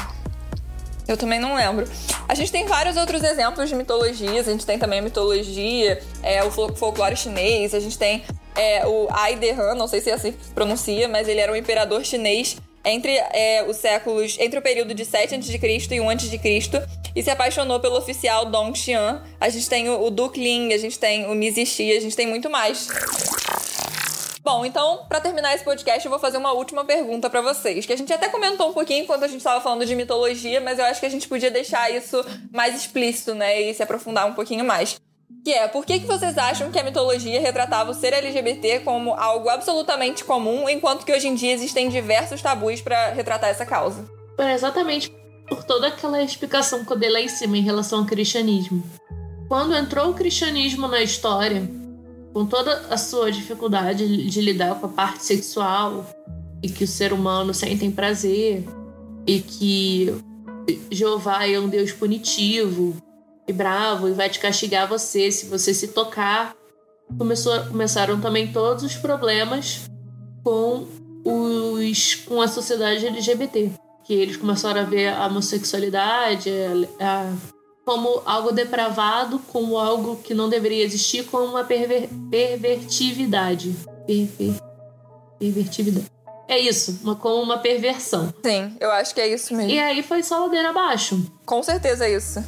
Eu 1.07 1.17
também 1.17 1.39
não 1.39 1.55
lembro. 1.55 1.87
A 2.27 2.35
gente 2.35 2.51
tem 2.51 2.67
vários 2.67 2.97
outros 2.97 3.23
exemplos 3.23 3.69
de 3.69 3.75
mitologias. 3.75 4.49
A 4.49 4.53
gente 4.53 4.65
tem 4.65 4.79
também 4.79 5.01
a 5.01 5.03
mitologia, 5.03 6.03
é, 6.23 6.43
o 6.43 6.51
folclore 6.51 7.17
chinês. 7.17 7.75
A 7.75 7.81
gente 7.81 7.99
tem 7.99 8.25
é, 8.55 8.87
o 8.87 9.07
Ai 9.11 9.37
De 9.37 9.51
Han, 9.51 9.75
não 9.75 9.87
sei 9.87 10.01
se 10.01 10.11
é 10.11 10.15
assim 10.15 10.33
se 10.33 10.51
pronuncia, 10.55 11.07
mas 11.09 11.29
ele 11.29 11.41
era 11.41 11.53
um 11.53 11.57
imperador 11.57 12.05
chinês 12.05 12.57
entre 12.85 13.17
é, 13.33 13.65
os 13.69 13.77
séculos, 13.77 14.37
entre 14.39 14.59
o 14.59 14.63
período 14.63 14.95
de 14.95 15.05
7 15.05 15.35
a.C. 15.35 15.95
e 15.95 16.01
1 16.01 16.11
a.C. 16.11 16.41
e 17.15 17.23
se 17.23 17.31
apaixonou 17.31 17.81
pelo 17.81 17.97
oficial 17.97 18.47
Dong 18.47 18.77
Xian. 18.77 19.23
A 19.41 19.49
gente 19.49 19.69
tem 19.69 19.89
o, 19.89 20.05
o 20.05 20.11
Duke 20.11 20.39
Ling, 20.39 20.73
a 20.73 20.79
gente 20.79 20.99
tem 20.99 21.27
o 21.27 21.35
Mizishi, 21.35 21.91
a 21.93 22.01
gente 22.01 22.17
tem 22.17 22.27
muito 22.27 22.51
mais. 22.51 22.89
Bom, 24.45 24.63
então, 24.67 25.07
para 25.09 25.23
terminar 25.23 25.55
esse 25.55 25.65
podcast, 25.65 26.05
eu 26.05 26.11
vou 26.11 26.19
fazer 26.19 26.37
uma 26.37 26.53
última 26.53 26.85
pergunta 26.85 27.31
para 27.31 27.41
vocês, 27.41 27.87
que 27.87 27.93
a 27.95 27.97
gente 27.97 28.13
até 28.13 28.29
comentou 28.29 28.69
um 28.69 28.75
pouquinho 28.75 29.05
enquanto 29.05 29.25
a 29.25 29.27
gente 29.27 29.39
estava 29.39 29.59
falando 29.59 29.87
de 29.87 29.97
mitologia, 29.97 30.61
mas 30.61 30.79
eu 30.79 30.85
acho 30.85 31.01
que 31.01 31.07
a 31.07 31.11
gente 31.11 31.27
podia 31.27 31.51
deixar 31.51 31.91
isso 31.91 32.23
mais 32.53 32.77
explícito, 32.77 33.35
né, 33.35 33.63
e 33.63 33.73
se 33.73 33.83
aprofundar 33.83 34.27
um 34.27 34.35
pouquinho 34.35 34.63
mais. 34.63 35.01
Que 35.45 35.53
é, 35.53 35.69
por 35.69 35.85
que, 35.85 36.01
que 36.01 36.07
vocês 36.07 36.39
acham 36.39 36.71
que 36.71 36.79
a 36.79 36.83
mitologia 36.83 37.41
retratava 37.41 37.91
o 37.91 37.95
ser 37.95 38.15
LGBT 38.15 38.81
como 38.81 39.13
algo 39.13 39.49
absolutamente 39.49 40.25
comum, 40.25 40.69
enquanto 40.69 41.05
que 41.05 41.13
hoje 41.13 41.29
em 41.29 41.35
dia 41.35 41.53
existem 41.53 41.89
diversos 41.89 42.41
tabus 42.41 42.81
para 42.81 43.11
retratar 43.11 43.51
essa 43.51 43.67
causa? 43.67 44.09
É 44.39 44.55
exatamente 44.55 45.13
por 45.47 45.63
toda 45.65 45.89
aquela 45.89 46.23
explicação 46.23 46.85
que 46.85 46.93
eu 46.93 46.99
dei 46.99 47.11
lá 47.11 47.21
em 47.21 47.29
cima 47.29 47.59
em 47.59 47.63
relação 47.63 48.01
ao 48.01 48.07
cristianismo. 48.07 48.83
Quando 49.49 49.77
entrou 49.77 50.11
o 50.11 50.15
cristianismo 50.15 50.89
na 50.89 51.03
história, 51.03 51.69
com 52.33 52.47
toda 52.47 52.87
a 52.91 52.97
sua 52.97 53.31
dificuldade 53.31 54.27
de 54.29 54.41
lidar 54.41 54.75
com 54.81 54.87
a 54.87 54.89
parte 54.89 55.25
sexual 55.25 56.07
e 56.63 56.69
que 56.69 56.85
o 56.85 56.89
ser 56.89 57.13
humano 57.13 57.53
sente 57.53 57.89
prazer 57.91 58.65
e 59.27 59.41
que 59.41 60.15
Jeová 60.91 61.47
é 61.47 61.61
um 61.61 61.69
Deus 61.69 61.93
punitivo 61.93 62.97
bravo 63.53 64.09
e 64.09 64.13
vai 64.13 64.29
te 64.29 64.39
castigar 64.39 64.89
você 64.89 65.31
se 65.31 65.47
você 65.47 65.75
se 65.75 65.89
tocar. 65.89 66.55
Começou, 67.19 67.59
começaram 67.67 68.21
também 68.21 68.53
todos 68.53 68.83
os 68.83 68.95
problemas 68.97 69.91
com 70.43 70.87
os 71.25 72.15
com 72.15 72.41
a 72.41 72.49
sociedade 72.49 73.07
LGBT, 73.07 73.71
que 74.05 74.15
eles 74.15 74.37
começaram 74.37 74.81
a 74.81 74.85
ver 74.85 75.09
a 75.09 75.27
homossexualidade, 75.27 76.51
a, 77.01 77.23
a 77.23 77.33
como 77.85 78.23
algo 78.25 78.51
depravado, 78.51 79.39
como 79.49 79.77
algo 79.77 80.17
que 80.17 80.33
não 80.33 80.49
deveria 80.49 80.85
existir, 80.85 81.25
como 81.25 81.45
uma 81.45 81.65
perver 81.65 82.09
pervertividade. 82.31 83.75
Perver 84.07 84.55
pervertividade. 85.39 86.07
É 86.49 86.59
isso, 86.59 87.01
uma, 87.03 87.17
como 87.17 87.43
uma 87.43 87.59
perversão. 87.59 88.33
Sim, 88.45 88.77
eu 88.79 88.91
acho 88.91 89.15
que 89.15 89.21
é 89.21 89.29
isso 89.29 89.55
mesmo. 89.55 89.71
E 89.71 89.79
aí 89.79 90.03
foi 90.03 90.23
só 90.23 90.41
ladeira 90.41 90.71
abaixo. 90.71 91.25
Com 91.45 91.63
certeza 91.63 92.07
é 92.07 92.15
isso. 92.15 92.43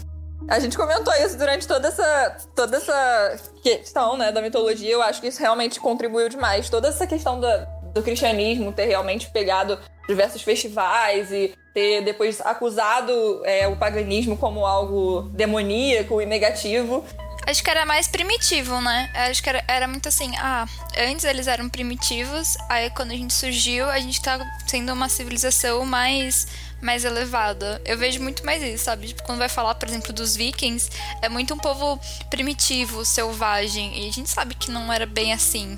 A 0.49 0.61
gente 0.61 0.77
comentou 0.77 1.13
isso 1.15 1.37
durante 1.37 1.67
toda 1.67 1.89
essa, 1.89 2.37
toda 2.55 2.77
essa 2.77 3.41
questão 3.63 4.17
né, 4.17 4.31
da 4.31 4.41
mitologia. 4.41 4.91
Eu 4.91 5.03
acho 5.03 5.21
que 5.21 5.27
isso 5.27 5.41
realmente 5.41 5.81
contribuiu 5.81 6.29
demais. 6.29 6.71
Toda 6.71 6.89
essa 6.89 7.07
questão 7.07 7.41
do 7.41 8.03
cristianismo 8.03 8.73
ter 8.73 8.87
realmente 8.87 9.29
pegado 9.31 9.79
diversos 10.07 10.43
festivais 10.43 11.33
e 11.33 11.53
ter 11.75 12.03
depois 12.03 12.41
acusado 12.41 13.43
é, 13.45 13.67
o 13.67 13.77
paganismo 13.77 14.37
como 14.37 14.65
algo 14.65 15.23
demoníaco 15.33 16.23
e 16.23 16.27
negativo. 16.27 17.05
Acho 17.47 17.63
que 17.63 17.71
era 17.71 17.85
mais 17.87 18.09
primitivo, 18.09 18.81
né? 18.81 19.11
Acho 19.15 19.43
que 19.43 19.49
era, 19.49 19.63
era 19.69 19.87
muito 19.87 20.09
assim, 20.09 20.33
ah, 20.39 20.67
antes 20.99 21.25
eles 21.25 21.47
eram 21.47 21.69
primitivos, 21.69 22.57
aí 22.69 22.91
quando 22.91 23.13
a 23.13 23.15
gente 23.15 23.33
surgiu, 23.33 23.89
a 23.89 24.01
gente 24.01 24.21
tá 24.21 24.41
sendo 24.67 24.93
uma 24.93 25.09
civilização 25.09 25.85
mais 25.85 26.49
mais 26.81 27.05
elevada. 27.05 27.81
Eu 27.85 27.97
vejo 27.97 28.23
muito 28.23 28.45
mais 28.45 28.63
isso, 28.63 28.85
sabe? 28.85 29.09
Tipo, 29.09 29.23
quando 29.23 29.39
vai 29.39 29.49
falar, 29.49 29.75
por 29.75 29.89
exemplo, 29.89 30.13
dos 30.13 30.37
vikings, 30.37 30.91
é 31.23 31.29
muito 31.29 31.55
um 31.55 31.59
povo 31.59 31.99
primitivo, 32.31 33.05
selvagem. 33.05 34.05
E 34.05 34.09
a 34.09 34.13
gente 34.13 34.29
sabe 34.29 34.55
que 34.55 34.71
não 34.71 34.93
era 34.93 35.07
bem 35.07 35.33
assim. 35.33 35.77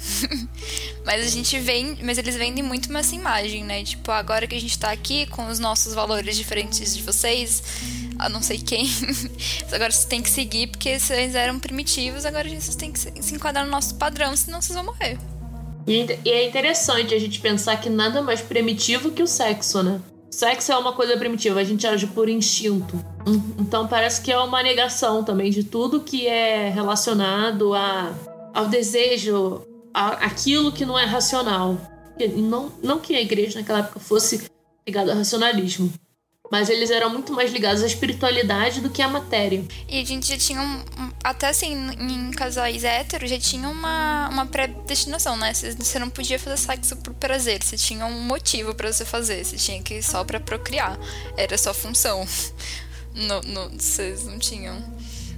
mas 1.05 1.25
a 1.25 1.29
gente 1.29 1.59
vem, 1.59 1.99
mas 2.03 2.19
eles 2.19 2.37
vendem 2.37 2.63
muito 2.63 2.95
essa 2.97 3.15
imagem, 3.15 3.65
né? 3.65 3.85
Tipo, 3.85 4.11
agora 4.11 4.47
que 4.47 4.55
a 4.55 4.61
gente 4.61 4.79
tá 4.79 4.91
aqui 4.91 5.27
com 5.27 5.47
os 5.47 5.59
nossos 5.59 5.95
valores 5.95 6.37
diferentes 6.37 6.97
de 6.97 7.03
vocês, 7.03 7.63
a 8.19 8.29
não 8.29 8.43
sei 8.43 8.59
quem, 8.59 8.89
agora 9.73 9.91
vocês 9.91 10.05
têm 10.05 10.21
que 10.21 10.31
seguir 10.31 10.67
porque 10.67 10.99
vocês 10.99 11.35
eram 11.35 11.59
primitivos, 11.59 12.25
agora 12.25 12.49
vocês 12.49 12.77
têm 12.77 12.93
que 12.93 12.99
se 12.99 13.35
enquadrar 13.35 13.65
no 13.65 13.71
nosso 13.71 13.95
padrão, 13.95 14.37
senão 14.37 14.61
vocês 14.61 14.75
vão 14.75 14.85
morrer. 14.85 15.17
E 15.87 16.31
é 16.31 16.47
interessante 16.47 17.15
a 17.15 17.19
gente 17.19 17.41
pensar 17.41 17.81
que 17.81 17.89
nada 17.89 18.21
mais 18.21 18.43
primitivo 18.43 19.11
que 19.11 19.23
o 19.23 19.27
sexo, 19.27 19.83
né? 19.83 19.99
Sexo 20.31 20.72
é 20.72 20.76
uma 20.76 20.93
coisa 20.93 21.16
primitiva, 21.16 21.61
a 21.61 21.64
gente 21.64 21.87
age 21.87 22.07
por 22.09 22.29
instinto. 22.29 23.03
Então 23.59 23.87
parece 23.89 24.22
que 24.22 24.31
é 24.31 24.39
uma 24.39 24.62
negação 24.62 25.24
também 25.24 25.51
de 25.51 25.64
tudo 25.64 26.01
que 26.01 26.26
é 26.26 26.68
relacionado 26.68 27.74
a, 27.74 28.14
ao 28.55 28.66
desejo, 28.66 29.62
a, 29.93 30.09
aquilo 30.24 30.72
que 30.72 30.85
não 30.85 30.99
é 30.99 31.05
racional. 31.05 31.76
Não, 32.37 32.72
não 32.83 32.99
que 32.99 33.14
a 33.14 33.20
igreja 33.20 33.61
naquela 33.61 33.81
época 33.81 34.01
fosse 34.01 34.49
ligada 34.87 35.12
ao 35.12 35.18
racionalismo, 35.18 35.93
mas 36.51 36.71
eles 36.71 36.91
eram 36.91 37.11
muito 37.11 37.33
mais 37.33 37.53
ligados 37.53 37.83
à 37.83 37.87
espiritualidade 37.87 38.81
do 38.81 38.91
que 38.91 39.03
à 39.03 39.09
matéria. 39.09 39.63
E 39.89 40.01
a 40.01 40.05
gente 40.05 40.29
já 40.29 40.39
tinha, 40.39 40.61
um, 40.61 40.83
até 41.23 41.49
assim, 41.49 41.75
em 41.99 42.31
casais 42.31 42.85
héteros, 42.85 43.31
já 43.31 43.39
tinha 43.39 43.69
uma, 43.69 44.29
uma 44.29 44.47
predestinação, 44.47 45.37
né? 45.37 45.53
Você 45.55 45.99
não 45.99 46.11
podia 46.11 46.39
fazer 46.39 46.57
sexo 46.57 46.97
por 46.97 47.15
prazer, 47.15 47.63
você 47.63 47.77
tinha 47.77 48.07
um 48.07 48.23
motivo 48.23 48.75
para 48.75 48.93
você 48.93 49.05
fazer, 49.05 49.45
você 49.45 49.57
tinha 49.57 49.83
que 49.83 49.95
ir 49.95 50.03
só 50.03 50.25
para 50.25 50.41
procriar. 50.41 50.99
Era 51.37 51.57
sua 51.59 51.75
função. 51.75 52.27
No, 53.15 53.41
no, 53.41 53.71
vocês 53.71 54.27
não 54.27 54.39
tinham. 54.39 54.81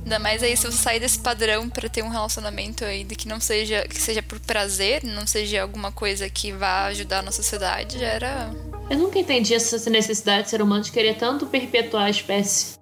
Ainda 0.03 0.19
mais 0.19 0.43
aí 0.43 0.57
se 0.57 0.67
você 0.67 0.79
sair 0.79 1.01
desse 1.01 1.19
padrão 1.19 1.69
para 1.69 1.89
ter 1.89 2.03
um 2.03 2.09
relacionamento 2.09 2.85
aí 2.85 3.05
de 3.05 3.15
que 3.15 3.29
não 3.29 3.41
seja 3.41 3.87
que 3.87 4.01
seja 4.01 4.23
por 4.23 4.41
prazer, 4.41 5.05
não 5.05 5.27
seja 5.27 5.63
alguma 5.63 5.93
coisa 5.93 6.29
que 6.29 6.53
vá 6.53 6.87
ajudar 6.87 7.23
na 7.23 7.31
sociedade, 7.31 7.99
já 7.99 8.07
era 8.07 8.51
eu 8.91 8.99
nunca 8.99 9.21
entendi 9.21 9.55
essa 9.55 9.89
necessidade 9.89 10.43
do 10.43 10.51
ser 10.51 10.61
humano 10.61 10.83
de 10.83 10.91
querer 10.91 11.17
tanto 11.17 11.47
perpetuar 11.47 12.07
a 12.07 12.11
espécie. 12.11 12.75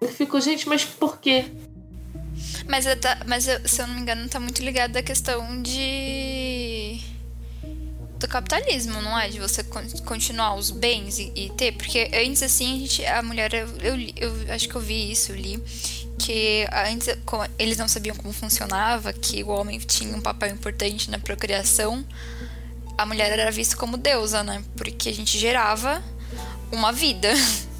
Eu 0.00 0.08
fico, 0.08 0.40
gente, 0.40 0.68
mas 0.68 0.84
por 0.84 1.18
quê? 1.20 1.44
Mas, 2.66 2.84
mas 3.26 3.44
se 3.44 3.80
eu 3.80 3.86
não 3.86 3.94
me 3.94 4.00
engano, 4.00 4.28
tá 4.28 4.40
muito 4.40 4.60
ligado 4.60 4.96
à 4.96 5.02
questão 5.02 5.62
de. 5.62 6.98
do 8.18 8.26
capitalismo, 8.26 9.00
não 9.00 9.16
é? 9.16 9.28
De 9.28 9.38
você 9.38 9.62
continuar 10.04 10.56
os 10.56 10.72
bens 10.72 11.20
e, 11.20 11.32
e 11.36 11.50
ter. 11.50 11.72
Porque 11.72 12.10
antes, 12.12 12.42
assim, 12.42 12.74
a, 12.74 12.78
gente, 12.80 13.06
a 13.06 13.22
mulher. 13.22 13.54
Eu, 13.54 13.68
eu, 13.78 13.96
eu, 14.16 14.52
acho 14.52 14.68
que 14.68 14.74
eu 14.74 14.80
vi 14.80 15.12
isso, 15.12 15.30
eu 15.30 15.36
li. 15.36 15.62
Que 16.30 16.64
antes 16.72 17.08
eles 17.58 17.76
não 17.76 17.88
sabiam 17.88 18.14
como 18.14 18.32
funcionava, 18.32 19.12
que 19.12 19.42
o 19.42 19.48
homem 19.48 19.78
tinha 19.80 20.16
um 20.16 20.20
papel 20.20 20.50
importante 20.50 21.10
na 21.10 21.18
procriação 21.18 22.04
a 23.00 23.06
mulher 23.06 23.32
era 23.32 23.50
vista 23.50 23.76
como 23.76 23.96
deusa, 23.96 24.44
né? 24.44 24.62
Porque 24.76 25.08
a 25.08 25.14
gente 25.14 25.38
gerava 25.38 26.02
uma 26.70 26.92
vida. 26.92 27.32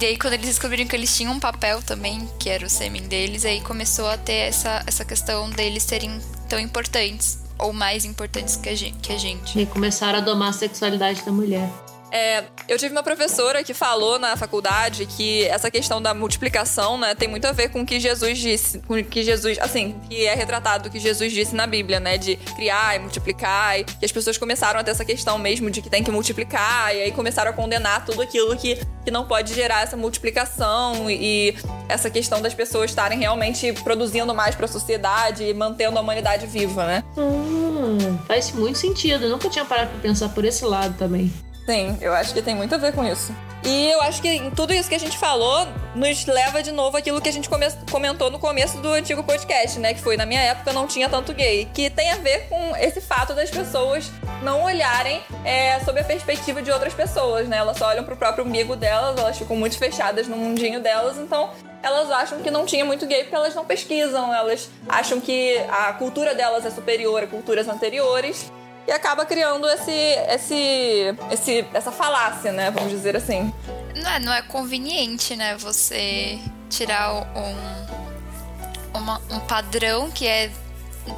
E 0.00 0.06
aí, 0.06 0.16
quando 0.16 0.32
eles 0.32 0.46
descobriram 0.46 0.88
que 0.88 0.96
eles 0.96 1.14
tinham 1.14 1.32
um 1.32 1.38
papel 1.38 1.80
também, 1.82 2.26
que 2.38 2.48
era 2.48 2.66
o 2.66 2.68
sêmen 2.68 3.02
deles, 3.02 3.44
aí 3.44 3.60
começou 3.60 4.08
a 4.08 4.16
ter 4.16 4.48
essa, 4.48 4.82
essa 4.84 5.04
questão 5.04 5.48
deles 5.50 5.82
serem 5.84 6.18
tão 6.48 6.58
importantes. 6.58 7.38
ou 7.58 7.72
mais 7.72 8.04
importantes 8.04 8.56
que 8.56 8.68
a 8.68 8.74
gente. 8.74 8.98
Que 8.98 9.12
a 9.12 9.18
gente. 9.18 9.56
E 9.56 9.66
começaram 9.66 10.18
a 10.18 10.22
domar 10.22 10.48
a 10.48 10.52
sexualidade 10.52 11.22
da 11.24 11.30
mulher. 11.30 11.70
É, 12.12 12.44
eu 12.68 12.76
tive 12.76 12.92
uma 12.92 13.02
professora 13.02 13.64
que 13.64 13.72
falou 13.72 14.18
na 14.18 14.36
faculdade 14.36 15.06
que 15.06 15.44
essa 15.46 15.70
questão 15.70 16.00
da 16.00 16.12
multiplicação, 16.12 16.98
né, 16.98 17.14
tem 17.14 17.26
muito 17.26 17.46
a 17.46 17.52
ver 17.52 17.70
com 17.70 17.80
o 17.80 17.86
que 17.86 17.98
Jesus 17.98 18.38
disse, 18.38 18.80
com 18.80 18.94
o 18.94 19.02
que 19.02 19.22
Jesus, 19.22 19.58
assim, 19.58 19.98
que 20.10 20.26
é 20.26 20.34
retratado 20.34 20.90
que 20.90 21.00
Jesus 21.00 21.32
disse 21.32 21.54
na 21.54 21.66
Bíblia, 21.66 21.98
né, 21.98 22.18
de 22.18 22.36
criar 22.54 22.96
e 22.96 22.98
multiplicar, 22.98 23.80
e 23.80 23.84
que 23.84 24.04
as 24.04 24.12
pessoas 24.12 24.36
começaram 24.36 24.78
a 24.78 24.84
ter 24.84 24.90
essa 24.90 25.06
questão 25.06 25.38
mesmo 25.38 25.70
de 25.70 25.80
que 25.80 25.88
tem 25.88 26.04
que 26.04 26.10
multiplicar, 26.10 26.94
e 26.94 27.00
aí 27.00 27.12
começaram 27.12 27.50
a 27.50 27.54
condenar 27.54 28.04
tudo 28.04 28.20
aquilo 28.20 28.54
que, 28.58 28.78
que 29.06 29.10
não 29.10 29.26
pode 29.26 29.54
gerar 29.54 29.80
essa 29.80 29.96
multiplicação 29.96 31.10
e 31.10 31.56
essa 31.88 32.10
questão 32.10 32.42
das 32.42 32.52
pessoas 32.52 32.90
estarem 32.90 33.18
realmente 33.18 33.72
produzindo 33.84 34.34
mais 34.34 34.54
para 34.54 34.66
a 34.66 34.68
sociedade 34.68 35.44
e 35.44 35.54
mantendo 35.54 35.96
a 35.96 36.02
humanidade 36.02 36.46
viva, 36.46 36.86
né? 36.86 37.02
Hum, 37.16 38.18
faz 38.28 38.52
muito 38.52 38.76
sentido. 38.76 39.24
Eu 39.24 39.30
nunca 39.30 39.48
tinha 39.48 39.64
parado 39.64 39.90
para 39.90 40.00
pensar 40.00 40.28
por 40.28 40.44
esse 40.44 40.62
lado 40.64 40.94
também. 40.98 41.32
Sim, 41.66 41.96
eu 42.00 42.12
acho 42.12 42.34
que 42.34 42.42
tem 42.42 42.54
muito 42.54 42.74
a 42.74 42.78
ver 42.78 42.92
com 42.92 43.04
isso. 43.04 43.32
E 43.64 43.90
eu 43.92 44.02
acho 44.02 44.20
que 44.20 44.50
tudo 44.56 44.74
isso 44.74 44.88
que 44.88 44.94
a 44.96 44.98
gente 44.98 45.16
falou 45.16 45.68
nos 45.94 46.26
leva 46.26 46.62
de 46.62 46.72
novo 46.72 46.96
aquilo 46.96 47.20
que 47.20 47.28
a 47.28 47.32
gente 47.32 47.48
come 47.48 47.66
comentou 47.90 48.28
no 48.28 48.38
começo 48.38 48.78
do 48.78 48.88
antigo 48.88 49.22
podcast, 49.22 49.78
né? 49.78 49.94
Que 49.94 50.00
foi 50.00 50.16
na 50.16 50.26
minha 50.26 50.40
época 50.40 50.72
não 50.72 50.88
tinha 50.88 51.08
tanto 51.08 51.32
gay. 51.32 51.68
Que 51.72 51.88
tem 51.88 52.10
a 52.10 52.16
ver 52.16 52.48
com 52.48 52.76
esse 52.76 53.00
fato 53.00 53.34
das 53.34 53.50
pessoas 53.50 54.10
não 54.42 54.64
olharem 54.64 55.22
é, 55.44 55.78
sob 55.80 56.00
a 56.00 56.04
perspectiva 56.04 56.60
de 56.60 56.72
outras 56.72 56.92
pessoas, 56.92 57.46
né? 57.46 57.58
Elas 57.58 57.76
só 57.76 57.86
olham 57.86 58.02
pro 58.02 58.16
próprio 58.16 58.44
umbigo 58.44 58.74
delas, 58.74 59.16
elas 59.16 59.38
ficam 59.38 59.54
muito 59.54 59.78
fechadas 59.78 60.26
no 60.26 60.36
mundinho 60.36 60.80
delas, 60.80 61.16
então 61.16 61.50
elas 61.80 62.10
acham 62.10 62.40
que 62.40 62.50
não 62.50 62.66
tinha 62.66 62.84
muito 62.84 63.06
gay 63.06 63.22
porque 63.22 63.36
elas 63.36 63.54
não 63.54 63.64
pesquisam, 63.64 64.34
elas 64.34 64.68
acham 64.88 65.20
que 65.20 65.56
a 65.68 65.92
cultura 65.92 66.34
delas 66.34 66.66
é 66.66 66.70
superior 66.70 67.22
a 67.22 67.26
culturas 67.28 67.68
anteriores 67.68 68.50
e 68.86 68.92
acaba 68.92 69.24
criando 69.24 69.68
esse, 69.68 69.90
esse, 69.90 71.14
esse, 71.30 71.66
essa 71.72 71.92
falácia, 71.92 72.52
né? 72.52 72.70
Vamos 72.70 72.90
dizer 72.90 73.16
assim. 73.16 73.52
Não 73.94 74.10
é, 74.10 74.18
não 74.18 74.32
é 74.32 74.42
conveniente, 74.42 75.36
né? 75.36 75.56
Você 75.56 76.38
tirar 76.68 77.12
um, 77.14 78.98
uma, 78.98 79.20
um 79.30 79.40
padrão 79.40 80.10
que 80.10 80.26
é 80.26 80.50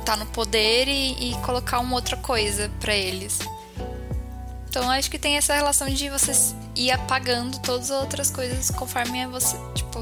tá 0.05 0.17
no 0.17 0.27
poder 0.27 0.89
e, 0.89 1.31
e 1.31 1.35
colocar 1.43 1.79
uma 1.79 1.95
outra 1.95 2.17
coisa 2.17 2.71
para 2.81 2.95
eles. 2.95 3.39
Então 4.69 4.91
acho 4.91 5.11
que 5.11 5.19
tem 5.19 5.37
essa 5.37 5.55
relação 5.55 5.89
de 5.89 6.09
você 6.09 6.33
ir 6.75 6.91
apagando 6.91 7.59
todas 7.61 7.91
as 7.91 8.01
outras 8.01 8.31
coisas 8.31 8.71
conforme 8.71 9.27
você, 9.27 9.57
tipo, 9.75 10.01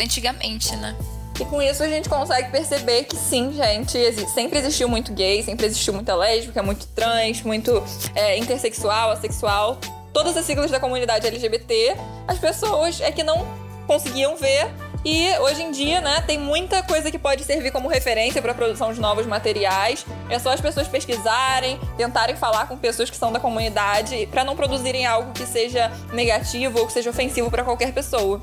antigamente, 0.00 0.76
né? 0.76 0.96
E 1.40 1.44
com 1.44 1.60
isso 1.62 1.82
a 1.82 1.88
gente 1.88 2.08
consegue 2.08 2.50
perceber 2.50 3.04
que 3.04 3.16
sim, 3.16 3.52
gente, 3.52 3.98
sempre 4.28 4.58
existiu 4.58 4.88
muito 4.88 5.12
gay, 5.12 5.42
sempre 5.42 5.66
existiu 5.66 5.92
muita 5.92 6.14
lésbica, 6.14 6.62
muito 6.62 6.86
trans, 6.88 7.42
muito 7.42 7.82
é, 8.14 8.38
intersexual, 8.38 9.10
assexual. 9.10 9.78
Todas 10.12 10.36
as 10.36 10.44
siglas 10.44 10.70
da 10.70 10.78
comunidade 10.78 11.26
LGBT, 11.26 11.96
as 12.28 12.38
pessoas 12.38 13.00
é 13.00 13.10
que 13.10 13.22
não 13.22 13.46
conseguiam 13.86 14.36
ver 14.36 14.70
e 15.04 15.36
hoje 15.40 15.62
em 15.62 15.72
dia, 15.72 16.00
né, 16.00 16.22
tem 16.24 16.38
muita 16.38 16.80
coisa 16.82 17.10
que 17.10 17.18
pode 17.18 17.42
servir 17.42 17.72
como 17.72 17.88
referência 17.88 18.40
para 18.40 18.52
a 18.52 18.54
produção 18.54 18.92
de 18.92 19.00
novos 19.00 19.26
materiais. 19.26 20.06
É 20.30 20.38
só 20.38 20.50
as 20.52 20.60
pessoas 20.60 20.86
pesquisarem, 20.86 21.78
tentarem 21.96 22.36
falar 22.36 22.68
com 22.68 22.76
pessoas 22.76 23.10
que 23.10 23.16
são 23.16 23.32
da 23.32 23.40
comunidade 23.40 24.28
para 24.30 24.44
não 24.44 24.54
produzirem 24.54 25.04
algo 25.04 25.32
que 25.32 25.44
seja 25.44 25.90
negativo 26.12 26.78
ou 26.78 26.86
que 26.86 26.92
seja 26.92 27.10
ofensivo 27.10 27.50
para 27.50 27.64
qualquer 27.64 27.92
pessoa. 27.92 28.40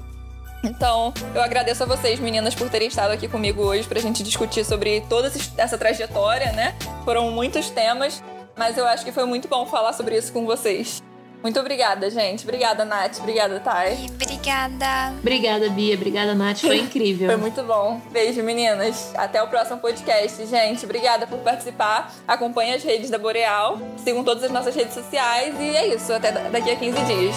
Então, 0.64 1.14
eu 1.34 1.42
agradeço 1.42 1.84
a 1.84 1.86
vocês, 1.86 2.20
meninas, 2.20 2.54
por 2.54 2.70
terem 2.70 2.88
estado 2.88 3.12
aqui 3.12 3.28
comigo 3.28 3.64
hoje 3.64 3.88
pra 3.88 4.00
gente 4.00 4.24
discutir 4.24 4.66
sobre 4.66 5.02
toda 5.10 5.32
essa 5.58 5.78
trajetória, 5.78 6.52
né? 6.52 6.76
Foram 7.06 7.32
muitos 7.32 7.70
temas, 7.70 8.22
mas 8.58 8.78
eu 8.78 8.86
acho 8.86 9.06
que 9.06 9.12
foi 9.12 9.26
muito 9.26 9.48
bom 9.48 9.66
falar 9.66 9.94
sobre 9.94 10.18
isso 10.18 10.34
com 10.34 10.46
vocês. 10.46 11.02
Muito 11.42 11.58
obrigada, 11.58 12.10
gente. 12.10 12.44
Obrigada, 12.44 12.84
Nath. 12.84 13.20
Obrigada, 13.20 13.62
Thay. 13.62 14.10
Obrigada. 14.14 15.14
Obrigada, 15.20 15.70
Bia. 15.70 15.96
Obrigada, 15.96 16.36
Nath. 16.36 16.60
Foi 16.60 16.80
incrível. 16.80 17.30
Foi 17.30 17.38
muito 17.38 17.64
bom. 17.64 18.02
Beijo, 18.12 18.44
meninas. 18.44 19.14
Até 19.16 19.42
o 19.42 19.48
próximo 19.48 19.80
podcast, 19.80 20.46
gente. 20.46 20.84
Obrigada 20.84 21.26
por 21.26 21.40
participar. 21.40 22.14
Acompanhe 22.28 22.74
as 22.74 22.84
redes 22.84 23.10
da 23.10 23.18
Boreal. 23.18 23.80
Sigam 24.04 24.22
todas 24.22 24.44
as 24.44 24.52
nossas 24.52 24.76
redes 24.76 24.94
sociais. 24.94 25.56
E 25.58 25.78
é 25.78 25.88
isso. 25.96 26.12
Até 26.12 26.34
daqui 26.34 26.72
a 26.72 26.76
15 26.76 27.02
dias. 27.06 27.36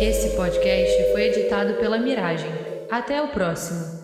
Esse 0.00 0.36
podcast 0.36 1.12
foi 1.12 1.22
editado 1.28 1.74
pela 1.74 1.98
Miragem. 1.98 2.50
Até 2.90 3.22
o 3.22 3.28
próximo. 3.28 3.95